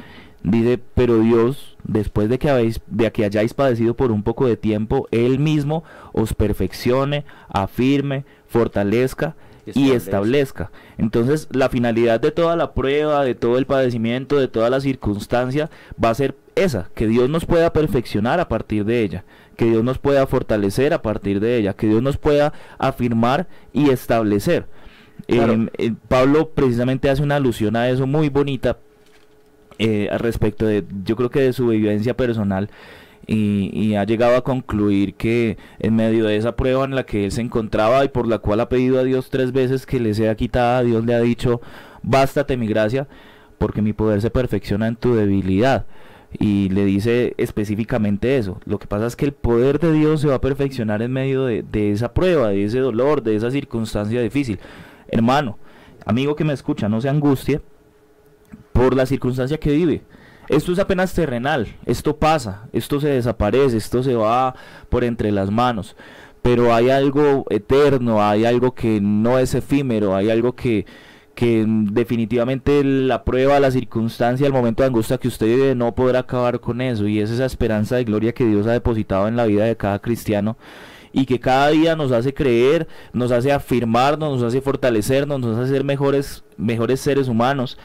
Dice, 0.45 0.79
pero 0.95 1.21
Dios, 1.21 1.75
después 1.85 2.29
de 2.29 2.39
que, 2.39 2.51
habéis, 2.51 2.83
de 2.87 3.11
que 3.11 3.25
hayáis 3.25 3.55
padecido 3.55 3.95
por 3.95 4.13
un 4.13 4.23
poco 4.23 4.47
de 4.47 4.59
tiempo, 4.59 5.09
Él 5.11 5.39
mismo 5.39 5.85
os 6.13 6.35
perfeccione, 6.35 7.25
afirme, 7.49 8.27
fortalezca 8.47 9.37
y 9.65 9.93
establezca. 9.93 10.71
Entonces, 10.99 11.49
la 11.51 11.71
finalidad 11.71 12.21
de 12.21 12.31
toda 12.31 12.57
la 12.57 12.75
prueba, 12.75 13.25
de 13.25 13.35
todo 13.35 13.57
el 13.57 13.65
padecimiento, 13.65 14.39
de 14.39 14.49
toda 14.49 14.69
la 14.69 14.81
circunstancia, 14.81 15.71
va 16.03 16.11
a 16.11 16.15
ser 16.15 16.37
esa, 16.57 16.91
que 16.95 17.07
Dios 17.07 17.31
nos 17.31 17.47
pueda 17.47 17.73
perfeccionar 17.73 18.39
a 18.39 18.49
partir 18.49 18.85
de 18.85 19.01
ella, 19.01 19.25
que 19.57 19.65
Dios 19.65 19.83
nos 19.83 19.99
pueda 19.99 20.27
fortalecer 20.27 20.93
a 20.93 21.01
partir 21.01 21.41
de 21.41 21.57
ella, 21.57 21.73
que 21.73 21.87
Dios 21.87 22.03
nos 22.03 22.19
pueda 22.19 22.53
afirmar 22.79 23.47
y 23.73 23.89
establecer. 23.89 24.67
Em, 25.27 25.71
eh, 25.79 25.95
Pablo 26.09 26.51
precisamente 26.51 27.09
hace 27.09 27.23
una 27.23 27.37
alusión 27.37 27.77
a 27.77 27.89
eso 27.89 28.07
muy 28.07 28.29
bonita 28.29 28.77
eh, 29.79 30.09
respecto 30.19 30.67
de, 30.67 30.85
yo 31.05 31.17
creo 31.17 31.31
que 31.31 31.41
de 31.41 31.53
su 31.53 31.69
vivencia 31.69 32.17
personal. 32.17 32.71
Y, 33.27 33.95
ha 33.95 34.05
llegado 34.05 34.37
a 34.37 34.45
concluir 34.45 35.15
que 35.15 35.57
en 35.79 35.97
medio 35.97 36.27
de 36.27 36.37
esa 36.37 36.57
prueba 36.57 36.85
en 36.85 36.95
la 36.95 37.07
que 37.07 37.25
él 37.25 37.33
se 37.33 37.41
encontraba 37.41 38.05
y 38.05 38.09
por 38.09 38.27
la 38.27 38.39
cual 38.39 38.61
ha 38.61 38.69
pedido 38.69 39.01
a 39.01 39.05
Dios 39.05 39.31
tres 39.31 39.53
veces 39.53 39.87
que 39.87 39.99
le 39.99 40.13
sea 40.13 40.35
quitada, 40.35 40.83
Dios 40.83 41.07
le 41.07 41.15
ha 41.15 41.21
dicho, 41.21 41.63
bástate 42.03 42.59
mi 42.59 42.67
gracia, 42.67 43.09
porque 43.57 43.81
mi 43.81 43.95
poder 43.95 44.21
se 44.21 44.31
perfecciona 44.31 44.89
en 44.89 44.97
tu 44.97 45.15
debilidad. 45.15 45.87
Y 46.39 46.69
le 46.71 46.85
dice 46.85 47.33
específicamente 47.39 48.37
eso. 48.37 48.61
Lo 48.67 48.79
que 48.79 48.89
pasa 48.89 49.07
es 49.07 49.17
que 49.17 49.25
el 49.25 49.33
poder 49.33 49.79
de 49.79 49.93
Dios 49.93 50.21
se 50.21 50.29
va 50.29 50.35
a 50.35 50.41
perfeccionar 50.41 51.01
en 51.01 51.13
medio 51.13 51.47
de, 51.47 51.63
de 51.63 51.93
esa 51.93 52.13
prueba, 52.13 52.49
de 52.49 52.65
ese 52.65 52.81
dolor, 52.81 53.23
de 53.23 53.37
esa 53.37 53.51
circunstancia 53.51 54.21
difícil. 54.21 54.59
Hermano, 55.09 55.59
amigo 56.05 56.37
que 56.37 56.45
me 56.45 56.53
escucha, 56.53 56.89
no 56.89 57.01
se 57.01 57.09
angustie 57.09 57.63
por 58.75 58.95
la 58.95 59.07
circunstancia 59.07 59.59
que 59.59 59.73
vive. 59.73 60.03
Esto 60.49 60.73
es 60.73 60.79
apenas 60.79 61.15
terrenal, 61.15 61.69
esto 61.87 62.17
pasa, 62.17 62.69
esto 62.75 63.01
se 63.01 63.09
desaparece, 63.09 63.79
esto 63.79 64.03
se 64.03 64.15
va 64.15 64.55
por 64.91 65.03
entre 65.05 65.33
las 65.33 65.51
manos, 65.51 65.97
pero 66.43 66.75
hay 66.75 66.91
algo 66.91 67.47
eterno, 67.49 68.23
hay 68.23 68.45
algo 68.45 68.75
que 68.75 69.01
no 69.01 69.39
es 69.39 69.55
efímero, 69.55 70.15
hay 70.15 70.29
algo 70.29 70.55
que, 70.55 70.85
que 71.35 71.65
definitivamente 71.67 72.85
la 72.85 73.25
prueba, 73.25 73.59
la 73.59 73.71
circunstancia, 73.71 74.47
el 74.47 74.53
momento 74.53 74.83
de 74.83 74.89
angustia 74.89 75.17
que 75.17 75.29
usted 75.29 75.47
vive 75.47 75.75
no 75.75 75.95
podrá 75.95 76.19
acabar 76.19 76.61
con 76.61 76.83
eso. 76.83 77.09
Y 77.09 77.21
es 77.21 77.31
esa 77.31 77.47
esperanza 77.47 77.97
de 77.97 78.05
gloria 78.05 78.35
que 78.35 78.45
Dios 78.45 78.67
ha 78.67 78.73
depositado 78.73 79.29
en 79.29 79.37
la 79.37 79.47
vida 79.47 79.65
de 79.65 79.79
cada 79.79 80.01
cristiano 80.01 80.59
y 81.11 81.25
que 81.25 81.41
cada 81.41 81.69
día 81.69 81.97
nos 81.97 82.13
hace 82.13 82.35
creer, 82.35 82.87
nos 83.15 83.33
hace 83.33 83.51
afirmarnos, 83.51 84.35
nos 84.35 84.43
hace 84.43 84.61
fortalecernos, 84.61 85.41
nos 85.41 85.57
hace 85.57 85.73
ser 85.73 85.85
mejores, 85.85 86.45
mejores 86.59 87.01
seres 87.01 87.29
humanos 87.29 87.79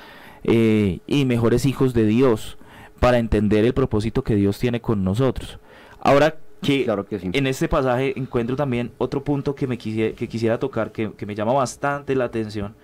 eh, 0.43 0.99
y 1.07 1.25
mejores 1.25 1.65
hijos 1.65 1.93
de 1.93 2.05
Dios 2.05 2.57
para 2.99 3.17
entender 3.17 3.65
el 3.65 3.73
propósito 3.73 4.23
que 4.23 4.35
Dios 4.35 4.59
tiene 4.59 4.81
con 4.81 5.03
nosotros. 5.03 5.59
Ahora, 6.01 6.35
que, 6.61 6.83
Claro 6.83 7.05
que 7.05 7.19
sí. 7.19 7.29
en 7.31 7.47
este 7.47 7.67
pasaje 7.69 8.17
encuentro 8.19 8.55
también 8.57 8.91
otro 8.97 9.23
punto 9.23 9.55
que 9.55 9.67
me 9.67 9.77
quisiera, 9.77 10.13
que 10.15 10.27
quisiera 10.27 10.59
tocar, 10.59 10.91
que, 10.91 11.11
que 11.13 11.25
me 11.25 11.33
llama 11.35 11.53
bastante 11.53 12.15
la 12.15 12.25
atención, 12.25 12.75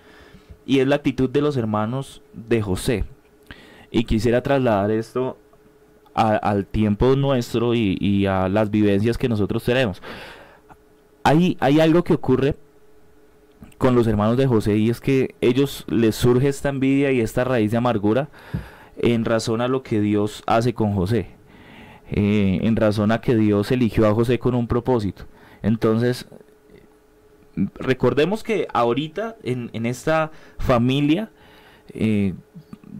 y 0.64 0.78
es 0.80 0.86
la 0.86 0.96
actitud 0.96 1.28
de 1.28 1.42
los 1.42 1.56
hermanos 1.56 2.22
de 2.32 2.62
José. 2.62 3.04
Y 3.90 4.04
quisiera 4.04 4.42
trasladar 4.42 4.90
esto 4.90 5.36
a- 6.14 6.36
al 6.36 6.64
tiempo 6.66 7.14
nuestro 7.16 7.74
y, 7.74 7.96
y 8.00 8.24
a 8.26 8.48
las 8.48 8.70
vivencias 8.70 9.18
que 9.18 9.28
nosotros 9.28 9.62
tenemos. 9.64 10.00
Hay, 11.22 11.56
hay 11.60 11.80
algo 11.80 12.02
que 12.04 12.14
ocurre 12.14 12.54
con 13.78 13.94
los 13.94 14.06
hermanos 14.06 14.36
de 14.36 14.46
José 14.46 14.76
y 14.78 14.90
es 14.90 15.00
que 15.00 15.34
ellos 15.40 15.84
les 15.88 16.14
surge 16.14 16.48
esta 16.48 16.70
envidia 16.70 17.12
y 17.12 17.20
esta 17.20 17.44
raíz 17.44 17.70
de 17.70 17.76
amargura 17.76 18.28
en 18.96 19.24
razón 19.24 19.60
a 19.60 19.68
lo 19.68 19.82
que 19.82 20.00
Dios 20.00 20.42
hace 20.46 20.72
con 20.72 20.94
José, 20.94 21.26
eh, 22.10 22.60
en 22.62 22.76
razón 22.76 23.12
a 23.12 23.20
que 23.20 23.36
Dios 23.36 23.70
eligió 23.70 24.06
a 24.06 24.14
José 24.14 24.38
con 24.38 24.54
un 24.54 24.66
propósito. 24.66 25.24
Entonces, 25.62 26.26
recordemos 27.74 28.42
que 28.42 28.66
ahorita 28.72 29.36
en, 29.42 29.70
en 29.72 29.86
esta 29.86 30.30
familia, 30.58 31.30
eh, 31.92 32.34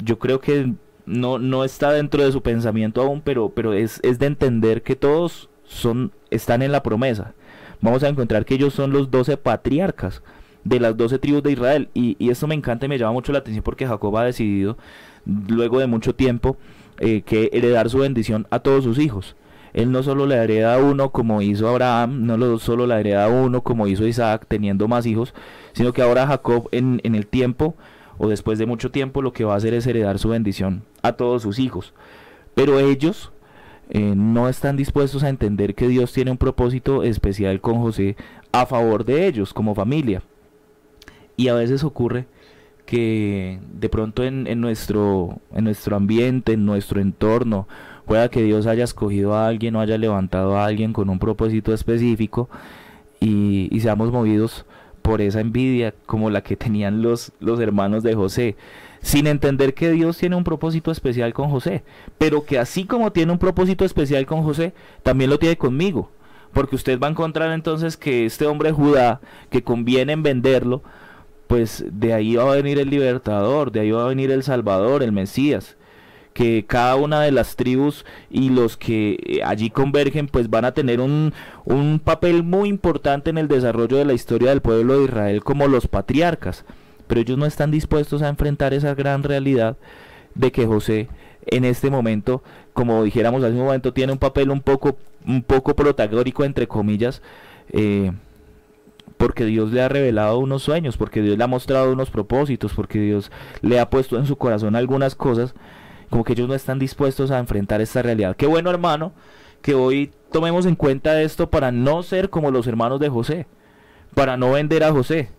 yo 0.05 0.19
creo 0.19 0.41
que 0.41 0.75
no, 1.07 1.39
no 1.39 1.65
está 1.65 1.93
dentro 1.93 2.23
de 2.23 2.33
su 2.33 2.43
pensamiento 2.43 3.01
aún, 3.01 3.23
pero, 3.23 3.51
pero 3.51 3.73
es, 3.73 4.01
es 4.03 4.19
de 4.19 4.27
entender 4.27 4.83
que 4.83 4.97
todos 4.97 5.49
son, 5.65 6.13
están 6.31 6.63
en 6.63 6.73
la 6.73 6.83
promesa. 6.83 7.35
Vamos 7.81 8.03
a 8.03 8.09
encontrar 8.09 8.45
que 8.45 8.55
ellos 8.55 8.75
son 8.75 8.93
los 8.93 9.11
doce 9.11 9.37
patriarcas 9.37 10.23
de 10.67 10.81
las 10.81 10.97
doce 10.97 11.19
tribus 11.19 11.43
de 11.43 11.53
Israel. 11.53 11.89
Y, 11.95 12.17
y 12.19 12.31
esto 12.31 12.47
me 12.47 12.55
encanta 12.55 12.87
y 12.87 12.89
me 12.89 12.99
llama 12.99 13.13
mucho 13.13 13.33
la 13.33 13.39
atención 13.39 13.63
porque 13.63 13.87
Jacob 13.87 14.17
ha 14.17 14.25
decidido, 14.25 14.77
luego 15.25 15.79
de 15.79 15.87
mucho 15.87 16.15
tiempo, 16.15 16.57
eh, 16.99 17.23
que 17.23 17.51
heredar 17.53 17.89
su 17.89 17.99
bendición 17.99 18.47
a 18.51 18.59
todos 18.59 18.85
sus 18.85 18.99
hijos. 18.99 19.37
Él 19.73 19.93
no 19.93 20.03
solo 20.03 20.27
le 20.27 20.37
hereda 20.37 20.75
a 20.75 20.79
uno 20.79 21.11
como 21.11 21.43
hizo 21.43 21.69
Abraham, 21.69 22.27
no 22.27 22.37
lo, 22.37 22.59
solo 22.59 22.87
le 22.87 22.99
hereda 22.99 23.27
a 23.27 23.29
uno 23.29 23.63
como 23.63 23.87
hizo 23.87 24.07
Isaac 24.07 24.47
teniendo 24.49 24.89
más 24.89 25.07
hijos, 25.07 25.35
sino 25.75 25.93
que 25.93 26.03
ahora 26.03 26.27
Jacob 26.27 26.69
en, 26.73 27.01
en 27.05 27.15
el 27.15 27.27
tiempo 27.27 27.77
o 28.19 28.29
después 28.29 28.59
de 28.59 28.65
mucho 28.65 28.91
tiempo 28.91 29.21
lo 29.21 29.35
que 29.35 29.45
va 29.45 29.53
a 29.53 29.59
hacer 29.59 29.75
es 29.75 29.87
heredar 29.87 30.19
su 30.19 30.31
bendición 30.31 30.83
a 31.03 31.13
todos 31.13 31.43
sus 31.43 31.59
hijos. 31.59 31.93
Pero 32.55 32.81
ellos 32.81 33.31
eh, 33.91 34.15
no 34.17 34.49
están 34.49 34.77
dispuestos 34.79 35.23
a 35.23 35.29
entender 35.29 35.75
que 35.75 35.89
Dios 35.89 36.13
tiene 36.13 36.31
un 36.31 36.39
propósito 36.39 37.03
especial 37.03 37.61
con 37.61 37.81
José 37.83 38.17
a 38.53 38.65
favor 38.65 39.05
de 39.05 39.27
ellos 39.27 39.53
como 39.53 39.75
familia. 39.75 40.23
Y 41.37 41.49
a 41.49 41.55
veces 41.55 41.85
ocurre 41.85 42.27
que 42.87 43.59
de 43.73 43.89
pronto 43.89 44.25
en, 44.25 44.47
en 44.47 44.61
nuestro, 44.61 45.41
en 45.53 45.65
nuestro 45.65 45.97
ambiente, 45.97 46.53
en 46.53 46.65
nuestro 46.65 47.01
entorno, 47.01 47.69
pueda 48.07 48.29
que 48.29 48.43
Dios 48.43 48.67
haya 48.67 48.85
escogido 48.85 49.35
a 49.35 49.49
alguien 49.49 49.77
o 49.77 49.81
haya 49.81 49.99
levantado 49.99 50.57
a 50.57 50.65
alguien 50.65 50.93
con 50.93 51.11
un 51.11 51.19
propósito 51.19 51.75
específico 51.75 52.49
y, 53.21 53.69
y 53.71 53.81
seamos 53.81 54.13
movidos 54.13 54.65
por 55.03 55.21
esa 55.21 55.41
envidia 55.41 55.95
como 56.07 56.31
la 56.31 56.43
que 56.43 56.57
tenían 56.57 57.03
los, 57.03 57.33
los 57.39 57.61
hermanos 57.61 58.03
de 58.03 58.15
José, 58.15 58.57
sin 59.01 59.29
entender 59.29 59.75
que 59.75 59.91
Dios 59.93 60.19
tiene 60.19 60.35
un 60.35 60.43
propósito 60.43 60.91
especial 60.91 61.33
con 61.33 61.49
José, 61.49 61.85
pero 62.19 62.45
que 62.45 62.59
así 62.59 62.87
como 62.87 63.13
tiene 63.13 63.31
un 63.31 63.39
propósito 63.39 63.85
especial 63.85 64.27
con 64.27 64.43
José, 64.43 64.73
también 65.05 65.31
lo 65.31 65.39
tiene 65.39 65.57
conmigo, 65.57 66.11
porque 66.53 66.75
usted 66.75 66.99
va 66.99 67.07
a 67.07 67.11
encontrar 67.11 67.53
entonces 67.53 67.97
que 67.97 68.27
este 68.27 68.47
hombre 68.47 68.73
Judá, 68.73 69.21
que 69.49 69.63
conviene 69.63 70.13
en 70.13 70.25
venderlo, 70.25 70.83
pues 71.47 71.85
de 71.91 72.13
ahí 72.13 72.37
va 72.37 72.53
a 72.53 72.57
venir 72.57 72.79
el 72.79 72.91
libertador, 72.91 73.73
de 73.73 73.81
ahí 73.81 73.91
va 73.91 74.05
a 74.05 74.09
venir 74.09 74.31
el 74.31 74.43
salvador, 74.43 75.03
el 75.03 75.13
Mesías 75.13 75.77
que 76.37 76.67
cada 76.67 76.97
una 76.97 77.23
de 77.23 77.33
las 77.33 77.57
tribus 77.57 78.05
y 78.29 78.51
los 78.51 78.77
que 78.77 79.17
eh, 79.25 79.41
allí 79.43 79.71
convergen 79.71 80.29
pues 80.29 80.51
van 80.51 80.67
a 80.67 80.73
tener 80.73 81.01
un, 81.01 81.33
un 81.65 81.99
papel 81.99 82.43
muy 82.43 82.69
importante 82.69 83.31
en 83.31 83.39
el 83.39 83.49
desarrollo 83.49 83.97
de 83.97 84.05
la 84.05 84.13
historia 84.13 84.51
del 84.51 84.61
pueblo 84.61 84.99
de 84.99 85.05
Israel 85.05 85.43
como 85.43 85.67
los 85.67 85.89
patriarcas. 85.89 86.67
Pero 87.07 87.23
ellos 87.23 87.39
no 87.39 87.47
están 87.47 87.71
dispuestos 87.71 88.21
a 88.21 88.29
enfrentar 88.29 88.75
esa 88.75 88.95
gran 88.95 89.23
realidad 89.23 89.79
de 90.35 90.53
que 90.53 90.67
José 90.67 91.09
en 91.47 91.65
este 91.65 91.89
momento 91.89 92.43
como 92.75 93.03
dijéramos 93.05 93.43
hace 93.43 93.55
un 93.55 93.65
momento 93.65 93.95
tiene 93.95 94.13
un 94.13 94.19
papel 94.19 94.51
un 94.51 94.61
poco 94.61 94.99
un 95.27 95.43
poco 95.43 95.75
protagónico 95.75 96.45
entre 96.45 96.67
comillas 96.67 97.23
eh, 97.73 98.13
porque 99.17 99.45
Dios 99.45 99.73
le 99.73 99.83
ha 99.83 99.89
revelado 99.89 100.39
unos 100.39 100.63
sueños, 100.63 100.97
porque 100.97 101.23
Dios 101.23 101.39
le 101.39 101.45
ha 101.45 101.49
mostrado 101.49 101.93
unos 101.93 102.11
propósitos, 102.11 102.75
porque 102.75 103.01
Dios 103.01 103.31
le 103.63 103.81
ha 103.81 103.91
puesto 103.91 104.19
en 104.19 104.27
su 104.27 104.37
corazón 104.37 104.77
algunas 104.77 105.15
cosas, 105.15 105.55
como 106.11 106.25
que 106.25 106.35
ellos 106.35 106.49
no 106.49 106.55
están 106.55 106.79
dispuestos 106.79 107.31
a 107.31 107.39
enfrentar 107.39 107.81
esta 107.81 108.03
realidad. 108.03 108.37
Qué 108.37 108.47
bueno, 108.47 108.71
hermano, 108.71 109.13
que 109.63 109.75
hoy 109.75 110.13
tomemos 110.31 110.67
en 110.67 110.77
cuenta 110.77 111.21
esto 111.23 111.51
para 111.51 111.73
no 111.73 112.03
ser 112.03 112.31
como 112.31 112.51
los 112.51 112.67
hermanos 112.67 113.01
de 113.01 113.09
José, 113.09 113.47
para 114.15 114.37
no 114.37 114.53
vender 114.53 114.85
a 114.85 114.93
José. 114.93 115.31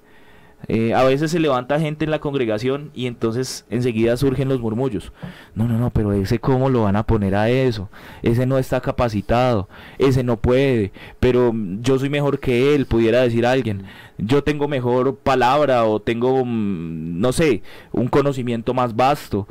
Eh, 0.68 0.94
a 0.94 1.04
veces 1.04 1.32
se 1.32 1.40
levanta 1.40 1.80
gente 1.80 2.04
en 2.04 2.12
la 2.12 2.20
congregación 2.20 2.92
y 2.94 3.06
entonces 3.06 3.66
enseguida 3.70 4.18
surgen 4.18 4.50
los 4.50 4.60
murmullos. 4.60 5.14
No, 5.56 5.68
no, 5.68 5.78
no, 5.78 5.92
pero 5.92 6.14
ese 6.14 6.40
cómo 6.40 6.70
lo 6.70 6.84
van 6.84 6.96
a 6.96 7.04
poner 7.04 7.36
a 7.36 7.50
eso. 7.50 7.90
Ese 8.22 8.46
no 8.46 8.58
está 8.58 8.82
capacitado, 8.82 9.70
ese 9.98 10.24
no 10.24 10.38
puede, 10.38 10.92
pero 11.20 11.54
yo 11.82 12.00
soy 12.00 12.10
mejor 12.10 12.40
que 12.40 12.76
él, 12.76 12.86
pudiera 12.86 13.22
decir 13.22 13.46
alguien. 13.46 13.86
Yo 14.18 14.44
tengo 14.44 14.68
mejor 14.68 15.16
palabra 15.18 15.86
o 15.86 16.02
tengo, 16.02 16.44
mm, 16.44 17.20
no 17.20 17.32
sé, 17.32 17.62
un 17.92 18.08
conocimiento 18.08 18.74
más 18.74 18.96
vasto. 18.96 19.48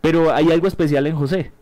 Pero 0.00 0.32
hay 0.34 0.50
algo 0.50 0.66
especial 0.66 1.06
en 1.06 1.16
José. 1.16 1.52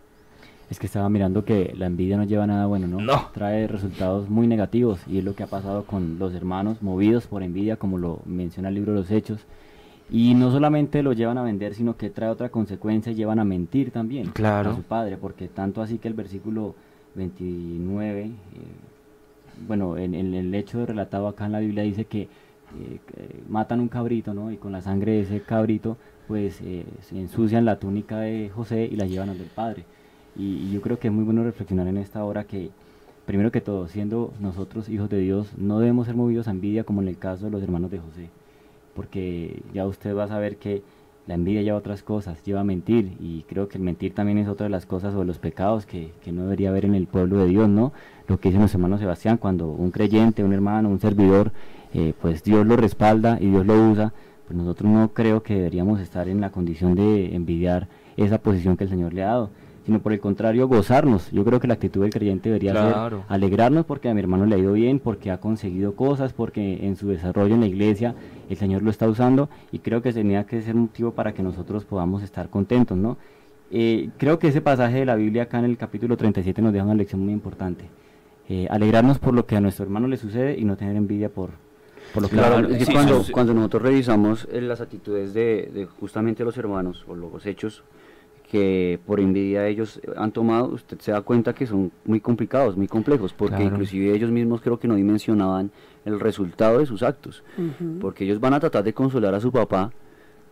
Es 0.72 0.78
que 0.78 0.86
estaba 0.86 1.10
mirando 1.10 1.44
que 1.44 1.74
la 1.76 1.84
envidia 1.84 2.16
no 2.16 2.24
lleva 2.24 2.46
nada 2.46 2.64
bueno, 2.64 2.86
¿no? 2.86 2.98
No. 2.98 3.26
Trae 3.34 3.66
resultados 3.66 4.30
muy 4.30 4.46
negativos 4.46 5.00
y 5.06 5.18
es 5.18 5.24
lo 5.24 5.34
que 5.34 5.42
ha 5.42 5.46
pasado 5.46 5.84
con 5.84 6.18
los 6.18 6.32
hermanos 6.32 6.80
movidos 6.82 7.26
por 7.26 7.42
envidia, 7.42 7.76
como 7.76 7.98
lo 7.98 8.20
menciona 8.24 8.70
el 8.70 8.76
libro 8.76 8.92
de 8.94 9.00
los 9.00 9.10
Hechos. 9.10 9.40
Y 10.10 10.32
no 10.32 10.50
solamente 10.50 11.02
lo 11.02 11.12
llevan 11.12 11.36
a 11.36 11.42
vender, 11.42 11.74
sino 11.74 11.98
que 11.98 12.08
trae 12.08 12.30
otra 12.30 12.48
consecuencia, 12.48 13.12
llevan 13.12 13.38
a 13.38 13.44
mentir 13.44 13.90
también 13.90 14.28
Claro. 14.30 14.70
a 14.70 14.76
su 14.76 14.82
padre, 14.82 15.18
porque 15.18 15.46
tanto 15.46 15.82
así 15.82 15.98
que 15.98 16.08
el 16.08 16.14
versículo 16.14 16.74
29, 17.16 18.22
eh, 18.22 18.30
bueno, 19.68 19.98
en, 19.98 20.14
en 20.14 20.32
el 20.32 20.54
hecho 20.54 20.86
relatado 20.86 21.28
acá 21.28 21.44
en 21.44 21.52
la 21.52 21.60
Biblia 21.60 21.82
dice 21.82 22.06
que 22.06 22.22
eh, 22.22 22.98
matan 23.46 23.78
un 23.80 23.88
cabrito, 23.88 24.32
¿no? 24.32 24.50
Y 24.50 24.56
con 24.56 24.72
la 24.72 24.80
sangre 24.80 25.12
de 25.12 25.20
ese 25.20 25.42
cabrito, 25.42 25.98
pues 26.28 26.60
eh, 26.62 26.86
se 27.02 27.20
ensucian 27.20 27.66
la 27.66 27.78
túnica 27.78 28.20
de 28.20 28.48
José 28.54 28.88
y 28.90 28.96
la 28.96 29.04
llevan 29.04 29.28
al 29.28 29.36
del 29.36 29.48
padre. 29.48 29.84
Y, 30.36 30.70
yo 30.70 30.80
creo 30.80 30.98
que 30.98 31.08
es 31.08 31.14
muy 31.14 31.24
bueno 31.24 31.44
reflexionar 31.44 31.86
en 31.88 31.96
esta 31.98 32.24
hora 32.24 32.44
que, 32.44 32.70
primero 33.26 33.50
que 33.50 33.60
todo, 33.60 33.88
siendo 33.88 34.32
nosotros 34.40 34.88
hijos 34.88 35.08
de 35.10 35.18
Dios, 35.18 35.52
no 35.56 35.78
debemos 35.78 36.06
ser 36.06 36.16
movidos 36.16 36.48
a 36.48 36.52
envidia 36.52 36.84
como 36.84 37.02
en 37.02 37.08
el 37.08 37.18
caso 37.18 37.46
de 37.46 37.50
los 37.50 37.62
hermanos 37.62 37.90
de 37.90 37.98
José. 37.98 38.28
Porque 38.94 39.62
ya 39.72 39.86
usted 39.86 40.16
va 40.16 40.24
a 40.24 40.28
saber 40.28 40.56
que 40.56 40.82
la 41.26 41.34
envidia 41.34 41.62
lleva 41.62 41.76
a 41.76 41.80
otras 41.80 42.02
cosas, 42.02 42.42
lleva 42.44 42.60
a 42.60 42.64
mentir. 42.64 43.16
Y 43.20 43.44
creo 43.48 43.68
que 43.68 43.78
el 43.78 43.84
mentir 43.84 44.14
también 44.14 44.38
es 44.38 44.48
otra 44.48 44.64
de 44.64 44.70
las 44.70 44.86
cosas 44.86 45.14
o 45.14 45.20
de 45.20 45.24
los 45.24 45.38
pecados 45.38 45.86
que, 45.86 46.12
que 46.22 46.32
no 46.32 46.42
debería 46.42 46.70
haber 46.70 46.84
en 46.84 46.94
el 46.94 47.06
pueblo 47.06 47.38
de 47.38 47.46
Dios, 47.46 47.68
¿no? 47.68 47.92
Lo 48.28 48.38
que 48.38 48.48
dice 48.48 48.58
nuestro 48.58 48.78
hermano 48.78 48.98
Sebastián, 48.98 49.36
cuando 49.38 49.68
un 49.68 49.90
creyente, 49.90 50.44
un 50.44 50.52
hermano, 50.52 50.88
un 50.88 51.00
servidor, 51.00 51.52
eh, 51.94 52.14
pues 52.20 52.42
Dios 52.42 52.66
lo 52.66 52.76
respalda 52.76 53.38
y 53.40 53.50
Dios 53.50 53.66
lo 53.66 53.90
usa, 53.90 54.12
pues 54.46 54.56
nosotros 54.56 54.90
no 54.90 55.08
creo 55.08 55.42
que 55.42 55.54
deberíamos 55.54 56.00
estar 56.00 56.28
en 56.28 56.40
la 56.40 56.50
condición 56.50 56.94
de 56.94 57.34
envidiar 57.34 57.88
esa 58.16 58.38
posición 58.38 58.76
que 58.76 58.84
el 58.84 58.90
Señor 58.90 59.12
le 59.12 59.22
ha 59.22 59.26
dado, 59.26 59.50
sino 59.84 60.00
por 60.00 60.12
el 60.12 60.20
contrario 60.20 60.68
gozarnos. 60.68 61.30
Yo 61.32 61.44
creo 61.44 61.58
que 61.60 61.66
la 61.66 61.74
actitud 61.74 62.02
del 62.02 62.10
creyente 62.12 62.48
debería 62.48 62.72
Claro. 62.72 63.18
ser 63.18 63.26
alegrarnos 63.28 63.84
porque 63.84 64.08
a 64.08 64.14
mi 64.14 64.20
hermano 64.20 64.46
le 64.46 64.54
ha 64.54 64.58
ido 64.58 64.72
bien, 64.74 64.98
porque 65.00 65.30
ha 65.30 65.38
conseguido 65.38 65.94
cosas, 65.96 66.32
porque 66.32 66.86
en 66.86 66.96
su 66.96 67.08
desarrollo 67.08 67.54
en 67.54 67.60
la 67.60 67.66
iglesia 67.66 68.14
el 68.48 68.56
Señor 68.56 68.82
lo 68.82 68.90
está 68.90 69.08
usando 69.08 69.48
y 69.72 69.80
creo 69.80 70.00
que 70.02 70.12
tenía 70.12 70.44
que 70.44 70.62
ser 70.62 70.74
un 70.76 70.82
motivo 70.82 71.12
para 71.12 71.32
que 71.34 71.42
nosotros 71.42 71.84
podamos 71.84 72.22
estar 72.22 72.48
contentos, 72.48 72.96
¿no? 72.96 73.16
Eh, 73.70 74.10
creo 74.18 74.38
que 74.38 74.48
ese 74.48 74.60
pasaje 74.60 74.98
de 74.98 75.06
la 75.06 75.14
Biblia 75.16 75.44
acá 75.44 75.58
en 75.58 75.64
el 75.64 75.76
capítulo 75.78 76.16
37 76.16 76.60
nos 76.62 76.72
deja 76.72 76.84
una 76.84 76.94
lección 76.94 77.22
muy 77.22 77.32
importante. 77.32 77.86
Eh, 78.48 78.66
alegrarnos 78.70 79.18
por 79.18 79.32
lo 79.34 79.46
que 79.46 79.56
a 79.56 79.60
nuestro 79.60 79.84
hermano 79.84 80.06
le 80.08 80.16
sucede 80.18 80.58
y 80.58 80.64
no 80.64 80.76
tener 80.76 80.94
envidia 80.96 81.28
por, 81.30 81.50
por 82.12 82.22
lo 82.22 82.28
que 82.28 82.36
Claro, 82.36 82.60
le 82.60 82.72
es 82.74 82.78
que 82.80 82.84
sí, 82.86 82.92
cuando, 82.92 83.22
sí. 83.22 83.32
cuando 83.32 83.54
nosotros 83.54 83.82
revisamos 83.82 84.46
eh, 84.52 84.60
las 84.60 84.80
actitudes 84.82 85.32
de, 85.32 85.70
de 85.72 85.86
justamente 85.86 86.44
los 86.44 86.58
hermanos 86.58 87.04
o 87.08 87.14
los 87.14 87.46
hechos 87.46 87.82
que 88.52 89.00
por 89.06 89.18
envidia 89.18 89.66
ellos 89.66 89.98
han 90.14 90.30
tomado, 90.30 90.66
usted 90.68 90.98
se 91.00 91.10
da 91.10 91.22
cuenta 91.22 91.54
que 91.54 91.66
son 91.66 91.90
muy 92.04 92.20
complicados, 92.20 92.76
muy 92.76 92.86
complejos, 92.86 93.32
porque 93.32 93.56
Claro. 93.56 93.70
inclusive 93.70 94.14
ellos 94.14 94.30
mismos 94.30 94.60
creo 94.60 94.78
que 94.78 94.86
no 94.86 94.94
dimensionaban 94.94 95.70
el 96.04 96.20
resultado 96.20 96.78
de 96.78 96.84
sus 96.86 97.02
actos, 97.02 97.42
porque 97.98 98.24
ellos 98.24 98.40
van 98.40 98.52
a 98.52 98.60
tratar 98.60 98.84
de 98.84 98.92
consolar 98.92 99.34
a 99.34 99.40
su 99.40 99.50
papá, 99.50 99.90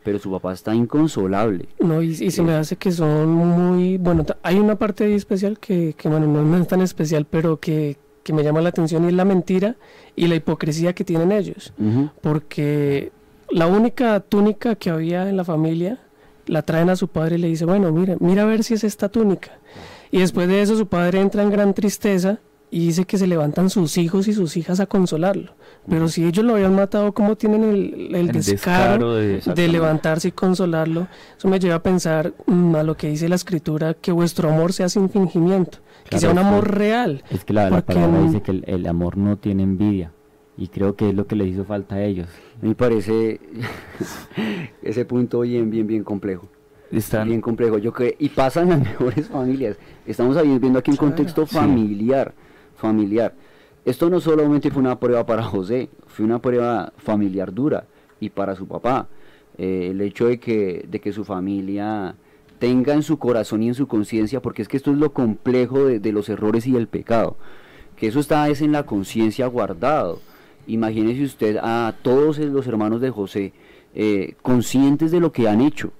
pero 0.02 0.18
su 0.18 0.30
papá 0.30 0.54
está 0.54 0.74
inconsolable. 0.74 1.68
No, 1.78 2.00
y, 2.02 2.08
y 2.08 2.30
se 2.30 2.42
me 2.42 2.54
hace 2.54 2.76
que 2.76 2.90
son 2.90 3.28
muy, 3.32 3.98
bueno, 3.98 4.24
hay 4.42 4.58
una 4.58 4.76
parte 4.76 5.04
ahí 5.04 5.12
especial 5.12 5.58
que, 5.58 5.92
que 5.94 6.08
bueno, 6.08 6.26
no, 6.26 6.56
es 6.56 6.66
tan 6.68 6.80
especial, 6.80 7.26
pero 7.28 7.58
que, 7.60 7.98
que 8.22 8.32
me 8.32 8.42
llama 8.42 8.62
la 8.62 8.70
atención 8.70 9.04
y 9.04 9.08
es 9.08 9.12
la 9.12 9.26
mentira 9.26 9.76
y 10.16 10.26
la 10.26 10.36
hipocresía 10.36 10.94
que 10.94 11.04
tienen 11.04 11.32
ellos, 11.32 11.74
porque 12.22 13.12
la 13.50 13.66
única 13.66 14.20
túnica 14.20 14.74
que 14.76 14.88
había 14.88 15.28
en 15.28 15.36
la 15.36 15.44
familia 15.44 15.98
la 16.50 16.62
traen 16.62 16.90
a 16.90 16.96
su 16.96 17.08
padre 17.08 17.36
y 17.36 17.38
le 17.38 17.48
dice, 17.48 17.64
bueno, 17.64 17.92
mira, 17.92 18.16
mira 18.18 18.42
a 18.42 18.46
ver 18.46 18.64
si 18.64 18.74
es 18.74 18.82
esta 18.84 19.08
túnica. 19.08 19.52
Y 20.10 20.18
después 20.18 20.48
de 20.48 20.60
eso 20.60 20.76
su 20.76 20.88
padre 20.88 21.20
entra 21.20 21.42
en 21.42 21.50
gran 21.50 21.74
tristeza 21.74 22.40
y 22.72 22.86
dice 22.86 23.04
que 23.04 23.18
se 23.18 23.26
levantan 23.26 23.70
sus 23.70 23.96
hijos 23.98 24.26
y 24.26 24.32
sus 24.32 24.56
hijas 24.56 24.80
a 24.80 24.86
consolarlo. 24.86 25.52
Pero 25.88 26.08
si 26.08 26.24
ellos 26.24 26.44
lo 26.44 26.54
habían 26.54 26.74
matado, 26.74 27.12
¿cómo 27.12 27.36
tienen 27.36 27.62
el, 27.64 28.28
descaro, 28.28 29.14
de, 29.14 29.68
levantarse 29.68 30.28
y 30.28 30.32
consolarlo? 30.32 31.06
Eso 31.38 31.48
me 31.48 31.60
lleva 31.60 31.76
a 31.76 31.82
pensar 31.82 32.32
mm, 32.46 32.74
a 32.74 32.82
lo 32.82 32.96
que 32.96 33.08
dice 33.08 33.28
la 33.28 33.36
escritura, 33.36 33.94
que 33.94 34.10
vuestro 34.10 34.50
amor 34.50 34.72
sea 34.72 34.88
sin 34.88 35.08
fingimiento, 35.08 35.78
que 36.08 36.18
sea 36.18 36.30
un 36.30 36.38
amor 36.38 36.76
real. 36.76 37.22
Es 37.30 37.44
que 37.44 37.52
la, 37.52 37.80
palabra 37.82 38.22
dice 38.22 38.42
que 38.42 38.62
el, 38.66 38.86
amor 38.86 39.16
no 39.16 39.36
tiene 39.36 39.62
envidia 39.62 40.12
y 40.60 40.68
creo 40.68 40.94
que 40.94 41.08
es 41.08 41.14
lo 41.14 41.26
que 41.26 41.34
les 41.34 41.48
hizo 41.48 41.64
falta 41.64 41.96
a 41.96 42.04
ellos. 42.04 42.28
Me 42.62 42.76
parece 42.76 43.40
ese 44.82 45.04
punto 45.04 45.40
bien, 45.40 45.70
bien, 45.70 45.88
bien 45.88 46.04
complejo. 46.04 46.48
Está 46.92 47.24
bien 47.24 47.40
complejo. 47.40 47.78
Yo 47.78 47.92
creo, 47.92 48.12
y 48.18 48.28
pasan 48.28 48.68
las 48.68 48.80
mejores 48.84 49.28
familias. 49.28 49.76
Estamos 50.06 50.40
viendo 50.42 50.78
aquí 50.78 50.92
un 50.92 50.96
contexto 50.96 51.46
familiar 51.46 52.34
familiar. 52.80 53.34
Esto 53.84 54.10
no 54.10 54.20
solamente 54.20 54.70
fue 54.70 54.80
una 54.80 54.98
prueba 54.98 55.24
para 55.24 55.42
José, 55.42 55.90
fue 56.06 56.24
una 56.24 56.40
prueba 56.40 56.92
familiar 56.96 57.52
dura 57.52 57.84
y 58.18 58.30
para 58.30 58.56
su 58.56 58.66
papá. 58.66 59.08
Eh, 59.58 59.88
el 59.90 60.00
hecho 60.00 60.26
de 60.26 60.40
que, 60.40 60.86
de 60.88 61.00
que 61.00 61.12
su 61.12 61.24
familia 61.24 62.14
tenga 62.58 62.94
en 62.94 63.02
su 63.02 63.18
corazón 63.18 63.62
y 63.62 63.68
en 63.68 63.74
su 63.74 63.86
conciencia, 63.86 64.42
porque 64.42 64.62
es 64.62 64.68
que 64.68 64.76
esto 64.76 64.90
es 64.90 64.98
lo 64.98 65.12
complejo 65.12 65.86
de, 65.86 66.12
los 66.12 66.28
errores 66.28 66.66
y 66.66 66.76
el 66.76 66.88
pecado, 66.88 67.36
que 67.96 68.06
eso 68.06 68.20
está 68.20 68.48
es 68.48 68.60
en 68.60 68.72
la 68.72 68.84
conciencia 68.84 69.46
guardado. 69.46 70.20
Imagínese 70.66 71.24
usted 71.24 71.56
a 71.62 71.94
todos 72.02 72.38
los 72.38 72.66
hermanos 72.66 73.00
de 73.00 73.10
José 73.10 73.52
eh, 73.94 74.34
conscientes 74.42 75.10
de 75.10 75.20
lo 75.20 75.32
que 75.32 75.48
han 75.48 75.60
hecho, 75.60 75.92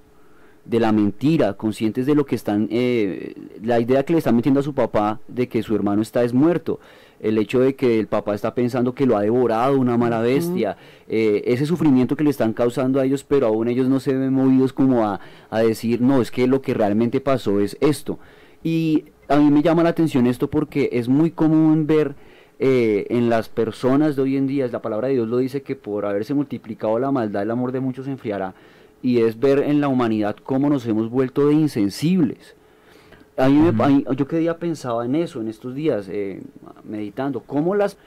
de 0.65 0.79
la 0.79 0.91
mentira, 0.91 1.53
conscientes 1.53 2.05
de 2.05 2.15
lo 2.15 2.25
que 2.25 2.35
están, 2.35 2.69
eh, 2.71 3.35
la 3.61 3.79
idea 3.79 4.03
que 4.03 4.13
le 4.13 4.19
están 4.19 4.35
metiendo 4.35 4.59
a 4.59 4.63
su 4.63 4.73
papá 4.73 5.19
de 5.27 5.49
que 5.49 5.61
su 5.63 5.75
hermano 5.75 6.01
está 6.01 6.23
es 6.23 6.33
muerto, 6.33 6.79
el 7.21 7.37
hecho 7.37 7.59
de 7.59 7.75
que 7.75 7.99
el 7.99 8.07
papá 8.07 8.33
está 8.33 8.55
pensando 8.55 8.95
que 8.95 9.05
lo 9.05 9.15
ha 9.15 9.21
devorado 9.21 9.77
una 9.77 9.97
mala 9.97 10.21
bestia, 10.21 10.77
eh, 11.07 11.43
ese 11.45 11.65
sufrimiento 11.65 12.15
que 12.15 12.23
le 12.23 12.31
están 12.31 12.53
causando 12.53 12.99
a 12.99 13.05
ellos, 13.05 13.23
pero 13.23 13.47
aún 13.47 13.67
ellos 13.67 13.87
no 13.87 13.99
se 13.99 14.13
ven 14.13 14.33
movidos 14.33 14.73
como 14.73 15.05
a, 15.05 15.19
decir, 15.61 16.01
no, 16.01 16.21
es 16.21 16.31
que 16.31 16.47
lo 16.47 16.61
que 16.61 16.73
realmente 16.73 17.21
pasó 17.21 17.59
es 17.59 17.77
esto. 17.79 18.17
Y 18.63 19.05
a 19.27 19.35
mí 19.37 19.51
me 19.51 19.61
llama 19.61 19.83
la 19.83 19.89
atención 19.89 20.25
esto 20.25 20.49
porque 20.49 20.89
es 20.93 21.09
muy 21.09 21.31
común 21.31 21.85
ver 21.85 22.15
eh, 22.63 23.07
en 23.09 23.31
las 23.31 23.49
personas 23.49 24.15
de 24.15 24.21
hoy 24.21 24.37
en 24.37 24.45
día, 24.45 24.67
la 24.67 24.83
palabra 24.83 25.07
de 25.07 25.15
Dios 25.15 25.27
lo 25.27 25.37
dice 25.37 25.63
que 25.63 25.75
por 25.75 26.05
haberse 26.05 26.35
multiplicado 26.35 26.99
la 26.99 27.09
maldad, 27.09 27.41
el 27.41 27.49
amor 27.49 27.71
de 27.71 27.79
muchos 27.79 28.05
se 28.05 28.11
enfriará 28.11 28.53
y 29.01 29.17
es 29.17 29.39
ver 29.39 29.63
en 29.63 29.81
la 29.81 29.87
humanidad 29.87 30.35
cómo 30.43 30.69
nos 30.69 30.85
hemos 30.85 31.09
vuelto 31.09 31.47
de 31.47 31.55
insensibles. 31.55 32.55
A 33.35 33.49
mí 33.49 34.05
yo 34.15 34.27
que 34.27 34.37
día 34.37 34.59
pensaba 34.59 35.03
en 35.05 35.15
eso, 35.15 35.41
en 35.41 35.47
estos 35.47 35.73
días, 35.73 36.07
eh, 36.07 36.43
meditando, 36.83 37.39
cómo 37.39 37.73
las 37.73 37.97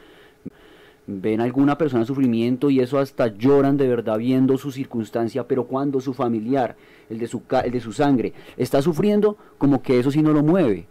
ven 1.08 1.40
a 1.40 1.44
alguna 1.44 1.76
persona 1.76 2.02
en 2.02 2.06
sufrimiento 2.06 2.70
y 2.70 2.78
eso 2.78 3.00
hasta 3.00 3.26
lloran 3.26 3.76
de 3.76 3.88
verdad 3.88 4.18
viendo 4.18 4.56
su 4.56 4.70
circunstancia, 4.70 5.48
pero 5.48 5.64
cuando 5.64 6.00
su 6.00 6.14
familiar, 6.14 6.76
el 7.10 7.18
de 7.18 7.26
su, 7.26 7.42
el 7.64 7.72
de 7.72 7.80
su 7.80 7.92
sangre, 7.92 8.32
está 8.56 8.80
sufriendo, 8.82 9.36
como 9.58 9.82
que 9.82 9.98
eso 9.98 10.12
sí 10.12 10.22
no 10.22 10.32
lo 10.32 10.44
mueve. 10.44 10.86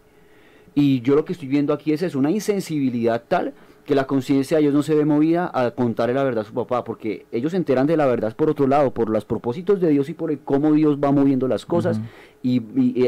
Y 0.74 1.00
yo 1.02 1.14
lo 1.14 1.24
que 1.24 1.32
estoy 1.32 1.48
viendo 1.48 1.72
aquí 1.72 1.92
es 1.92 2.02
eso, 2.02 2.18
una 2.18 2.30
insensibilidad 2.30 3.22
tal 3.26 3.54
que 3.84 3.94
la 3.94 4.06
conciencia 4.06 4.56
de 4.56 4.62
ellos 4.62 4.74
no 4.74 4.82
se 4.82 4.94
ve 4.94 5.04
movida 5.04 5.50
a 5.52 5.70
contarle 5.72 6.14
la 6.14 6.24
verdad 6.24 6.44
a 6.44 6.46
su 6.46 6.54
papá, 6.54 6.84
porque 6.84 7.26
ellos 7.30 7.50
se 7.50 7.58
enteran 7.58 7.86
de 7.86 7.96
la 7.96 8.06
verdad 8.06 8.34
por 8.34 8.48
otro 8.48 8.66
lado, 8.66 8.92
por 8.92 9.10
los 9.10 9.24
propósitos 9.24 9.80
de 9.80 9.90
Dios 9.90 10.08
y 10.08 10.14
por 10.14 10.30
el 10.30 10.38
cómo 10.38 10.72
Dios 10.72 10.98
va 10.98 11.12
moviendo 11.12 11.48
las 11.48 11.66
cosas, 11.66 12.00
y, 12.42 12.62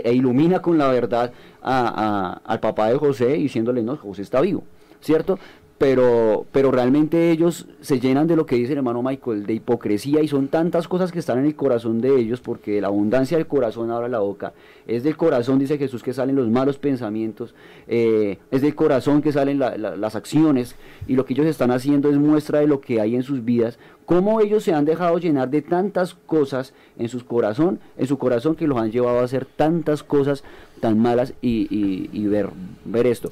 e 0.05 0.13
ilumina 0.13 0.61
con 0.61 0.77
la 0.79 0.89
verdad 0.89 1.33
al 1.63 2.61
papá 2.61 2.91
de 2.91 2.97
José 2.97 3.29
diciéndole, 3.35 3.83
no, 3.83 3.97
José 3.97 4.23
está 4.23 4.41
vivo, 4.41 4.65
¿cierto? 5.01 5.39
Pero, 5.79 6.47
pero 6.53 6.71
realmente 6.71 7.31
ellos 7.31 7.67
se 7.83 8.01
llenan 8.01 8.27
de 8.27 8.37
lo 8.37 8.47
que 8.47 8.57
dice 8.57 8.73
el 8.73 8.79
hermano 8.79 9.03
Michael, 9.03 9.45
de 9.45 9.55
hipocresía, 9.55 10.23
y 10.23 10.29
son 10.29 10.49
tantas 10.49 10.89
cosas 10.89 11.13
que 11.13 11.19
están 11.19 11.39
en 11.39 11.45
el 11.45 11.55
corazón 11.55 12.01
de 12.01 12.19
ellos, 12.19 12.41
porque 12.41 12.81
la 12.81 12.89
abundancia 12.89 13.37
del 13.37 13.47
corazón 13.47 13.91
abre 13.91 14.09
la 14.09 14.21
boca. 14.21 14.55
Es 14.87 15.03
del 15.03 15.19
corazón, 15.19 15.59
dice 15.59 15.77
Jesús, 15.77 16.03
que 16.03 16.15
salen 16.15 16.35
los 16.35 16.49
malos 16.49 16.79
pensamientos, 16.79 17.55
eh, 17.89 18.39
es 18.51 18.63
del 18.63 18.75
corazón 18.75 19.21
que 19.21 19.33
salen 19.33 19.59
las 19.59 20.17
acciones, 20.17 20.77
y 21.07 21.15
lo 21.15 21.27
que 21.27 21.35
ellos 21.35 21.47
están 21.47 21.71
haciendo 21.71 22.09
es 22.09 22.17
muestra 22.17 22.61
de 22.61 22.69
lo 22.69 22.81
que 22.81 23.03
hay 23.03 23.15
en 23.15 23.23
sus 23.23 23.45
vidas, 23.45 23.79
cómo 24.07 24.41
ellos 24.41 24.65
se 24.65 24.73
han 24.73 24.87
dejado 24.87 25.19
llenar 25.19 25.51
de 25.51 25.61
tantas 25.61 26.15
cosas 26.15 26.73
en 26.97 27.11
su 27.11 27.23
corazón, 27.27 27.81
en 27.99 28.07
su 28.07 28.17
corazón 28.17 28.55
que 28.55 28.67
los 28.67 28.79
han 28.79 28.93
llevado 28.93 29.19
a 29.19 29.25
hacer 29.25 29.45
tantas 29.45 30.03
cosas 30.03 30.43
tan 30.81 30.99
malas 30.99 31.35
y, 31.43 32.27
ver, 32.29 32.49
ver 32.85 33.07
esto 33.07 33.29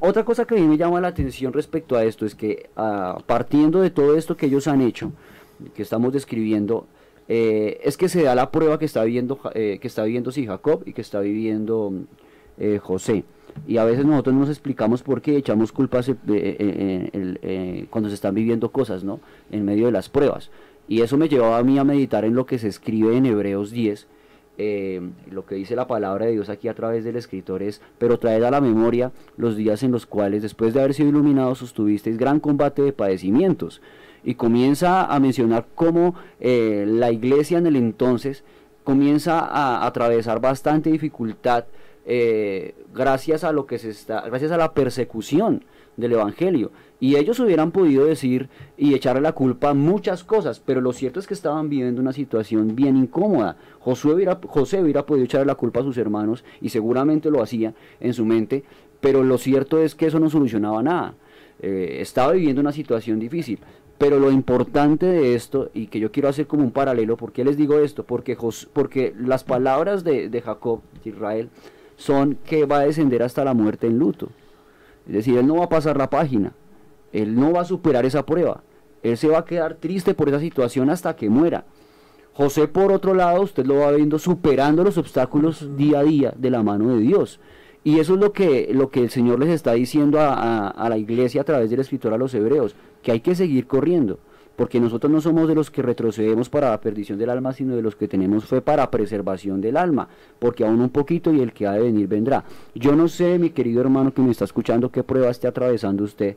otra 0.00 0.24
cosa 0.24 0.44
que 0.44 0.54
a 0.54 0.58
mí 0.58 0.66
me 0.66 0.76
llama 0.76 1.00
la 1.00 1.08
atención 1.08 1.52
respecto 1.52 1.96
a 1.96 2.04
esto 2.04 2.26
es 2.26 2.34
que 2.34 2.70
ah, 2.76 3.18
partiendo 3.26 3.80
de 3.80 3.90
todo 3.90 4.16
esto 4.16 4.36
que 4.36 4.46
ellos 4.46 4.68
han 4.68 4.82
hecho, 4.82 5.12
que 5.74 5.82
estamos 5.82 6.12
describiendo, 6.12 6.86
eh, 7.28 7.80
es 7.82 7.96
que 7.96 8.08
se 8.08 8.22
da 8.22 8.34
la 8.34 8.50
prueba 8.50 8.78
que 8.78 8.84
está 8.84 9.04
viviendo, 9.04 9.40
eh, 9.54 9.78
que 9.80 9.88
está 9.88 10.04
viviendo 10.04 10.32
sí, 10.32 10.46
Jacob 10.46 10.82
y 10.86 10.92
que 10.92 11.00
está 11.00 11.20
viviendo 11.20 11.92
eh, 12.58 12.78
José. 12.82 13.24
Y 13.66 13.76
a 13.76 13.84
veces 13.84 14.04
nosotros 14.06 14.34
nos 14.34 14.48
explicamos 14.48 15.02
por 15.02 15.20
qué 15.20 15.36
echamos 15.36 15.72
culpas 15.72 16.10
cuando 17.90 18.08
se 18.08 18.14
están 18.14 18.34
viviendo 18.34 18.72
cosas, 18.72 19.04
¿no? 19.04 19.20
En 19.50 19.64
medio 19.64 19.86
de 19.86 19.92
las 19.92 20.08
pruebas. 20.08 20.50
Y 20.88 21.02
eso 21.02 21.18
me 21.18 21.28
llevaba 21.28 21.58
a 21.58 21.62
mí 21.62 21.78
a 21.78 21.84
meditar 21.84 22.24
en 22.24 22.34
lo 22.34 22.46
que 22.46 22.58
se 22.58 22.68
escribe 22.68 23.16
en 23.16 23.26
Hebreos 23.26 23.70
10, 23.70 24.08
eh, 24.58 25.00
lo 25.30 25.46
que 25.46 25.54
dice 25.54 25.74
la 25.74 25.86
palabra 25.86 26.26
de 26.26 26.32
Dios 26.32 26.48
aquí 26.48 26.68
a 26.68 26.74
través 26.74 27.04
del 27.04 27.16
escritor 27.16 27.62
es, 27.62 27.80
pero 27.98 28.18
traed 28.18 28.42
a 28.42 28.50
la 28.50 28.60
memoria 28.60 29.12
los 29.36 29.56
días 29.56 29.82
en 29.82 29.92
los 29.92 30.06
cuales, 30.06 30.42
después 30.42 30.74
de 30.74 30.80
haber 30.80 30.94
sido 30.94 31.08
iluminados, 31.08 31.58
sostuvisteis 31.58 32.18
gran 32.18 32.40
combate 32.40 32.82
de 32.82 32.92
padecimientos. 32.92 33.80
Y 34.24 34.34
comienza 34.34 35.04
a 35.04 35.18
mencionar 35.18 35.66
cómo 35.74 36.14
eh, 36.38 36.84
la 36.86 37.10
iglesia 37.10 37.58
en 37.58 37.66
el 37.66 37.76
entonces 37.76 38.44
comienza 38.84 39.40
a, 39.40 39.86
atravesar 39.86 40.40
bastante 40.40 40.90
dificultad 40.90 41.64
eh, 42.04 42.74
gracias 42.92 43.44
a 43.44 43.52
lo 43.52 43.66
que 43.66 43.78
se 43.78 43.90
está, 43.90 44.22
gracias 44.22 44.50
a 44.50 44.56
la 44.56 44.74
persecución 44.74 45.64
del 45.96 46.12
Evangelio. 46.12 46.70
Y 47.00 47.16
ellos 47.16 47.40
hubieran 47.40 47.72
podido 47.72 48.04
decir 48.04 48.48
y 48.76 48.94
echarle 48.94 49.22
la 49.22 49.32
culpa 49.32 49.70
a 49.70 49.74
muchas 49.74 50.22
cosas, 50.22 50.60
pero 50.60 50.80
lo 50.80 50.92
cierto 50.92 51.18
es 51.18 51.26
que 51.26 51.34
estaban 51.34 51.68
viviendo 51.68 52.00
una 52.00 52.12
situación 52.12 52.76
bien 52.76 52.96
incómoda. 52.96 53.56
José 53.80 54.08
hubiera, 54.08 54.38
José 54.46 54.80
hubiera 54.80 55.04
podido 55.04 55.24
echarle 55.24 55.46
la 55.46 55.56
culpa 55.56 55.80
a 55.80 55.84
sus 55.84 55.98
hermanos 55.98 56.44
y 56.60 56.68
seguramente 56.68 57.30
lo 57.30 57.42
hacía 57.42 57.74
en 57.98 58.14
su 58.14 58.24
mente, 58.24 58.62
pero 59.00 59.24
lo 59.24 59.36
cierto 59.38 59.82
es 59.82 59.96
que 59.96 60.06
eso 60.06 60.20
no 60.20 60.30
solucionaba 60.30 60.82
nada. 60.82 61.14
Eh, 61.60 61.98
estaba 62.00 62.32
viviendo 62.32 62.60
una 62.60 62.72
situación 62.72 63.18
difícil. 63.18 63.58
Pero 63.98 64.18
lo 64.18 64.32
importante 64.32 65.06
de 65.06 65.34
esto, 65.36 65.70
y 65.74 65.86
que 65.86 66.00
yo 66.00 66.10
quiero 66.10 66.28
hacer 66.28 66.48
como 66.48 66.64
un 66.64 66.72
paralelo, 66.72 67.16
¿por 67.16 67.30
qué 67.30 67.44
les 67.44 67.56
digo 67.56 67.78
esto? 67.78 68.04
Porque, 68.04 68.36
porque 68.72 69.14
las 69.16 69.44
palabras 69.44 70.02
de, 70.02 70.28
de 70.28 70.42
Jacob, 70.42 70.80
de 71.04 71.10
Israel, 71.10 71.50
son 71.96 72.36
que 72.44 72.64
va 72.64 72.78
a 72.78 72.86
descender 72.86 73.22
hasta 73.22 73.44
la 73.44 73.54
muerte 73.54 73.86
en 73.86 73.98
luto. 73.98 74.28
Es 75.06 75.12
decir, 75.12 75.38
él 75.38 75.46
no 75.46 75.56
va 75.56 75.64
a 75.64 75.68
pasar 75.68 75.96
la 75.96 76.10
página, 76.10 76.52
él 77.12 77.34
no 77.34 77.52
va 77.52 77.62
a 77.62 77.64
superar 77.64 78.04
esa 78.06 78.24
prueba, 78.24 78.62
él 79.02 79.16
se 79.16 79.28
va 79.28 79.38
a 79.38 79.44
quedar 79.44 79.74
triste 79.74 80.14
por 80.14 80.28
esa 80.28 80.40
situación 80.40 80.90
hasta 80.90 81.16
que 81.16 81.28
muera. 81.28 81.64
José, 82.34 82.66
por 82.68 82.92
otro 82.92 83.14
lado, 83.14 83.42
usted 83.42 83.66
lo 83.66 83.80
va 83.80 83.92
viendo 83.92 84.18
superando 84.18 84.84
los 84.84 84.96
obstáculos 84.96 85.76
día 85.76 85.98
a 85.98 86.02
día 86.04 86.32
de 86.36 86.50
la 86.50 86.62
mano 86.62 86.94
de 86.94 87.00
Dios. 87.00 87.40
Y 87.84 87.98
eso 87.98 88.14
es 88.14 88.20
lo 88.20 88.32
que, 88.32 88.70
lo 88.72 88.90
que 88.90 89.00
el 89.00 89.10
Señor 89.10 89.40
les 89.40 89.50
está 89.50 89.72
diciendo 89.72 90.20
a, 90.20 90.68
a 90.68 90.88
la 90.88 90.96
iglesia 90.96 91.42
a 91.42 91.44
través 91.44 91.68
del 91.68 91.80
escritor 91.80 92.14
a 92.14 92.18
los 92.18 92.32
hebreos, 92.32 92.76
que 93.02 93.12
hay 93.12 93.20
que 93.20 93.34
seguir 93.34 93.66
corriendo 93.66 94.18
porque 94.56 94.80
nosotros 94.80 95.10
no 95.10 95.20
somos 95.20 95.48
de 95.48 95.54
los 95.54 95.70
que 95.70 95.82
retrocedemos 95.82 96.48
para 96.48 96.70
la 96.70 96.80
perdición 96.80 97.18
del 97.18 97.30
alma, 97.30 97.52
sino 97.52 97.74
de 97.74 97.82
los 97.82 97.96
que 97.96 98.08
tenemos 98.08 98.44
fe 98.44 98.60
para 98.60 98.90
preservación 98.90 99.60
del 99.60 99.76
alma, 99.76 100.08
porque 100.38 100.64
aún 100.64 100.80
un 100.80 100.90
poquito 100.90 101.32
y 101.32 101.40
el 101.40 101.52
que 101.52 101.66
ha 101.66 101.72
de 101.72 101.80
venir 101.80 102.08
vendrá. 102.08 102.44
Yo 102.74 102.94
no 102.94 103.08
sé, 103.08 103.38
mi 103.38 103.50
querido 103.50 103.80
hermano 103.80 104.12
que 104.12 104.22
me 104.22 104.30
está 104.30 104.44
escuchando, 104.44 104.90
qué 104.90 105.02
prueba 105.02 105.30
esté 105.30 105.48
atravesando 105.48 106.04
usted, 106.04 106.36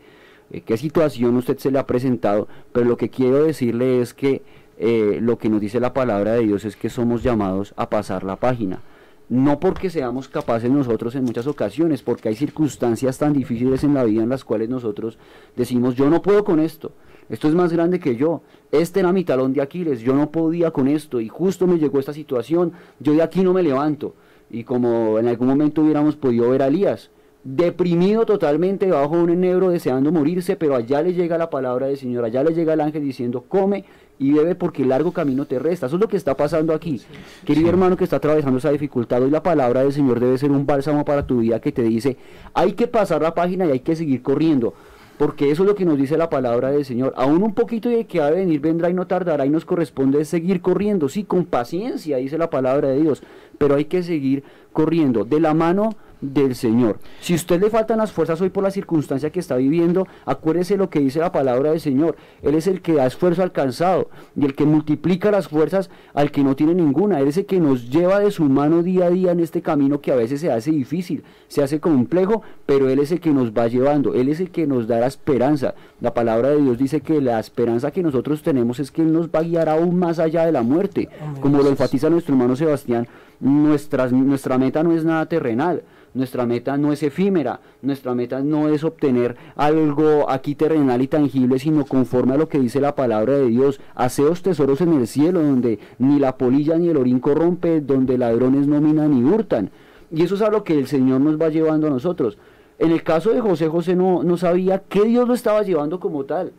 eh, 0.52 0.62
qué 0.62 0.78
situación 0.78 1.36
usted 1.36 1.58
se 1.58 1.72
le 1.72 1.80
ha 1.80 1.86
presentado, 1.86 2.48
pero 2.72 2.86
lo 2.86 2.98
que 2.98 3.10
quiero 3.10 3.44
decirle 3.44 4.02
es 4.02 4.14
que 4.14 4.42
eh, 4.78 5.20
lo 5.22 5.38
que 5.38 5.50
nos 5.50 5.62
dice 5.62 5.80
la 5.80 5.94
palabra 5.94 6.34
de 6.34 6.42
Dios 6.42 6.66
es 6.66 6.76
que 6.76 6.90
somos 6.90 7.24
llamados 7.24 7.74
a 7.78 7.90
pasar 7.90 8.24
la 8.24 8.36
página 8.36 8.82
no 9.30 9.60
porque 9.60 9.90
seamos 9.90 10.28
capaces 10.28 10.70
nosotros 10.70 11.16
en 11.16 11.24
muchas 11.24 11.48
ocasiones, 11.48 12.04
porque 12.04 12.30
hay 12.30 12.36
circunstancias 12.36 13.18
tan 13.18 13.34
difíciles 13.34 13.84
en 13.84 13.94
la 13.94 14.04
vida 14.04 14.24
en 14.24 14.30
las 14.30 14.44
cuales 14.44 14.70
nosotros 14.70 15.18
decimos, 15.56 15.96
yo 15.96 16.10
no 16.10 16.22
puedo 16.22 16.44
con 16.44 16.60
esto, 16.60 16.92
esto 17.30 17.48
es 17.48 17.56
más 17.56 17.74
grande 17.74 18.00
que 18.00 18.16
yo, 18.16 18.42
este 18.72 19.00
era 19.00 19.12
mi 19.12 19.24
talón 19.24 19.54
de 19.54 19.62
Aquiles, 19.62 20.02
yo 20.02 20.14
no 20.14 20.32
podía 20.32 20.72
con 20.72 20.88
esto 20.88 21.20
y 21.20 21.28
justo 21.28 21.68
me 21.68 21.78
llegó 21.78 22.00
esta 22.00 22.14
situación, 22.14 22.74
yo 23.00 23.14
de 23.14 23.22
aquí 23.22 23.42
no 23.42 23.54
me 23.54 23.64
levanto. 23.64 24.14
Y 24.50 24.64
como 24.64 25.18
en 25.18 25.28
algún 25.28 25.48
momento 25.48 25.82
hubiéramos 25.82 26.16
podido 26.16 26.50
ver 26.50 26.62
a 26.62 26.68
Elías, 26.68 27.10
deprimido 27.44 28.26
totalmente 28.26 28.90
bajo 28.90 29.14
un 29.14 29.30
enebro 29.30 29.70
deseando 29.70 30.12
morirse, 30.12 30.56
pero 30.56 30.76
allá 30.76 31.02
le 31.02 31.14
llega 31.14 31.38
la 31.38 31.50
palabra 31.50 31.88
del 31.88 31.98
Señor, 31.98 32.26
allá 32.26 32.44
le 32.44 32.54
llega 32.54 32.74
el 32.74 32.82
ángel 32.82 33.04
diciendo, 33.04 33.46
come 33.48 33.86
y 34.18 34.32
bebe 34.32 34.56
porque 34.56 34.82
el 34.82 34.90
largo 34.90 35.12
camino 35.12 35.46
te 35.46 35.60
resta. 35.60 35.86
Eso 35.86 35.98
es 35.98 36.02
lo 36.02 36.08
que 36.08 36.18
está 36.18 36.36
pasando 36.36 36.74
aquí. 36.74 37.02
Querido 37.46 37.70
hermano 37.70 37.98
que 37.98 38.04
está 38.04 38.16
atravesando 38.16 38.58
esa 38.58 38.72
dificultad, 38.72 39.22
hoy 39.22 39.30
la 39.30 39.44
palabra 39.44 39.82
del 39.82 39.94
Señor 39.94 40.20
debe 40.20 40.38
ser 40.38 40.52
un 40.52 40.66
bálsamo 40.66 41.06
para 41.06 41.28
tu 41.28 41.40
vida 41.40 41.60
que 41.60 41.72
te 41.72 41.84
dice, 41.84 42.18
hay 42.54 42.74
que 42.74 42.88
pasar 42.88 43.22
la 43.22 43.34
página 43.34 43.66
y 43.66 43.72
hay 43.72 43.80
que 43.82 43.96
seguir 43.96 44.22
corriendo. 44.24 44.74
Porque 45.18 45.50
eso 45.50 45.64
es 45.64 45.68
lo 45.68 45.76
que 45.76 45.86
nos 45.86 45.98
dice 45.98 46.18
la 46.18 46.30
palabra 46.30 46.72
del 46.72 46.84
Señor. 46.84 47.14
Aún 47.16 47.42
un 47.42 47.54
poquito 47.54 47.90
de 47.90 48.06
que 48.06 48.22
ha 48.22 48.30
de 48.30 48.38
venir 48.38 48.60
vendrá 48.60 48.90
y 48.90 48.94
no 48.94 49.08
tardará 49.08 49.46
y 49.46 49.50
nos 49.50 49.64
corresponde 49.64 50.26
seguir 50.26 50.62
corriendo. 50.62 51.08
Sí, 51.08 51.24
con 51.24 51.46
paciencia, 51.46 52.18
dice 52.18 52.38
la 52.38 52.50
palabra 52.50 52.90
de 52.90 53.02
Dios. 53.02 53.24
Pero 53.58 53.76
hay 53.76 53.86
que 53.86 54.04
seguir 54.04 54.44
corriendo 54.74 55.24
de 55.24 55.40
la 55.40 55.54
mano 55.54 55.96
del 56.22 56.56
Señor. 56.56 57.00
Si 57.22 57.34
usted 57.34 57.60
le 57.60 57.70
faltan 57.70 57.98
las 57.98 58.12
fuerzas 58.12 58.40
hoy 58.42 58.50
por 58.50 58.64
la 58.64 58.72
circunstancia 58.72 59.30
que 59.30 59.40
está 59.40 59.56
viviendo, 59.56 60.08
acuérdese 60.26 60.78
lo 60.78 60.90
que 60.90 61.00
dice 61.00 61.20
la 61.20 61.32
palabra 61.32 61.72
del 61.72 61.80
Señor. 61.80 62.16
Él 62.42 62.56
es 62.56 62.68
el 62.68 62.82
que 62.82 62.94
da 62.94 63.06
esfuerzo 63.06 63.44
alcanzado 63.44 64.10
y 64.36 64.46
el 64.46 64.56
que 64.56 64.66
multiplica 64.66 65.32
las 65.32 65.48
fuerzas 65.48 65.90
al 66.14 66.32
que 66.32 66.44
no 66.44 66.56
tiene 66.56 66.74
ninguna. 66.74 67.20
Él 67.20 67.28
es 67.28 67.38
el 67.38 67.46
que 67.46 67.60
nos 67.60 67.90
lleva 67.90 68.20
de 68.20 68.32
su 68.32 68.44
mano 68.46 68.84
día 68.84 69.06
a 69.06 69.10
día 69.10 69.32
en 69.32 69.40
este 69.40 69.62
camino 69.62 70.02
que 70.02 70.12
a 70.12 70.16
veces 70.16 70.42
se 70.42 70.52
hace 70.52 70.72
difícil, 70.72 71.24
se 71.48 71.64
hace 71.64 71.80
complejo, 71.80 72.42
pero 72.66 72.90
Él 72.90 73.00
es 73.00 73.12
el 73.12 73.20
que 73.20 73.32
nos 73.32 73.52
va 73.52 73.68
llevando. 73.68 74.14
Él 74.14 74.30
es 74.30 74.40
el 74.40 74.52
que 74.52 74.68
nos 74.68 74.88
da 74.88 75.00
la 75.00 75.08
esperanza. 75.08 75.76
La 76.02 76.14
palabra 76.14 76.50
de 76.50 76.62
Dios 76.62 76.78
dice 76.78 77.02
que 77.02 77.22
la 77.22 77.40
esperanza 77.40 77.92
que 77.92 78.04
nosotros 78.04 78.42
tenemos 78.42 78.80
es 78.80 78.92
que 78.92 79.02
Él 79.02 79.14
nos 79.14 79.30
va 79.30 79.40
a 79.40 79.44
guiar 79.44 79.70
aún 79.70 79.98
más 79.98 80.20
allá 80.20 80.46
de 80.46 80.52
la 80.52 80.62
muerte. 80.62 81.10
Como 81.42 81.62
lo 81.62 81.70
enfatiza 81.70 82.10
nuestro 82.10 82.34
hermano 82.34 82.56
Sebastián, 82.56 83.08
nuestra, 83.40 84.08
nuestra 84.08 84.58
meta 84.58 84.84
no 84.84 84.94
es 84.94 85.04
nada 85.04 85.26
terrenal. 85.28 85.84
Nuestra 86.16 86.46
meta 86.46 86.78
no 86.78 86.94
es 86.94 87.04
efímera, 87.04 87.60
nuestra 87.82 88.16
meta 88.16 88.40
no 88.40 88.70
es 88.70 88.86
obtener 88.86 89.36
algo 89.58 90.30
aquí 90.30 90.56
terrenal 90.56 91.02
y 91.02 91.08
tangible, 91.08 91.60
sino 91.60 91.84
conforme 91.84 92.36
a 92.36 92.38
lo 92.38 92.48
que 92.48 92.58
dice 92.58 92.80
la 92.80 92.96
palabra 92.96 93.34
de 93.34 93.48
Dios. 93.48 93.82
Haceos 93.96 94.42
tesoros 94.42 94.80
en 94.80 94.94
el 94.94 95.08
cielo, 95.08 95.44
donde 95.44 95.78
ni 96.00 96.18
la 96.18 96.38
polilla 96.38 96.78
ni 96.78 96.88
el 96.88 96.96
orín 96.96 97.20
corrompe, 97.20 97.82
donde 97.82 98.18
ladrones 98.18 98.66
no 98.66 98.80
minan 98.80 99.12
ni 99.12 99.30
hurtan. 99.30 99.72
Y 100.10 100.24
eso 100.24 100.36
es 100.36 100.42
a 100.42 100.50
lo 100.50 100.64
que 100.64 100.80
el 100.80 100.88
Señor 100.88 101.20
nos 101.20 101.40
va 101.40 101.50
llevando 101.50 101.88
a 101.88 101.90
nosotros. 101.90 102.38
En 102.80 102.92
el 102.92 103.04
caso 103.04 103.32
de 103.32 103.42
José, 103.42 103.68
José 103.68 103.94
no, 103.98 104.24
no 104.24 104.38
sabía 104.38 104.84
qué 104.88 105.04
Dios 105.04 105.28
lo 105.28 105.34
estaba 105.34 105.64
llevando 105.64 106.00
como 106.00 106.24
tal. 106.24 106.54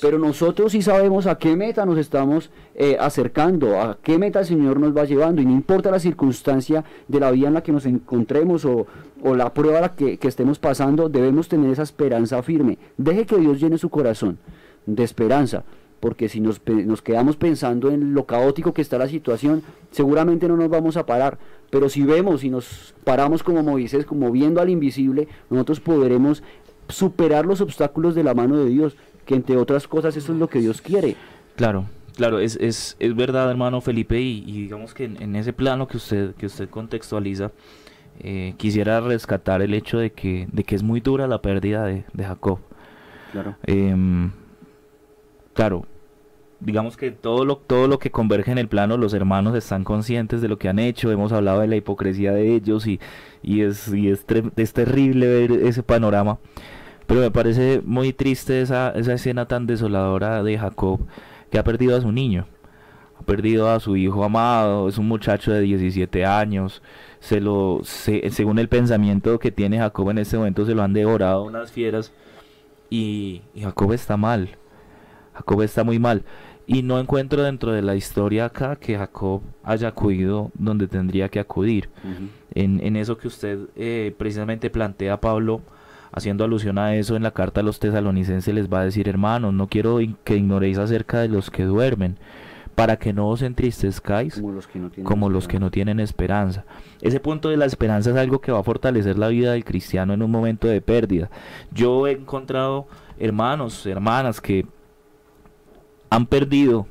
Pero 0.00 0.18
nosotros 0.18 0.72
sí 0.72 0.82
sabemos 0.82 1.26
a 1.26 1.38
qué 1.38 1.56
meta 1.56 1.86
nos 1.86 1.98
estamos 1.98 2.50
eh, 2.74 2.96
acercando, 2.98 3.80
a 3.80 3.98
qué 4.02 4.18
meta 4.18 4.40
el 4.40 4.46
Señor 4.46 4.78
nos 4.78 4.96
va 4.96 5.04
llevando. 5.04 5.40
Y 5.40 5.46
no 5.46 5.52
importa 5.52 5.90
la 5.90 5.98
circunstancia 5.98 6.84
de 7.08 7.20
la 7.20 7.30
vida 7.30 7.48
en 7.48 7.54
la 7.54 7.62
que 7.62 7.72
nos 7.72 7.86
encontremos 7.86 8.64
o, 8.64 8.86
la 9.22 9.52
prueba 9.52 9.80
la 9.80 9.88
que, 9.90 10.18
que 10.18 10.28
estemos 10.28 10.58
pasando, 10.58 11.08
debemos 11.08 11.48
tener 11.48 11.70
esa 11.70 11.82
esperanza 11.82 12.42
firme. 12.42 12.78
Deje 12.96 13.26
que 13.26 13.38
Dios 13.38 13.58
llene 13.58 13.78
su 13.78 13.88
corazón 13.88 14.38
de 14.86 15.02
esperanza 15.02 15.64
porque 16.00 16.28
si 16.28 16.40
nos, 16.40 16.60
nos, 16.66 17.02
quedamos 17.02 17.36
pensando 17.36 17.90
en 17.90 18.14
lo 18.14 18.26
caótico 18.26 18.72
que 18.72 18.82
está 18.82 18.98
la 18.98 19.08
situación, 19.08 19.62
seguramente 19.90 20.46
no 20.46 20.56
nos 20.56 20.68
vamos 20.68 20.96
a 20.96 21.06
parar. 21.06 21.38
Pero 21.70 21.88
si 21.88 22.02
vemos 22.02 22.44
y 22.44 22.50
nos 22.50 22.94
paramos 23.04 23.42
como 23.42 23.62
Moisés, 23.62 24.04
como 24.04 24.30
viendo 24.30 24.60
al 24.60 24.70
invisible, 24.70 25.26
nosotros 25.50 25.80
podremos 25.80 26.42
superar 26.88 27.46
los 27.46 27.60
obstáculos 27.60 28.14
de 28.14 28.22
la 28.22 28.34
mano 28.34 28.56
de 28.56 28.66
Dios 28.66 28.96
que 29.26 29.34
entre 29.34 29.56
otras 29.58 29.86
cosas 29.86 30.16
eso 30.16 30.32
es 30.32 30.38
lo 30.38 30.48
que 30.48 30.60
Dios 30.60 30.80
quiere. 30.80 31.16
Claro, 31.56 31.84
claro, 32.14 32.38
es, 32.38 32.56
es, 32.56 32.96
es 32.98 33.14
verdad, 33.14 33.50
hermano 33.50 33.82
Felipe, 33.82 34.18
y, 34.20 34.40
digamos 34.44 34.94
que 34.94 35.04
en, 35.04 35.36
ese 35.36 35.52
plano 35.52 35.86
que 35.86 35.98
usted, 35.98 36.34
que 36.36 36.46
usted 36.46 36.70
contextualiza, 36.70 37.50
eh, 38.20 38.54
quisiera 38.56 39.00
rescatar 39.00 39.60
el 39.60 39.74
hecho 39.74 39.98
de 39.98 40.12
que, 40.12 40.48
de 40.50 40.64
que 40.64 40.74
es 40.74 40.82
muy 40.82 41.00
dura 41.00 41.26
la 41.26 41.42
pérdida 41.42 41.84
de, 41.84 42.04
Jacob. 42.16 42.60
Claro. 43.32 43.56
Em, 43.64 44.30
claro, 45.52 45.84
digamos 46.60 46.96
que 46.96 47.10
todo 47.10 47.44
lo, 47.44 47.56
todo 47.56 47.88
lo 47.88 47.98
que 47.98 48.10
converge 48.10 48.52
en 48.52 48.58
el 48.58 48.68
plano, 48.68 48.96
los 48.96 49.12
hermanos 49.12 49.54
están 49.56 49.84
conscientes 49.84 50.40
de 50.40 50.48
lo 50.48 50.58
que 50.58 50.68
han 50.68 50.78
hecho, 50.78 51.10
hemos 51.10 51.32
hablado 51.32 51.60
de 51.60 51.66
la 51.66 51.76
hipocresía 51.76 52.32
de 52.32 52.54
ellos 52.54 52.86
y, 52.86 53.00
y, 53.42 53.62
es, 53.62 53.88
y 53.88 54.08
es, 54.08 54.24
es 54.56 54.72
terrible 54.72 55.26
ver 55.26 55.52
ese 55.52 55.82
panorama. 55.82 56.38
Pero 57.06 57.20
me 57.20 57.30
parece 57.30 57.80
muy 57.84 58.12
triste 58.12 58.60
esa, 58.60 58.90
esa 58.90 59.14
escena 59.14 59.46
tan 59.46 59.66
desoladora 59.66 60.42
de 60.42 60.58
Jacob 60.58 61.00
que 61.50 61.58
ha 61.58 61.64
perdido 61.64 61.96
a 61.96 62.00
su 62.00 62.10
niño. 62.12 62.46
Ha 63.18 63.22
perdido 63.22 63.70
a 63.70 63.80
su 63.80 63.96
hijo 63.96 64.24
amado, 64.24 64.88
es 64.88 64.98
un 64.98 65.08
muchacho 65.08 65.52
de 65.52 65.60
17 65.60 66.24
años. 66.24 66.82
Se 67.20 67.40
lo, 67.40 67.80
según 67.82 68.58
el 68.58 68.68
pensamiento 68.68 69.38
que 69.38 69.50
tiene 69.52 69.78
Jacob 69.78 70.10
en 70.10 70.18
este 70.18 70.36
momento, 70.36 70.66
se 70.66 70.74
lo 70.74 70.82
han 70.82 70.92
devorado 70.92 71.44
unas 71.44 71.72
fieras. 71.72 72.12
Y, 72.90 73.42
Jacob 73.58 73.92
está 73.92 74.16
mal. 74.16 74.50
Jacob 75.34 75.62
está 75.62 75.84
muy 75.84 75.98
mal. 75.98 76.24
Y 76.66 76.82
no 76.82 76.98
encuentro 76.98 77.42
dentro 77.44 77.72
de 77.72 77.82
la 77.82 77.94
historia 77.94 78.46
acá 78.46 78.76
que 78.76 78.98
Jacob 78.98 79.40
haya 79.62 79.88
acudido 79.88 80.50
donde 80.54 80.88
tendría 80.88 81.28
que 81.28 81.38
acudir. 81.38 81.88
en, 82.54 82.80
en, 82.84 82.96
eso 82.96 83.16
que 83.16 83.28
usted 83.28 83.60
eh, 83.76 84.14
precisamente 84.18 84.68
plantea, 84.68 85.20
Pablo, 85.20 85.62
haciendo 86.16 86.44
alusión 86.44 86.78
a 86.78 86.96
eso 86.96 87.14
en 87.14 87.22
la 87.22 87.30
carta 87.30 87.60
a 87.60 87.62
los 87.62 87.78
tesalonicenses 87.78 88.52
les 88.52 88.72
va 88.72 88.80
a 88.80 88.84
decir, 88.84 89.06
hermanos, 89.06 89.52
no 89.52 89.68
quiero 89.68 89.98
que 90.24 90.36
ignoréis 90.36 90.78
acerca 90.78 91.20
de 91.20 91.28
los 91.28 91.50
que 91.50 91.64
duermen, 91.64 92.16
para 92.74 92.96
que 92.96 93.12
no 93.12 93.28
os 93.28 93.42
entristezcáis 93.42 94.34
como 94.34 94.52
los 94.52 94.66
que 94.66 94.78
no 94.78 94.90
tienen, 94.90 95.04
como 95.06 95.30
los 95.30 95.46
que 95.46 95.60
no 95.60 95.70
tienen 95.70 96.00
esperanza. 96.00 96.64
Ese 97.02 97.20
punto 97.20 97.50
de 97.50 97.58
la 97.58 97.66
esperanza 97.66 98.10
es 98.10 98.16
algo 98.16 98.40
que 98.40 98.50
va 98.50 98.60
a 98.60 98.64
fortalecer 98.64 99.18
la 99.18 99.28
vida 99.28 99.52
del 99.52 99.64
cristiano 99.64 100.14
en 100.14 100.22
un 100.22 100.30
momento 100.30 100.66
de 100.68 100.80
pérdida. 100.80 101.30
Yo 101.70 102.06
he 102.06 102.12
encontrado 102.12 102.86
hermanos, 103.18 103.84
hermanas 103.86 104.40
que 104.40 104.66
han 106.08 106.26
perdido 106.26 106.86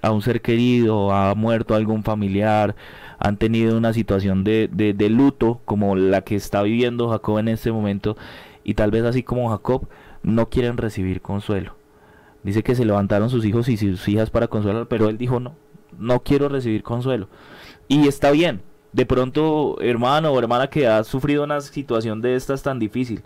a 0.00 0.10
un 0.10 0.22
ser 0.22 0.40
querido, 0.40 1.12
ha 1.12 1.34
muerto 1.34 1.74
algún 1.74 2.02
familiar, 2.02 2.74
han 3.18 3.36
tenido 3.36 3.76
una 3.76 3.92
situación 3.92 4.42
de, 4.44 4.70
de, 4.72 4.94
de 4.94 5.10
luto 5.10 5.60
como 5.66 5.96
la 5.96 6.22
que 6.22 6.36
está 6.36 6.62
viviendo 6.62 7.10
Jacob 7.10 7.38
en 7.38 7.48
este 7.48 7.70
momento 7.70 8.16
y 8.70 8.74
tal 8.74 8.92
vez 8.92 9.02
así 9.02 9.24
como 9.24 9.50
Jacob, 9.50 9.88
no 10.22 10.48
quieren 10.48 10.76
recibir 10.76 11.20
consuelo. 11.20 11.74
Dice 12.44 12.62
que 12.62 12.76
se 12.76 12.84
levantaron 12.84 13.28
sus 13.28 13.44
hijos 13.44 13.68
y 13.68 13.76
sus 13.76 14.06
hijas 14.06 14.30
para 14.30 14.46
consolar, 14.46 14.86
pero 14.86 15.08
él 15.08 15.18
dijo 15.18 15.40
no, 15.40 15.56
no 15.98 16.20
quiero 16.20 16.48
recibir 16.48 16.84
consuelo. 16.84 17.28
Y 17.88 18.06
está 18.06 18.30
bien, 18.30 18.62
de 18.92 19.06
pronto 19.06 19.76
hermano 19.80 20.30
o 20.30 20.38
hermana 20.38 20.68
que 20.68 20.86
ha 20.86 21.02
sufrido 21.02 21.42
una 21.42 21.60
situación 21.60 22.20
de 22.20 22.36
estas 22.36 22.62
tan 22.62 22.78
difícil, 22.78 23.24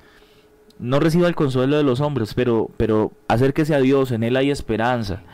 no 0.79 0.99
reciba 0.99 1.29
el 1.29 1.35
consuelo 1.35 1.77
de 1.77 1.85
los 1.85 2.01
hombres, 2.01 2.33
pero, 2.33 2.71
pero 2.79 3.13
acérquese 3.29 3.75
a 3.75 3.81
Dios, 3.81 4.13
en 4.13 4.23
Él 4.23 4.39
hay 4.39 4.51
esperanza. 4.51 5.25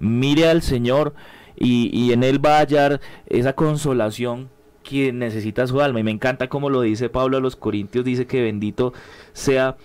Mire 0.00 0.48
al 0.48 0.62
Señor 0.62 1.14
y, 1.54 1.88
y 1.96 2.12
en 2.12 2.24
Él 2.24 2.44
va 2.44 2.56
a 2.56 2.62
hallar 2.62 3.00
esa 3.26 3.52
consolación 3.52 4.50
que 4.82 5.12
necesita 5.12 5.66
su 5.66 5.80
alma. 5.80 6.00
Y 6.00 6.04
me 6.04 6.10
encanta 6.10 6.48
como 6.48 6.70
lo 6.70 6.80
dice 6.80 7.08
Pablo 7.08 7.36
a 7.36 7.40
los 7.40 7.56
Corintios, 7.56 8.04
dice 8.04 8.26
que 8.26 8.42
bendito 8.42 8.92
sea 9.32 9.76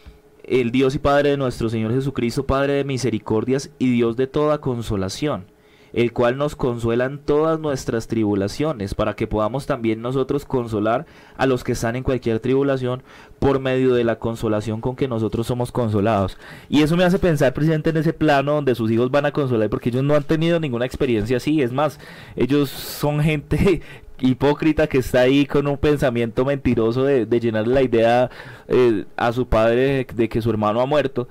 el 0.48 0.72
Dios 0.72 0.96
y 0.96 1.00
Padre 1.00 1.32
de 1.32 1.38
nuestro 1.38 1.70
Señor 1.70 1.94
Jesucristo, 1.94 2.46
Padre 2.46 2.74
de 2.74 2.84
misericordias 2.86 3.70
y 3.80 3.92
Dios 3.92 4.16
de 4.16 4.28
toda 4.28 4.62
consolación, 4.62 5.46
el 5.92 6.14
cual 6.14 6.38
nos 6.38 6.56
consuela 6.56 7.04
en 7.04 7.20
todas 7.20 7.60
nuestras 7.60 8.08
tribulaciones, 8.08 8.96
para 8.96 9.14
que 9.14 9.28
podamos 9.28 9.66
también 9.66 10.02
nosotros 10.02 10.46
consolar 10.46 11.06
a 11.36 11.46
los 11.46 11.66
que 11.66 11.74
están 11.74 11.98
en 11.98 12.04
cualquier 12.04 12.40
tribulación 12.40 13.04
por 13.40 13.60
medio 13.60 13.94
de 13.94 14.06
la 14.06 14.20
consolación 14.20 14.80
con 14.80 14.96
que 14.96 15.10
nosotros 15.10 15.48
somos 15.48 15.74
consolados. 15.74 16.38
Y 16.70 16.82
eso 16.82 16.96
me 16.96 17.04
hace 17.04 17.20
pensar 17.20 17.54
precisamente 17.54 17.90
en 17.90 17.98
ese 17.98 18.14
plano 18.14 18.54
donde 18.54 18.76
sus 18.76 18.90
hijos 18.90 19.12
van 19.12 19.26
a 19.26 19.32
consolar, 19.34 19.70
porque 19.70 19.90
ellos 19.90 20.04
no 20.04 20.16
han 20.16 20.24
tenido 20.24 20.62
ninguna 20.62 20.86
experiencia 20.86 21.38
así, 21.38 21.62
es 21.62 21.74
más, 21.74 22.00
ellos 22.38 22.70
son 22.70 23.20
gente 23.20 23.82
hipócrita 24.20 24.88
que 24.88 25.00
está 25.00 25.22
ahí 25.22 25.46
con 25.46 25.68
un 25.68 25.78
pensamiento 25.78 26.46
mentiroso 26.46 27.04
de, 27.04 27.26
de 27.26 27.40
llenar 27.40 27.68
la 27.68 27.82
idea 27.82 28.30
eh, 28.68 29.06
a 29.16 29.32
su 29.32 29.48
padre 29.48 30.06
de, 30.14 30.30
que 30.30 30.42
su 30.42 30.50
hermano 30.50 30.82
ha 30.82 30.86
muerto. 30.86 31.28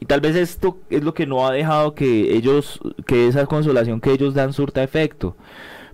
Y 0.00 0.06
tal 0.06 0.20
vez 0.20 0.34
esto 0.36 0.78
es 0.88 1.04
lo 1.04 1.12
que 1.12 1.26
no 1.26 1.46
ha 1.46 1.52
dejado 1.52 1.94
que 1.94 2.34
ellos, 2.34 2.80
que 3.06 3.28
esa 3.28 3.46
consolación 3.46 4.00
que 4.00 4.12
ellos 4.12 4.34
dan 4.34 4.52
surta 4.52 4.82
efecto. 4.82 5.36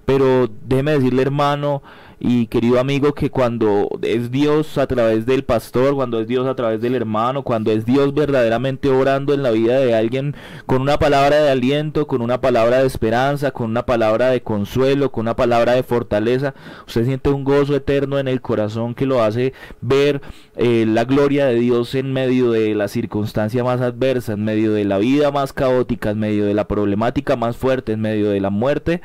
Pero 0.05 0.49
déjeme 0.65 0.93
decirle, 0.93 1.23
hermano, 1.23 1.83
y 2.19 2.47
querido 2.47 2.81
amigo, 2.81 3.13
que 3.13 3.31
cuando 3.31 3.91
es 4.01 4.31
Dios 4.31 4.79
a 4.79 4.87
través 4.87 5.27
del 5.27 5.45
pastor, 5.45 5.95
cuando 5.95 6.19
es 6.19 6.27
Dios 6.27 6.47
a 6.47 6.55
través 6.55 6.81
del 6.81 6.95
hermano, 6.95 7.43
cuando 7.43 7.71
es 7.73 7.85
Dios 7.85 8.15
verdaderamente 8.15 8.89
orando 8.89 9.35
en 9.35 9.43
la 9.43 9.51
vida 9.51 9.79
de 9.79 9.95
alguien 9.95 10.35
con 10.65 10.81
una 10.81 10.99
palabra 10.99 11.37
de 11.43 11.51
aliento, 11.51 12.07
con 12.07 12.23
una 12.23 12.41
palabra 12.41 12.79
de 12.79 12.87
esperanza, 12.87 13.51
con 13.51 13.71
una 13.71 13.85
palabra 13.85 14.31
de 14.31 14.43
consuelo, 14.43 15.13
con 15.13 15.23
una 15.23 15.37
palabra 15.37 15.73
de 15.73 15.83
fortaleza, 15.83 16.55
usted 16.87 17.05
siente 17.05 17.29
un 17.29 17.45
gozo 17.45 17.77
eterno 17.77 18.19
en 18.19 18.29
el 18.29 18.41
corazón 18.41 18.95
que 18.95 19.05
lo 19.05 19.23
hace 19.23 19.53
ver 19.83 20.23
eh, 20.57 20.87
la 20.89 21.05
gloria 21.05 21.47
de 21.47 21.57
Dios 21.57 21.95
en 21.95 22.15
medio 22.15 22.51
de 22.51 22.75
la 22.75 22.89
circunstancia 22.89 23.63
más 23.63 23.83
adversa, 23.83 24.33
en 24.33 24.43
medio 24.43 24.73
de 24.73 24.87
la 24.87 24.97
vida 24.97 25.31
más 25.33 25.53
caótica, 25.53 26.11
en 26.11 26.19
medio 26.21 26.47
de 26.47 26.55
la 26.55 26.67
problemática 26.67 27.37
más 27.37 27.59
fuerte, 27.59 27.93
en 27.93 28.01
medio 28.01 28.31
de 28.31 28.41
la 28.41 28.49
muerte. 28.49 29.03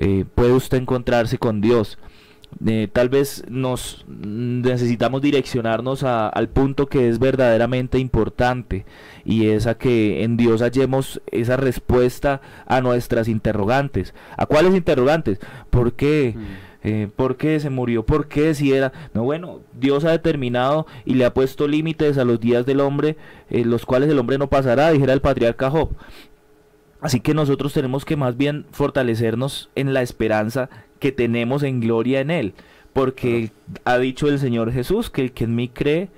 Eh, 0.00 0.24
puede 0.34 0.52
usted 0.52 0.78
encontrarse 0.78 1.38
con 1.38 1.60
Dios 1.60 1.98
Eh, 2.64 2.88
tal 2.92 3.08
vez 3.08 3.44
nos 3.48 4.04
necesitamos 4.08 5.22
direccionarnos 5.22 6.04
al 6.04 6.48
punto 6.48 6.86
que 6.86 7.08
es 7.08 7.18
verdaderamente 7.18 7.98
importante 7.98 8.84
y 9.24 9.48
es 9.48 9.66
a 9.66 9.76
que 9.76 10.22
en 10.22 10.36
Dios 10.36 10.60
hallemos 10.60 11.20
esa 11.30 11.56
respuesta 11.56 12.40
a 12.66 12.80
nuestras 12.80 13.28
interrogantes. 13.28 14.14
¿A 14.36 14.46
cuáles 14.46 14.74
interrogantes? 14.74 15.40
¿Por 15.70 15.94
qué? 15.94 16.34
Mm. 16.36 16.72
Eh, 16.84 17.08
¿Por 17.14 17.36
qué 17.36 17.60
se 17.60 17.70
murió? 17.70 18.04
¿Por 18.04 18.26
qué 18.26 18.54
si 18.54 18.72
era? 18.72 18.92
No, 19.14 19.22
bueno, 19.22 19.60
Dios 19.72 20.04
ha 20.04 20.10
determinado 20.10 20.86
y 21.04 21.14
le 21.14 21.24
ha 21.24 21.34
puesto 21.34 21.68
límites 21.68 22.18
a 22.18 22.24
los 22.24 22.40
días 22.40 22.66
del 22.66 22.80
hombre, 22.80 23.16
eh, 23.50 23.64
los 23.64 23.86
cuales 23.86 24.10
el 24.10 24.18
hombre 24.18 24.38
no 24.38 24.48
pasará, 24.48 24.90
dijera 24.90 25.12
el 25.12 25.20
patriarca 25.20 25.70
Job. 25.70 25.90
Así 27.00 27.20
que 27.20 27.34
nosotros 27.34 27.72
tenemos 27.72 28.04
que 28.04 28.16
más 28.16 28.36
bien 28.36 28.66
fortalecernos 28.70 29.70
en 29.74 29.92
la 29.92 30.02
esperanza 30.02 30.70
que 31.02 31.10
tenemos 31.10 31.64
en 31.64 31.80
gloria 31.80 32.20
en 32.20 32.30
Él. 32.30 32.54
Porque 32.92 33.50
ha 33.84 33.98
dicho 33.98 34.28
el 34.28 34.38
Señor 34.38 34.72
Jesús 34.72 35.10
que 35.10 35.22
el 35.22 35.32
que 35.32 35.44
en 35.44 35.56
mí 35.56 35.68
cree, 35.68 36.10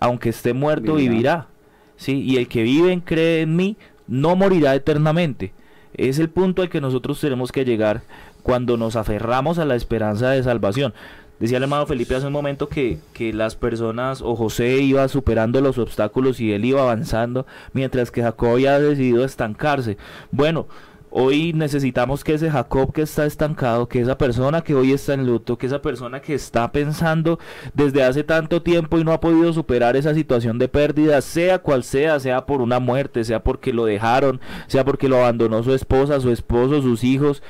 aunque 0.00 0.30
esté 0.30 0.54
muerto, 0.54 0.94
vivirá. 0.94 1.48
¿sí? 1.96 2.22
Y 2.22 2.38
el 2.38 2.48
que 2.48 2.62
vive 2.62 2.94
y 2.94 3.00
cree 3.02 3.42
en 3.42 3.56
mí, 3.56 3.76
no 4.08 4.34
morirá 4.34 4.74
eternamente. 4.74 5.52
Es 5.92 6.18
el 6.18 6.30
punto 6.30 6.62
al 6.62 6.70
que 6.70 6.80
nosotros 6.80 7.20
tenemos 7.20 7.52
que 7.52 7.66
llegar 7.66 8.04
cuando 8.42 8.78
nos 8.78 8.96
aferramos 8.96 9.58
a 9.58 9.66
la 9.66 9.76
esperanza 9.76 10.30
de 10.30 10.42
salvación. 10.42 10.94
Decía 11.38 11.58
el 11.58 11.64
hermano 11.64 11.84
Felipe 11.86 12.14
hace 12.14 12.28
un 12.28 12.32
momento 12.32 12.70
que, 12.70 13.00
que, 13.12 13.34
las 13.34 13.54
personas 13.54 14.22
o 14.22 14.34
José 14.34 14.78
iba 14.78 15.06
superando 15.08 15.60
los 15.60 15.76
obstáculos 15.76 16.40
y 16.40 16.52
él 16.52 16.64
iba 16.64 16.80
avanzando, 16.80 17.46
mientras 17.74 18.10
que 18.10 18.22
Jacob 18.22 18.52
había 18.52 18.78
decidido 18.78 19.24
estancarse. 19.24 19.98
Bueno, 20.30 20.68
Hoy 21.14 21.52
necesitamos 21.52 22.24
que 22.24 22.32
ese 22.32 22.50
Jacob 22.50 22.90
que 22.90 23.02
está 23.02 23.26
estancado, 23.26 23.86
que 23.86 24.00
esa 24.00 24.16
persona 24.16 24.62
que 24.62 24.74
hoy 24.74 24.92
está 24.92 25.12
en 25.12 25.26
luto, 25.26 25.58
que 25.58 25.66
esa 25.66 25.82
persona 25.82 26.22
que 26.22 26.32
está 26.32 26.72
pensando 26.72 27.38
desde 27.74 28.02
hace 28.02 28.24
tanto 28.24 28.62
tiempo 28.62 28.98
y 28.98 29.04
no 29.04 29.12
ha 29.12 29.20
podido 29.20 29.52
superar 29.52 29.94
esa 29.94 30.14
situación 30.14 30.58
de 30.58 30.68
pérdida, 30.68 31.20
sea 31.20 31.58
cual 31.58 31.84
sea, 31.84 32.18
sea 32.18 32.46
por 32.46 32.62
una 32.62 32.80
muerte, 32.80 33.24
sea 33.24 33.44
porque 33.44 33.74
lo 33.74 33.84
dejaron, 33.84 34.40
sea 34.68 34.86
porque 34.86 35.06
lo 35.06 35.18
abandonó 35.18 35.62
su 35.62 35.74
esposa, 35.74 36.18
su 36.18 36.30
esposo, 36.30 36.80
sus 36.80 37.04
hijos, 37.04 37.42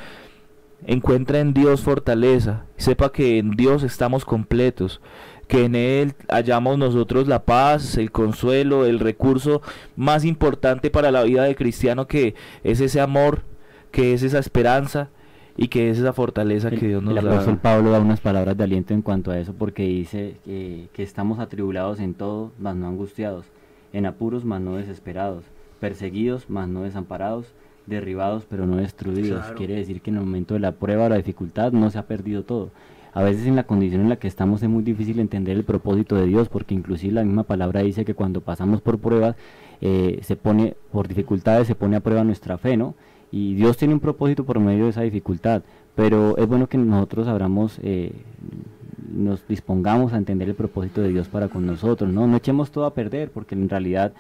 encuentra 0.85 1.39
en 1.39 1.55
Dios 1.55 1.83
fortaleza, 1.83 2.65
sepa 2.77 3.13
que 3.13 3.39
en 3.39 3.53
Dios 3.53 3.85
estamos 3.85 4.25
completos, 4.25 5.01
que 5.47 5.67
en 5.67 5.77
Él 5.77 6.15
hallamos 6.29 6.79
nosotros 6.79 7.29
la 7.29 7.45
paz, 7.45 7.97
el 7.97 8.11
consuelo, 8.11 8.87
el 8.87 8.99
recurso 8.99 9.63
más 9.95 10.25
importante 10.25 10.91
para 10.91 11.13
la 11.13 11.23
vida 11.23 11.45
del 11.45 11.55
cristiano 11.55 12.09
que 12.09 12.35
es 12.65 12.81
ese 12.81 13.01
amor 13.01 13.52
que 13.93 14.15
es 14.15 14.23
esa 14.23 14.39
esperanza 14.39 15.11
y 15.57 15.69
que 15.69 15.91
es 15.91 15.99
esa 15.99 16.13
fortaleza 16.13 16.71
que 16.71 16.89
Dios 16.89 17.03
nos 17.03 17.15
da. 17.15 17.21
El 17.21 17.29
apóstol 17.29 17.59
Pablo 17.59 17.91
da 17.91 18.01
unas 18.01 18.21
palabras 18.21 18.57
de 18.57 18.65
aliento 18.65 18.95
en 18.95 19.03
cuanto 19.03 19.31
a 19.31 19.39
eso 19.39 19.53
porque 19.53 19.85
dice 19.85 20.37
que, 20.45 21.03
estamos 21.03 21.39
atribulados 21.39 22.01
en 22.01 22.15
todo, 22.15 22.53
mas 22.59 22.75
no 22.75 22.89
angustiados, 22.89 23.47
en 23.93 24.07
apuros, 24.07 24.45
mas 24.45 24.61
no 24.61 24.77
desesperados, 24.77 25.45
perseguidos, 25.79 26.49
mas 26.49 26.69
no 26.69 26.83
desamparados, 26.83 27.47
derribados, 27.87 28.47
pero 28.49 28.67
no 28.67 28.77
destruidos. 28.77 29.45
Quiere 29.57 29.75
decir 29.75 30.01
que 30.01 30.11
en 30.11 30.17
el 30.17 30.25
momento 30.25 30.55
de 30.55 30.61
la 30.61 30.73
prueba 30.73 31.07
o 31.07 31.09
la 31.09 31.17
dificultad 31.17 31.73
no 31.73 31.91
se 31.91 31.99
ha 31.99 32.07
perdido 32.07 32.45
todo. 32.45 32.71
A 33.15 33.23
veces 33.23 33.47
en 33.47 33.57
la 33.57 33.65
condición 33.65 34.01
en 34.01 34.09
la 34.09 34.17
que 34.17 34.27
estamos 34.27 34.63
es 34.63 34.71
muy 34.71 34.83
difícil 34.83 35.19
entender 35.19 35.55
el 35.55 35.65
propósito 35.65 36.17
de 36.17 36.27
Dios, 36.27 36.49
porque 36.49 36.75
inclusive 36.75 37.13
la 37.13 37.25
misma 37.25 37.43
palabra 37.43 37.83
dice 37.83 38.07
que 38.07 38.15
cuando 38.15 38.41
pasamos 38.41 38.81
por 38.81 38.99
pruebas, 38.99 39.37
eh, 39.83 40.21
se 40.23 40.35
pone, 40.37 40.77
por 40.91 41.09
dificultades 41.09 41.67
se 41.67 41.75
pone 41.75 41.97
a 41.97 42.01
prueba 42.01 42.25
nuestra 42.25 42.57
fe, 42.57 42.79
¿no? 42.79 42.95
Y 43.33 43.55
Dios 43.55 43.79
tiene 43.79 43.95
un 43.95 44.01
propósito 44.01 44.45
por 44.45 44.61
medio 44.61 44.85
de 44.85 44.91
esa 44.91 45.01
dificultad, 45.01 45.63
pero 45.97 46.37
es 46.37 46.47
bueno 46.47 46.69
que 46.69 46.77
nosotros 46.77 47.27
abramos, 47.27 47.81
eh, 47.83 48.13
nos 49.11 49.49
dispongamos 49.49 50.13
a 50.13 50.19
entender 50.19 50.51
el 50.51 50.55
propósito 50.55 51.01
de 51.01 51.09
Dios 51.09 51.29
para 51.29 51.49
con 51.49 51.67
nosotros, 51.67 52.13
¿no? 52.13 52.27
No 52.27 52.37
echemos 52.37 52.71
todo 52.71 52.85
a 52.85 52.93
perder, 52.93 53.31
porque 53.31 53.55
en 53.55 53.71
realidad 53.71 54.13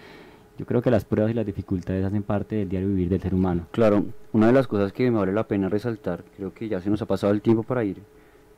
yo 0.58 0.64
creo 0.64 0.80
que 0.80 0.90
las 0.90 1.04
pruebas 1.04 1.30
y 1.30 1.34
las 1.34 1.44
dificultades 1.44 2.04
hacen 2.04 2.22
parte 2.22 2.56
del 2.56 2.70
diario 2.70 2.88
vivir 2.88 3.10
del 3.10 3.20
ser 3.20 3.34
humano. 3.34 3.66
Claro, 3.70 4.06
una 4.32 4.46
de 4.46 4.54
las 4.54 4.66
cosas 4.66 4.92
que 4.92 5.10
me 5.10 5.18
vale 5.18 5.32
la 5.32 5.46
pena 5.46 5.68
resaltar, 5.68 6.24
creo 6.36 6.54
que 6.54 6.68
ya 6.68 6.80
se 6.80 6.88
nos 6.88 7.02
ha 7.02 7.06
pasado 7.06 7.34
el 7.34 7.42
tiempo 7.42 7.62
para 7.62 7.84
ir 7.84 7.98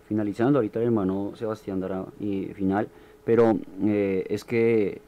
finalizando, 0.06 0.60
ahorita 0.60 0.78
el 0.78 0.86
hermano 0.86 1.32
Sebastián 1.34 1.80
dará 1.80 2.04
y 2.20 2.46
final, 2.54 2.88
pero 3.24 3.58
eh, 3.82 4.24
es 4.28 4.44
que 4.44 5.02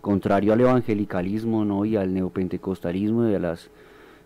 contrario 0.00 0.52
al 0.52 0.60
evangelicalismo 0.60 1.64
¿no? 1.64 1.84
y 1.84 1.96
al 1.96 2.14
neopentecostalismo 2.14 3.28
y 3.28 3.34
a 3.34 3.38
las 3.38 3.70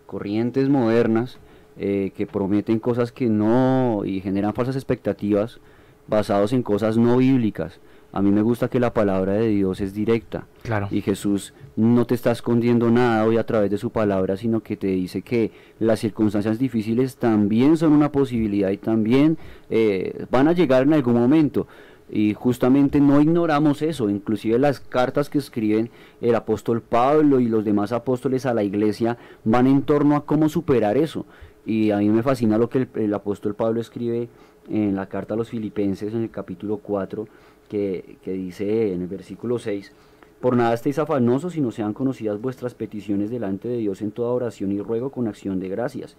corrientes 0.05 0.69
modernas 0.69 1.37
eh, 1.77 2.11
que 2.15 2.25
prometen 2.25 2.79
cosas 2.79 3.11
que 3.11 3.27
no 3.27 4.03
y 4.05 4.21
generan 4.21 4.53
falsas 4.53 4.75
expectativas 4.75 5.59
basados 6.07 6.53
en 6.53 6.63
cosas 6.63 6.97
no 6.97 7.17
bíblicas. 7.17 7.79
A 8.13 8.21
mí 8.21 8.31
me 8.31 8.41
gusta 8.41 8.69
que 8.69 8.79
la 8.79 8.93
palabra 8.93 9.33
de 9.33 9.47
Dios 9.49 9.81
es 9.81 9.93
directa. 9.93 10.45
Claro. 10.63 10.87
Y 10.89 11.01
Jesús 11.01 11.53
no 11.75 12.05
te 12.05 12.15
está 12.15 12.31
escondiendo 12.31 12.89
nada 12.89 13.25
hoy 13.25 13.37
a 13.37 13.45
través 13.45 13.69
de 13.69 13.77
su 13.77 13.91
palabra, 13.91 14.37
sino 14.37 14.61
que 14.61 14.77
te 14.77 14.87
dice 14.87 15.21
que 15.21 15.51
las 15.79 15.99
circunstancias 15.99 16.57
difíciles 16.57 17.17
también 17.17 17.77
son 17.77 17.91
una 17.91 18.11
posibilidad 18.11 18.71
y 18.71 18.77
también 18.77 19.37
eh, 19.69 20.25
van 20.31 20.47
a 20.47 20.53
llegar 20.53 20.83
en 20.83 20.93
algún 20.93 21.15
momento. 21.15 21.67
Y 22.09 22.33
justamente 22.33 23.01
no 23.01 23.19
ignoramos 23.19 23.81
eso, 23.81 24.09
inclusive 24.09 24.57
las 24.59 24.79
cartas 24.79 25.29
que 25.29 25.39
escriben 25.39 25.89
el 26.21 26.35
apóstol 26.35 26.81
Pablo 26.81 27.39
y 27.41 27.47
los 27.47 27.65
demás 27.65 27.91
apóstoles 27.91 28.45
a 28.45 28.53
la 28.53 28.63
iglesia 28.63 29.17
van 29.43 29.67
en 29.67 29.81
torno 29.81 30.15
a 30.15 30.25
cómo 30.25 30.47
superar 30.47 30.97
eso. 30.97 31.25
Y 31.65 31.91
a 31.91 31.97
mí 31.97 32.07
me 32.07 32.23
fascina 32.23 32.57
lo 32.57 32.69
que 32.69 32.87
el, 32.95 33.13
apóstol 33.13 33.55
Pablo 33.55 33.81
escribe 33.81 34.29
en 34.69 34.95
la 34.95 35.07
carta 35.07 35.33
a 35.33 35.37
los 35.37 35.49
filipenses 35.49 36.13
en 36.13 36.23
el 36.23 36.31
capítulo 36.31 36.77
4, 36.77 37.27
que, 37.67 38.17
que 38.23 38.31
dice 38.31 38.93
en 38.93 39.01
el 39.01 39.07
versículo 39.07 39.59
6, 39.59 39.91
por 40.39 40.55
nada 40.55 40.73
estéis 40.73 40.99
afanosos, 40.99 41.53
sino 41.53 41.71
sean 41.71 41.93
conocidas 41.93 42.39
vuestras 42.39 42.73
peticiones 42.73 43.29
delante 43.29 43.67
de 43.67 43.77
Dios 43.77 44.01
en 44.01 44.11
toda 44.11 44.31
oración 44.31 44.71
y 44.71 44.79
ruego 44.79 45.09
con 45.09 45.27
acción 45.27 45.59
de 45.59 45.67
gracias. 45.67 46.15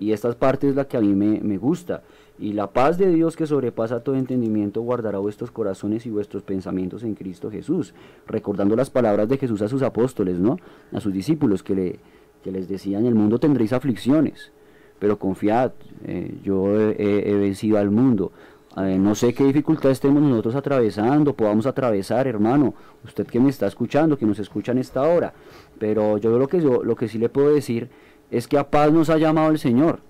Y 0.00 0.12
esta 0.12 0.32
parte 0.32 0.68
es 0.68 0.74
la 0.74 0.86
que 0.86 0.96
a 0.96 1.00
mí 1.00 1.14
me, 1.14 1.40
me 1.40 1.56
gusta. 1.56 2.02
Y 2.40 2.54
la 2.54 2.68
paz 2.68 2.96
de 2.96 3.12
Dios 3.12 3.36
que 3.36 3.46
sobrepasa 3.46 4.00
todo 4.00 4.14
entendimiento 4.14 4.80
guardará 4.80 5.18
vuestros 5.18 5.50
corazones 5.50 6.06
y 6.06 6.10
vuestros 6.10 6.42
pensamientos 6.42 7.02
en 7.02 7.14
Cristo 7.14 7.50
Jesús. 7.50 7.92
Recordando 8.26 8.74
las 8.74 8.88
palabras 8.88 9.28
de 9.28 9.36
Jesús 9.36 9.60
a 9.60 9.68
sus 9.68 9.82
apóstoles, 9.82 10.40
¿no? 10.40 10.56
A 10.90 11.00
sus 11.00 11.12
discípulos 11.12 11.62
que, 11.62 11.74
le, 11.74 11.98
que 12.42 12.50
les 12.50 12.66
decían, 12.66 13.02
en 13.02 13.08
el 13.08 13.14
mundo 13.14 13.38
tendréis 13.38 13.74
aflicciones, 13.74 14.52
pero 14.98 15.18
confiad, 15.18 15.72
eh, 16.06 16.34
yo 16.42 16.80
he, 16.80 17.34
vencido 17.34 17.76
al 17.76 17.90
mundo. 17.90 18.32
Eh, 18.78 18.96
no 18.98 19.14
sé 19.14 19.34
qué 19.34 19.44
dificultad 19.44 19.90
estemos 19.90 20.22
nosotros 20.22 20.54
atravesando, 20.54 21.34
podamos 21.34 21.66
atravesar, 21.66 22.26
hermano, 22.26 22.72
usted 23.04 23.26
que 23.26 23.38
me 23.38 23.50
está 23.50 23.66
escuchando, 23.66 24.16
que 24.16 24.24
nos 24.24 24.38
escucha 24.38 24.72
en 24.72 24.78
esta 24.78 25.02
hora, 25.02 25.34
pero 25.78 26.16
yo 26.16 26.38
lo 26.38 26.48
que, 26.48 26.62
yo, 26.62 26.82
lo 26.84 26.96
que 26.96 27.06
sí 27.06 27.18
le 27.18 27.28
puedo 27.28 27.52
decir 27.52 27.90
es 28.30 28.48
que 28.48 28.56
a 28.56 28.70
paz 28.70 28.90
nos 28.92 29.10
ha 29.10 29.18
llamado 29.18 29.50
el 29.50 29.58
Señor 29.58 30.00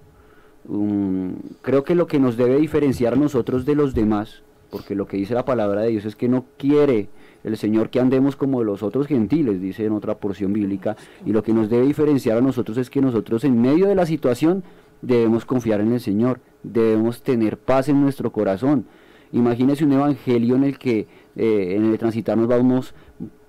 creo 1.62 1.84
que 1.84 1.94
lo 1.94 2.06
que 2.06 2.18
nos 2.18 2.36
debe 2.36 2.58
diferenciar 2.58 3.16
nosotros 3.16 3.64
de 3.64 3.74
los 3.74 3.94
demás, 3.94 4.42
porque 4.70 4.94
lo 4.94 5.06
que 5.06 5.16
dice 5.16 5.34
la 5.34 5.44
palabra 5.44 5.82
de 5.82 5.90
Dios 5.90 6.04
es 6.04 6.16
que 6.16 6.28
no 6.28 6.44
quiere 6.56 7.08
el 7.42 7.56
Señor 7.56 7.90
que 7.90 8.00
andemos 8.00 8.36
como 8.36 8.62
los 8.62 8.82
otros 8.82 9.06
gentiles, 9.06 9.60
dice 9.60 9.86
en 9.86 9.92
otra 9.92 10.18
porción 10.18 10.52
bíblica, 10.52 10.96
y 11.24 11.32
lo 11.32 11.42
que 11.42 11.52
nos 11.52 11.70
debe 11.70 11.86
diferenciar 11.86 12.38
a 12.38 12.42
nosotros 12.42 12.76
es 12.78 12.90
que 12.90 13.00
nosotros 13.00 13.44
en 13.44 13.60
medio 13.60 13.86
de 13.86 13.94
la 13.94 14.06
situación 14.06 14.62
debemos 15.02 15.44
confiar 15.44 15.80
en 15.80 15.92
el 15.92 16.00
Señor, 16.00 16.40
debemos 16.62 17.22
tener 17.22 17.56
paz 17.56 17.88
en 17.88 18.00
nuestro 18.00 18.30
corazón. 18.30 18.84
Imagínese 19.32 19.84
un 19.84 19.92
evangelio 19.92 20.56
en 20.56 20.64
el 20.64 20.78
que 20.78 21.06
eh, 21.36 21.74
en 21.76 21.86
el 21.86 21.98
transitar 21.98 22.36
nos 22.36 22.48
vamos 22.48 22.94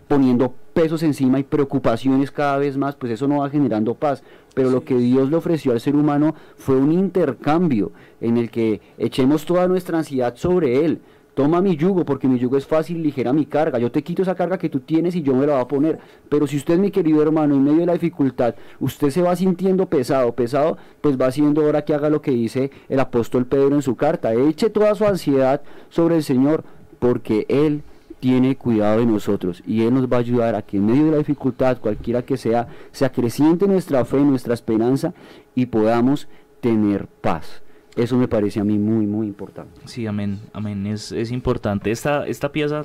poniendo 0.08 0.54
pesos 0.74 1.04
encima 1.04 1.40
y 1.40 1.44
preocupaciones 1.44 2.32
cada 2.32 2.58
vez 2.58 2.78
más, 2.78 2.96
pues 2.96 3.12
eso 3.12 3.28
no 3.28 3.40
va 3.40 3.50
generando 3.50 3.96
paz. 3.96 4.24
Pero 4.54 4.70
lo 4.70 4.84
que 4.84 4.96
Dios 4.98 5.30
le 5.30 5.38
ofreció 5.38 5.72
al 5.72 5.80
ser 5.80 5.96
humano 5.96 6.36
fue 6.56 6.76
un 6.76 6.92
intercambio 6.92 7.92
en 8.20 8.38
el 8.38 8.50
que 8.50 8.82
echemos 8.98 9.46
toda 9.46 9.68
nuestra 9.68 9.98
ansiedad 9.98 10.36
sobre 10.36 10.86
Él. 10.86 11.02
Toma 11.34 11.62
mi 11.62 11.78
yugo, 11.78 12.04
porque 12.04 12.28
mi 12.28 12.38
yugo 12.38 12.58
es 12.58 12.68
fácil, 12.68 13.02
ligera 13.02 13.32
mi 13.32 13.46
carga. 13.46 13.80
Yo 13.80 13.90
te 13.90 14.04
quito 14.04 14.22
esa 14.22 14.36
carga 14.36 14.58
que 14.58 14.68
tú 14.68 14.82
tienes 14.82 15.16
y 15.16 15.22
yo 15.22 15.34
me 15.34 15.48
la 15.48 15.54
voy 15.54 15.62
a 15.62 15.68
poner. 15.68 16.00
Pero 16.28 16.46
si 16.46 16.58
usted, 16.58 16.78
mi 16.78 16.92
querido 16.92 17.22
hermano, 17.22 17.56
en 17.56 17.64
medio 17.64 17.80
de 17.80 17.86
la 17.86 17.94
dificultad, 17.94 18.56
usted 18.82 19.12
se 19.12 19.22
va 19.22 19.34
sintiendo 19.38 19.86
pesado, 19.86 20.34
pesado, 20.34 20.78
pues 21.00 21.20
va 21.20 21.32
siendo 21.32 21.64
hora 21.64 21.86
que 21.86 21.94
haga 21.94 22.10
lo 22.10 22.22
que 22.22 22.32
dice 22.32 22.70
el 22.90 23.00
apóstol 23.00 23.46
Pedro 23.46 23.76
en 23.76 23.82
su 23.82 23.96
carta. 23.96 24.34
Eche 24.34 24.70
toda 24.70 24.94
su 24.94 25.06
ansiedad 25.06 25.62
sobre 25.90 26.18
el 26.18 26.24
Señor, 26.24 26.66
porque 27.00 27.46
Él 27.48 27.84
tiene 28.22 28.56
cuidado 28.56 29.00
de 29.00 29.06
nosotros 29.08 29.62
y 29.68 29.82
Él 29.82 29.94
nos 29.96 30.08
va 30.08 30.18
a 30.18 30.20
ayudar 30.22 30.56
a 30.56 30.62
que 30.62 30.78
en 30.78 30.86
medio 30.86 31.06
de 31.06 31.12
la 31.12 31.18
dificultad, 31.18 31.80
cualquiera 31.80 32.22
que 32.22 32.38
sea, 32.38 32.68
se 32.92 33.04
acreciente 33.04 33.68
nuestra 33.68 34.06
fe, 34.06 34.22
nuestra 34.22 34.54
esperanza 34.54 35.14
y 35.56 35.66
podamos 35.66 36.30
tener 36.62 37.08
paz. 37.08 37.64
Eso 37.98 38.16
me 38.16 38.30
parece 38.30 38.62
a 38.62 38.64
mí 38.64 38.78
muy, 38.78 39.06
muy 39.06 39.28
importante. 39.28 39.82
Sí, 39.86 40.08
amén, 40.08 40.40
amén, 40.54 40.88
es, 40.88 41.12
es 41.12 41.32
importante. 41.32 41.92
Esta, 41.92 42.26
esta 42.26 42.52
pieza 42.52 42.84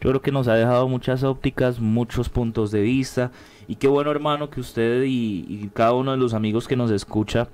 yo 0.00 0.10
creo 0.10 0.22
que 0.22 0.32
nos 0.32 0.48
ha 0.48 0.54
dejado 0.54 0.88
muchas 0.88 1.22
ópticas, 1.22 1.78
muchos 1.78 2.28
puntos 2.28 2.72
de 2.72 2.80
vista 2.80 3.30
y 3.68 3.76
qué 3.76 3.86
bueno 3.86 4.10
hermano 4.10 4.48
que 4.50 4.60
usted 4.60 5.02
y, 5.04 5.44
y 5.48 5.70
cada 5.74 5.92
uno 5.92 6.12
de 6.12 6.16
los 6.16 6.32
amigos 6.34 6.66
que 6.66 6.76
nos 6.76 6.90
escucha 6.90 7.48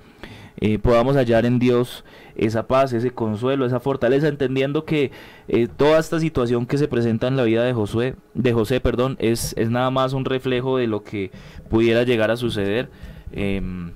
eh, 0.60 0.78
podamos 0.78 1.16
hallar 1.16 1.46
en 1.46 1.58
Dios 1.58 2.04
esa 2.36 2.66
paz, 2.66 2.92
ese 2.92 3.10
consuelo, 3.10 3.66
esa 3.66 3.80
fortaleza, 3.80 4.28
entendiendo 4.28 4.84
que 4.84 5.10
eh, 5.48 5.68
toda 5.68 5.98
esta 5.98 6.20
situación 6.20 6.66
que 6.66 6.78
se 6.78 6.88
presenta 6.88 7.28
en 7.28 7.36
la 7.36 7.44
vida 7.44 7.64
de 7.64 7.72
Josué, 7.72 8.16
de 8.34 8.52
José, 8.52 8.80
perdón, 8.80 9.16
es, 9.20 9.54
es 9.56 9.70
nada 9.70 9.90
más 9.90 10.12
un 10.12 10.24
reflejo 10.24 10.78
de 10.78 10.86
lo 10.86 11.02
que 11.02 11.30
pudiera 11.68 12.02
llegar 12.04 12.30
a 12.30 12.36
suceder, 12.36 12.90
em, 13.32 13.92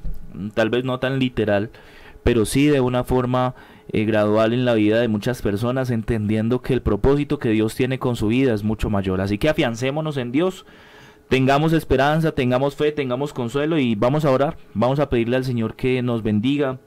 tal 0.54 0.70
vez 0.70 0.84
no 0.84 0.98
tan 0.98 1.18
literal, 1.18 1.70
pero 2.22 2.44
sí 2.44 2.66
de 2.66 2.80
una 2.80 3.04
forma 3.04 3.54
eh, 3.90 4.04
gradual 4.04 4.52
en 4.52 4.64
la 4.64 4.74
vida 4.74 5.00
de 5.00 5.08
muchas 5.08 5.40
personas, 5.40 5.90
entendiendo 5.90 6.60
que 6.60 6.74
el 6.74 6.82
propósito 6.82 7.38
que 7.38 7.50
Dios 7.50 7.74
tiene 7.74 7.98
con 7.98 8.16
su 8.16 8.28
vida 8.28 8.52
es 8.52 8.62
mucho 8.62 8.90
mayor. 8.90 9.20
Así 9.20 9.38
que 9.38 9.48
afiancémonos 9.48 10.18
en 10.18 10.30
Dios, 10.30 10.66
tengamos 11.28 11.72
esperanza, 11.72 12.32
tengamos 12.32 12.74
fe, 12.74 12.92
tengamos 12.92 13.32
consuelo 13.32 13.78
y 13.78 13.94
vamos 13.94 14.24
a 14.24 14.30
orar, 14.30 14.56
vamos 14.74 14.98
a 14.98 15.08
pedirle 15.08 15.36
al 15.36 15.44
Señor 15.44 15.76
que 15.76 16.02
nos 16.02 16.22
bendiga, 16.22 16.78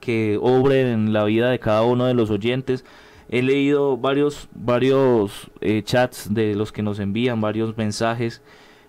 que 0.00 0.38
obre 0.40 0.92
en 0.92 1.12
la 1.12 1.24
vida 1.24 1.50
de 1.50 1.58
cada 1.58 1.82
uno 1.82 2.06
de 2.06 2.14
los 2.14 2.30
oyentes. 2.30 2.84
He 3.28 3.42
leído 3.42 3.96
varios, 3.96 4.48
varios 4.54 5.50
eh, 5.60 5.82
chats 5.82 6.32
de 6.34 6.54
los 6.54 6.72
que 6.72 6.82
nos 6.82 6.98
envían, 6.98 7.40
varios 7.40 7.76
mensajes. 7.76 8.42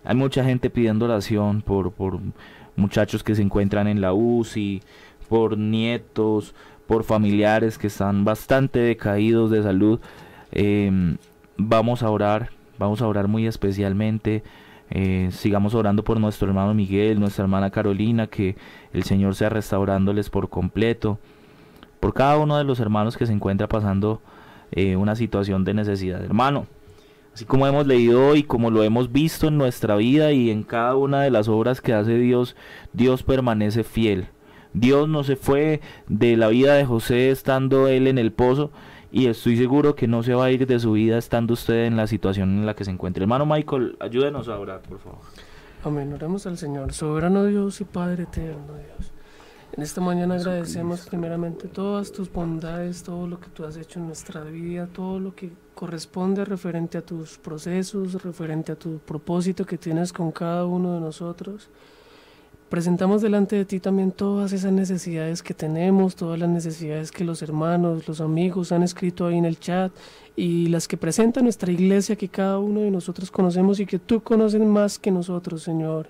Hay 0.04 0.16
mucha 0.16 0.44
gente 0.44 0.70
pidiendo 0.70 1.06
oración 1.06 1.62
por, 1.62 1.94
por 1.94 2.20
muchachos 2.76 3.24
que 3.24 3.36
se 3.36 3.42
encuentran 3.42 3.88
en 3.88 4.02
la 4.02 4.14
UCI, 4.14 4.82
por 5.30 5.58
nietos, 5.58 6.56
por 6.88 7.04
familiares 7.04 7.78
que 7.78 7.88
están 7.88 8.26
bastante 8.26 8.80
decaídos 8.80 9.50
de 9.52 9.64
salud. 9.64 10.00
Em, 10.52 11.18
vamos 11.58 12.04
a 12.04 12.10
orar, 12.10 12.50
vamos 12.84 13.02
a 13.02 13.08
orar 13.08 13.28
muy 13.28 13.48
especialmente 13.48 14.44
eh, 14.96 15.30
sigamos 15.32 15.74
orando 15.74 16.04
por 16.04 16.20
nuestro 16.20 16.48
hermano 16.48 16.76
Miguel, 16.76 17.20
nuestra 17.20 17.44
hermana 17.44 17.72
Carolina, 17.72 18.28
que 18.28 18.56
el 18.94 19.04
Señor 19.04 19.34
sea 19.34 19.50
restaurándoles 19.50 20.30
por 20.30 20.50
completo. 20.50 21.18
Por 22.00 22.14
cada 22.14 22.38
uno 22.38 22.58
de 22.58 22.64
los 22.64 22.80
hermanos 22.80 23.18
que 23.18 23.26
se 23.26 23.34
encuentra 23.34 23.68
pasando 23.68 24.22
eh, 24.72 24.96
una 24.96 25.16
situación 25.16 25.64
de 25.64 25.74
necesidad. 25.74 26.24
Hermano, 26.24 26.68
así 27.34 27.44
como 27.44 27.66
hemos 27.66 27.88
leído 27.88 28.36
y 28.36 28.44
como 28.44 28.70
lo 28.70 28.84
hemos 28.84 29.12
visto 29.12 29.48
en 29.48 29.58
nuestra 29.58 29.96
vida 29.96 30.32
y 30.32 30.52
en 30.52 30.62
cada 30.62 30.96
una 30.96 31.22
de 31.24 31.32
las 31.32 31.48
obras 31.48 31.82
que 31.82 31.94
hace 31.94 32.18
Dios, 32.20 32.56
Dios 32.92 33.24
permanece 33.24 33.84
fiel. 33.84 34.28
Dios 34.74 35.10
no 35.10 35.24
se 35.24 35.38
fue 35.38 35.82
de 36.08 36.38
la 36.38 36.50
vida 36.50 36.76
de 36.76 36.86
José 36.86 37.32
estando 37.32 37.88
él 37.88 38.08
en 38.08 38.20
el 38.20 38.32
pozo, 38.32 38.72
y 39.14 39.28
estoy 39.28 39.56
seguro 39.58 39.96
que 39.96 40.08
no 40.08 40.24
se 40.24 40.34
va 40.34 40.46
a 40.46 40.52
ir 40.52 40.66
de 40.66 40.80
su 40.80 40.94
vida 40.94 41.20
estando 41.20 41.54
usted 41.54 41.86
en 41.86 41.96
la 41.96 42.08
situación 42.08 42.50
en 42.50 42.66
la 42.66 42.74
que 42.74 42.84
se 42.84 42.90
encuentra. 42.90 43.22
Hermano 43.22 43.46
Michael, 43.46 43.96
ayúdenos 44.00 44.50
a 44.50 44.58
orar, 44.58 44.82
por 44.82 44.98
favor. 44.98 45.20
Amén, 45.84 46.12
oremos 46.12 46.48
al 46.48 46.58
Señor, 46.58 46.94
soberano 46.94 47.46
Dios 47.46 47.80
y 47.80 47.84
Padre 47.84 48.24
eterno 48.24 48.74
Dios. 48.74 49.12
En 49.78 49.84
esta 49.84 50.02
mañana 50.02 50.36
agradecemos 50.36 51.06
primeramente 51.06 51.68
todas 51.68 52.12
tus 52.12 52.32
bondades, 52.32 53.04
todo 53.04 53.28
lo 53.28 53.40
que 53.40 53.50
tú 53.50 53.66
has 53.66 53.78
hecho 53.78 54.00
en 54.00 54.08
nuestra 54.08 54.44
vida, 54.46 54.88
todo 54.88 55.20
lo 55.20 55.36
que 55.36 55.52
corresponde 55.76 56.44
referente 56.44 56.98
a 56.98 57.06
tus 57.06 57.38
procesos, 57.38 58.24
referente 58.24 58.72
a 58.72 58.76
tu 58.76 58.98
propósito 58.98 59.64
que 59.64 59.78
tienes 59.78 60.12
con 60.12 60.32
cada 60.32 60.66
uno 60.66 60.96
de 60.96 61.02
nosotros. 61.02 61.70
Presentamos 62.74 63.22
delante 63.22 63.56
de 63.56 63.66
ti 63.66 63.80
también 63.80 64.12
todas 64.12 64.52
esas 64.52 64.72
necesidades 64.72 65.44
que 65.44 65.54
tenemos, 65.54 66.16
todas 66.16 66.40
las 66.40 66.50
necesidades 66.50 67.12
que 67.12 67.24
los 67.24 67.44
hermanos, 67.44 68.08
los 68.08 68.20
amigos 68.20 68.72
han 68.72 68.82
escrito 68.82 69.28
ahí 69.28 69.38
en 69.38 69.46
el 69.46 69.60
chat 69.60 69.92
y 70.36 70.70
las 70.70 70.88
que 70.88 70.98
presenta 70.98 71.44
nuestra 71.44 71.72
iglesia 71.72 72.16
que 72.16 72.30
cada 72.30 72.58
uno 72.58 72.80
de 72.80 72.90
nosotros 72.90 73.30
conocemos 73.30 73.80
y 73.80 73.86
que 73.86 74.00
tú 74.00 74.24
conoces 74.24 74.60
más 74.62 74.98
que 74.98 75.12
nosotros, 75.12 75.62
Señor. 75.62 76.08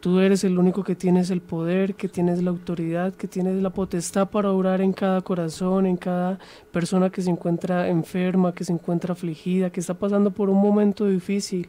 Tú 0.00 0.20
eres 0.20 0.44
el 0.44 0.58
único 0.58 0.84
que 0.84 0.94
tienes 0.94 1.28
el 1.30 1.40
poder, 1.40 1.96
que 1.96 2.08
tienes 2.08 2.40
la 2.40 2.50
autoridad, 2.50 3.14
que 3.14 3.26
tienes 3.26 3.60
la 3.60 3.70
potestad 3.70 4.30
para 4.30 4.52
orar 4.52 4.80
en 4.80 4.92
cada 4.92 5.22
corazón, 5.22 5.86
en 5.86 5.96
cada 5.96 6.38
persona 6.70 7.10
que 7.10 7.20
se 7.20 7.30
encuentra 7.30 7.88
enferma, 7.88 8.54
que 8.54 8.62
se 8.62 8.72
encuentra 8.72 9.14
afligida, 9.14 9.70
que 9.70 9.80
está 9.80 9.94
pasando 9.94 10.30
por 10.30 10.50
un 10.50 10.58
momento 10.58 11.06
difícil. 11.06 11.68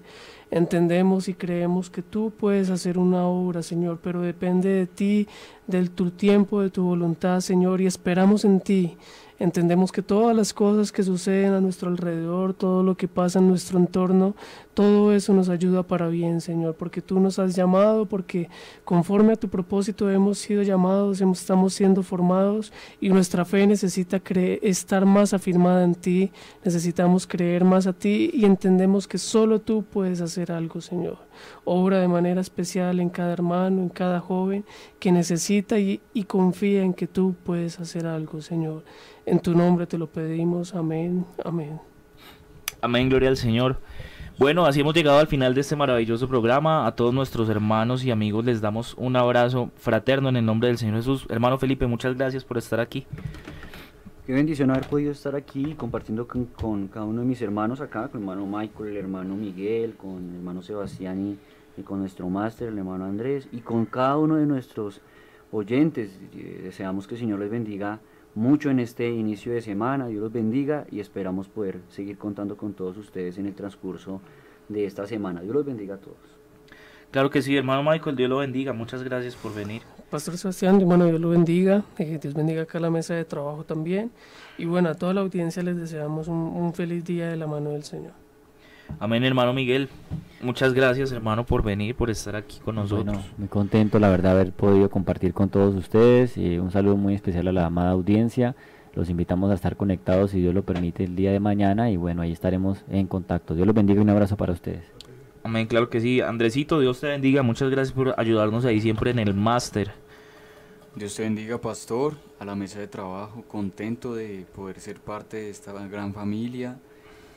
Entendemos 0.52 1.28
y 1.28 1.34
creemos 1.34 1.90
que 1.90 2.04
tú 2.04 2.32
puedes 2.38 2.70
hacer 2.70 3.00
una 3.00 3.26
obra, 3.26 3.64
Señor, 3.64 4.00
pero 4.04 4.22
depende 4.22 4.70
de 4.70 4.86
ti, 4.86 5.28
del 5.66 5.90
tu 5.90 6.12
tiempo, 6.12 6.62
de 6.62 6.70
tu 6.70 6.84
voluntad, 6.84 7.40
Señor, 7.40 7.82
y 7.82 7.88
esperamos 7.88 8.46
en 8.46 8.60
ti. 8.60 8.96
Entendemos 9.40 9.94
que 9.94 10.02
todas 10.02 10.36
las 10.36 10.54
cosas 10.54 10.92
que 10.92 11.02
suceden 11.02 11.54
a 11.54 11.62
nuestro 11.62 11.90
alrededor, 11.90 12.54
todo 12.54 12.84
lo 12.84 12.98
que 12.98 13.08
pasa 13.08 13.40
en 13.40 13.48
nuestro 13.48 13.80
entorno, 13.80 14.36
todo 14.74 15.14
eso 15.14 15.34
nos 15.34 15.50
ayuda 15.50 15.84
para 15.84 16.08
bien, 16.08 16.42
Señor, 16.42 16.76
porque 16.76 17.02
tú 17.02 17.20
nos 17.20 17.40
has 17.40 17.56
llamado, 17.56 18.06
porque 18.06 18.50
conforme 18.84 19.34
a 19.34 19.36
tu 19.36 19.50
propósito 19.50 20.10
hemos 20.10 20.40
sido 20.40 20.62
llamados, 20.64 21.22
estamos 21.22 21.74
siendo 21.74 22.04
formados 22.04 22.74
y 23.00 23.10
nuestra 23.10 23.46
fe 23.46 23.66
necesita 23.66 24.22
estar 24.62 25.06
más 25.06 25.34
afirmada 25.34 25.84
en 25.84 25.96
ti, 25.96 26.32
necesitamos 26.64 27.26
creer 27.26 27.64
más 27.64 27.88
a 27.88 27.94
ti 27.94 28.32
y 28.34 28.46
entendemos 28.46 29.08
que 29.08 29.18
solo 29.18 29.60
tú 29.60 29.84
puedes 29.84 30.22
hacer 30.22 30.52
algo, 30.52 30.82
Señor. 30.82 31.18
Obra 31.64 32.00
de 32.00 32.08
manera 32.08 32.42
especial 32.42 33.00
en 33.00 33.10
cada 33.10 33.32
hermano, 33.32 33.82
en 33.82 33.90
cada 33.90 34.20
joven 34.20 34.66
que 35.00 35.12
necesita 35.12 35.80
y, 35.80 36.02
y 36.14 36.24
confía 36.24 36.84
en 36.84 36.94
que 36.94 37.08
tú 37.08 37.36
puedes 37.44 37.80
hacer 37.80 38.06
algo, 38.06 38.42
Señor. 38.42 38.84
En 39.30 39.40
tu 39.40 39.54
nombre 39.56 39.86
te 39.86 39.96
lo 39.96 40.08
pedimos. 40.08 40.74
Amén. 40.74 41.24
Amén. 41.46 41.80
Amén, 42.82 43.10
gloria 43.10 43.30
al 43.30 43.38
Señor. 43.38 43.78
Bueno, 44.40 44.66
así 44.66 44.80
hemos 44.80 44.96
llegado 44.96 45.20
al 45.20 45.28
final 45.28 45.54
de 45.54 45.62
este 45.62 45.76
maravilloso 45.76 46.28
programa. 46.28 46.88
A 46.88 46.96
todos 46.96 47.14
nuestros 47.14 47.48
hermanos 47.48 48.04
y 48.04 48.10
amigos 48.10 48.44
les 48.44 48.60
damos 48.60 48.96
un 48.98 49.16
abrazo 49.16 49.70
fraterno 49.76 50.30
en 50.30 50.38
el 50.38 50.46
nombre 50.46 50.70
del 50.70 50.80
Señor 50.80 50.96
Jesús. 50.96 51.28
Hermano 51.30 51.60
Felipe, 51.60 51.86
muchas 51.86 52.18
gracias 52.18 52.44
por 52.44 52.58
estar 52.58 52.80
aquí. 52.80 53.06
Qué 54.26 54.34
bendición 54.34 54.72
haber 54.72 54.88
podido 54.88 55.12
estar 55.12 55.36
aquí 55.36 55.76
compartiendo 55.76 56.28
con, 56.28 56.88
cada 56.88 57.06
uno 57.06 57.22
de 57.22 57.28
mis 57.28 57.42
hermanos 57.44 57.82
acá, 57.82 58.08
con 58.08 58.24
el 58.24 58.30
hermano 58.30 58.48
Michael, 58.48 58.90
el 58.90 58.98
hermano 58.98 59.36
Miguel, 59.36 59.94
con 59.96 60.28
el 60.28 60.36
hermano 60.38 60.64
Sebastián 60.64 61.38
y, 61.78 61.80
y 61.80 61.84
con 61.84 62.00
nuestro 62.00 62.28
máster, 62.30 62.70
el 62.70 62.80
hermano 62.80 63.06
Andrés, 63.06 63.48
y 63.52 63.60
con 63.60 63.86
cada 63.86 64.18
uno 64.18 64.38
de 64.38 64.48
nuestros 64.48 65.02
oyentes. 65.52 66.20
Deseamos 66.64 67.06
que 67.06 67.14
el 67.14 67.22
Señor 67.22 67.38
les 67.38 67.52
bendiga 67.52 68.00
mucho 68.40 68.70
en 68.70 68.80
este 68.80 69.10
inicio 69.10 69.52
de 69.52 69.62
semana. 69.62 70.08
Dios 70.08 70.22
los 70.22 70.32
bendiga 70.32 70.86
y 70.90 71.02
esperamos 71.02 71.50
poder 71.50 71.82
seguir 71.90 72.18
contando 72.18 72.56
con 72.56 72.74
todos 72.74 72.98
ustedes 72.98 73.38
en 73.38 73.46
el 73.46 73.54
transcurso 73.54 74.22
de 74.70 74.86
esta 74.86 75.06
semana. 75.06 75.42
Dios 75.42 75.54
los 75.54 75.66
bendiga 75.66 75.96
a 75.96 75.98
todos. 75.98 76.18
Claro 77.12 77.30
que 77.30 77.42
sí, 77.42 77.58
hermano 77.58 77.84
Michael, 77.84 78.16
Dios 78.16 78.30
lo 78.30 78.38
bendiga. 78.38 78.72
Muchas 78.72 79.04
gracias 79.04 79.36
por 79.36 79.54
venir. 79.54 79.82
Pastor 80.10 80.38
Sebastián, 80.38 80.80
hermano, 80.80 81.06
Dios 81.06 81.20
lo 81.20 81.30
bendiga. 81.30 81.84
Eh, 81.98 82.18
Dios 82.22 82.34
bendiga 82.34 82.62
acá 82.62 82.80
la 82.80 82.90
mesa 82.90 83.14
de 83.14 83.26
trabajo 83.26 83.66
también. 83.66 84.10
Y 84.58 84.66
bueno, 84.66 84.88
a 84.88 84.94
toda 84.94 85.14
la 85.14 85.20
audiencia 85.20 85.62
les 85.62 85.76
deseamos 85.76 86.30
un, 86.30 86.38
un 86.38 86.74
feliz 86.74 87.04
día 87.04 87.28
de 87.30 87.36
la 87.36 87.46
mano 87.46 87.72
del 87.72 87.84
Señor. 87.84 88.14
Amén, 89.00 89.24
hermano 89.24 89.54
Miguel. 89.54 89.90
Muchas 90.42 90.74
gracias, 90.74 91.12
hermano, 91.12 91.46
por 91.46 91.64
venir, 91.64 91.96
por 91.96 92.10
estar 92.10 92.36
aquí 92.36 92.60
con 92.60 92.76
nosotros. 92.76 93.06
Bueno, 93.06 93.24
muy 93.38 93.48
contento, 93.50 94.00
la 94.00 94.10
verdad, 94.10 94.34
haber 94.34 94.54
podido 94.54 94.90
compartir 94.90 95.34
con 95.34 95.50
todos 95.50 95.76
ustedes. 95.76 96.38
Y 96.38 96.60
un 96.60 96.72
saludo 96.72 96.96
muy 96.96 97.14
especial 97.14 97.48
a 97.50 97.52
la 97.52 97.66
amada 97.66 97.92
audiencia. 97.92 98.56
Los 98.96 99.10
invitamos 99.10 99.52
a 99.52 99.54
estar 99.54 99.76
conectados, 99.76 100.32
si 100.32 100.40
Dios 100.40 100.54
lo 100.54 100.64
permite, 100.64 101.04
el 101.04 101.16
día 101.16 101.32
de 101.32 101.42
mañana. 101.42 101.92
Y 101.92 101.98
bueno, 101.98 102.22
ahí 102.22 102.32
estaremos 102.32 102.86
en 102.90 103.08
contacto. 103.08 103.54
Dios 103.54 103.68
los 103.68 103.76
bendiga 103.76 104.00
y 104.00 104.04
un 104.04 104.10
abrazo 104.10 104.38
para 104.38 104.54
ustedes. 104.54 104.86
Amén, 105.44 105.68
claro 105.68 105.90
que 105.90 106.00
sí. 106.00 106.22
Andresito, 106.22 106.80
Dios 106.80 107.02
te 107.02 107.08
bendiga. 107.08 107.44
Muchas 107.44 107.70
gracias 107.70 107.94
por 107.94 108.14
ayudarnos 108.18 108.64
ahí 108.64 108.80
siempre 108.80 109.12
en 109.12 109.20
el 109.20 109.34
máster. 109.34 109.92
Dios 110.96 111.16
te 111.16 111.24
bendiga, 111.24 111.60
pastor, 111.60 112.16
a 112.40 112.46
la 112.46 112.56
mesa 112.56 112.80
de 112.80 112.88
trabajo. 112.88 113.44
Contento 113.46 114.16
de 114.16 114.46
poder 114.56 114.80
ser 114.80 115.02
parte 115.02 115.38
de 115.38 115.50
esta 115.50 115.74
gran 115.88 116.14
familia 116.14 116.78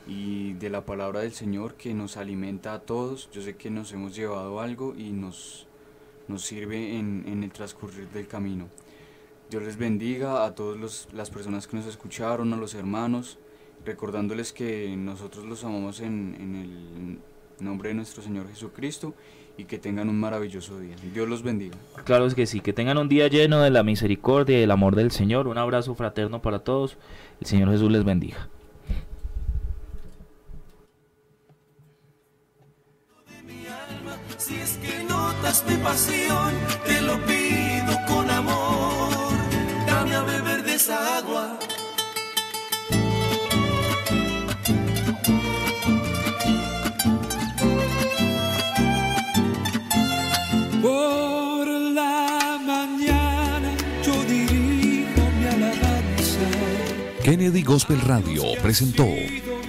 y 0.07 0.53
de 0.53 0.69
la 0.69 0.85
palabra 0.85 1.21
del 1.21 1.33
Señor 1.33 1.75
que 1.75 1.93
nos 1.93 2.17
alimenta 2.17 2.73
a 2.73 2.79
todos. 2.79 3.29
Yo 3.31 3.41
sé 3.41 3.55
que 3.55 3.69
nos 3.69 3.91
hemos 3.93 4.15
llevado 4.15 4.59
algo 4.59 4.95
y 4.97 5.11
nos, 5.11 5.67
nos 6.27 6.43
sirve 6.43 6.97
en, 6.97 7.23
en 7.27 7.43
el 7.43 7.51
transcurrir 7.51 8.09
del 8.09 8.27
camino. 8.27 8.67
Dios 9.49 9.63
les 9.63 9.77
bendiga 9.77 10.45
a 10.45 10.55
todas 10.55 11.07
las 11.13 11.29
personas 11.29 11.67
que 11.67 11.77
nos 11.77 11.85
escucharon, 11.85 12.53
a 12.53 12.57
los 12.57 12.73
hermanos, 12.73 13.37
recordándoles 13.85 14.51
que 14.51 14.95
nosotros 14.97 15.45
los 15.45 15.63
amamos 15.63 15.99
en, 15.99 16.35
en 16.39 16.55
el 16.55 17.19
nombre 17.63 17.89
de 17.89 17.95
nuestro 17.95 18.23
Señor 18.23 18.47
Jesucristo 18.49 19.13
y 19.57 19.65
que 19.65 19.77
tengan 19.77 20.09
un 20.09 20.19
maravilloso 20.19 20.79
día. 20.79 20.95
Dios 21.13 21.29
los 21.29 21.43
bendiga. 21.43 21.77
Claro 22.03 22.25
es 22.25 22.33
que 22.33 22.47
sí, 22.47 22.61
que 22.61 22.73
tengan 22.73 22.97
un 22.97 23.09
día 23.09 23.27
lleno 23.27 23.61
de 23.61 23.69
la 23.69 23.83
misericordia 23.83 24.59
y 24.59 24.63
el 24.63 24.71
amor 24.71 24.95
del 24.95 25.11
Señor. 25.11 25.47
Un 25.47 25.57
abrazo 25.57 25.93
fraterno 25.93 26.41
para 26.41 26.59
todos. 26.59 26.97
El 27.39 27.47
Señor 27.47 27.69
Jesús 27.69 27.91
les 27.91 28.03
bendiga. 28.03 28.49
Si 34.37 34.55
es 34.55 34.77
que 34.81 35.03
notas 35.03 35.63
mi 35.67 35.75
pasión, 35.77 36.53
te 36.85 37.01
lo 37.01 37.17
pido 37.25 37.97
con 38.07 38.29
amor. 38.29 39.33
Dame 39.87 40.15
a 40.15 40.21
beber 40.23 40.63
de 40.63 40.75
esa 40.75 41.17
agua. 41.17 41.57
Por 50.81 51.67
la 51.67 52.59
mañana 52.65 53.71
yo 54.03 54.13
dirijo 54.25 55.21
mi 55.39 55.45
alabanza. 55.47 56.47
Kennedy 57.23 57.63
Gospel 57.63 58.01
Radio 58.01 58.43
presentó. 58.61 59.05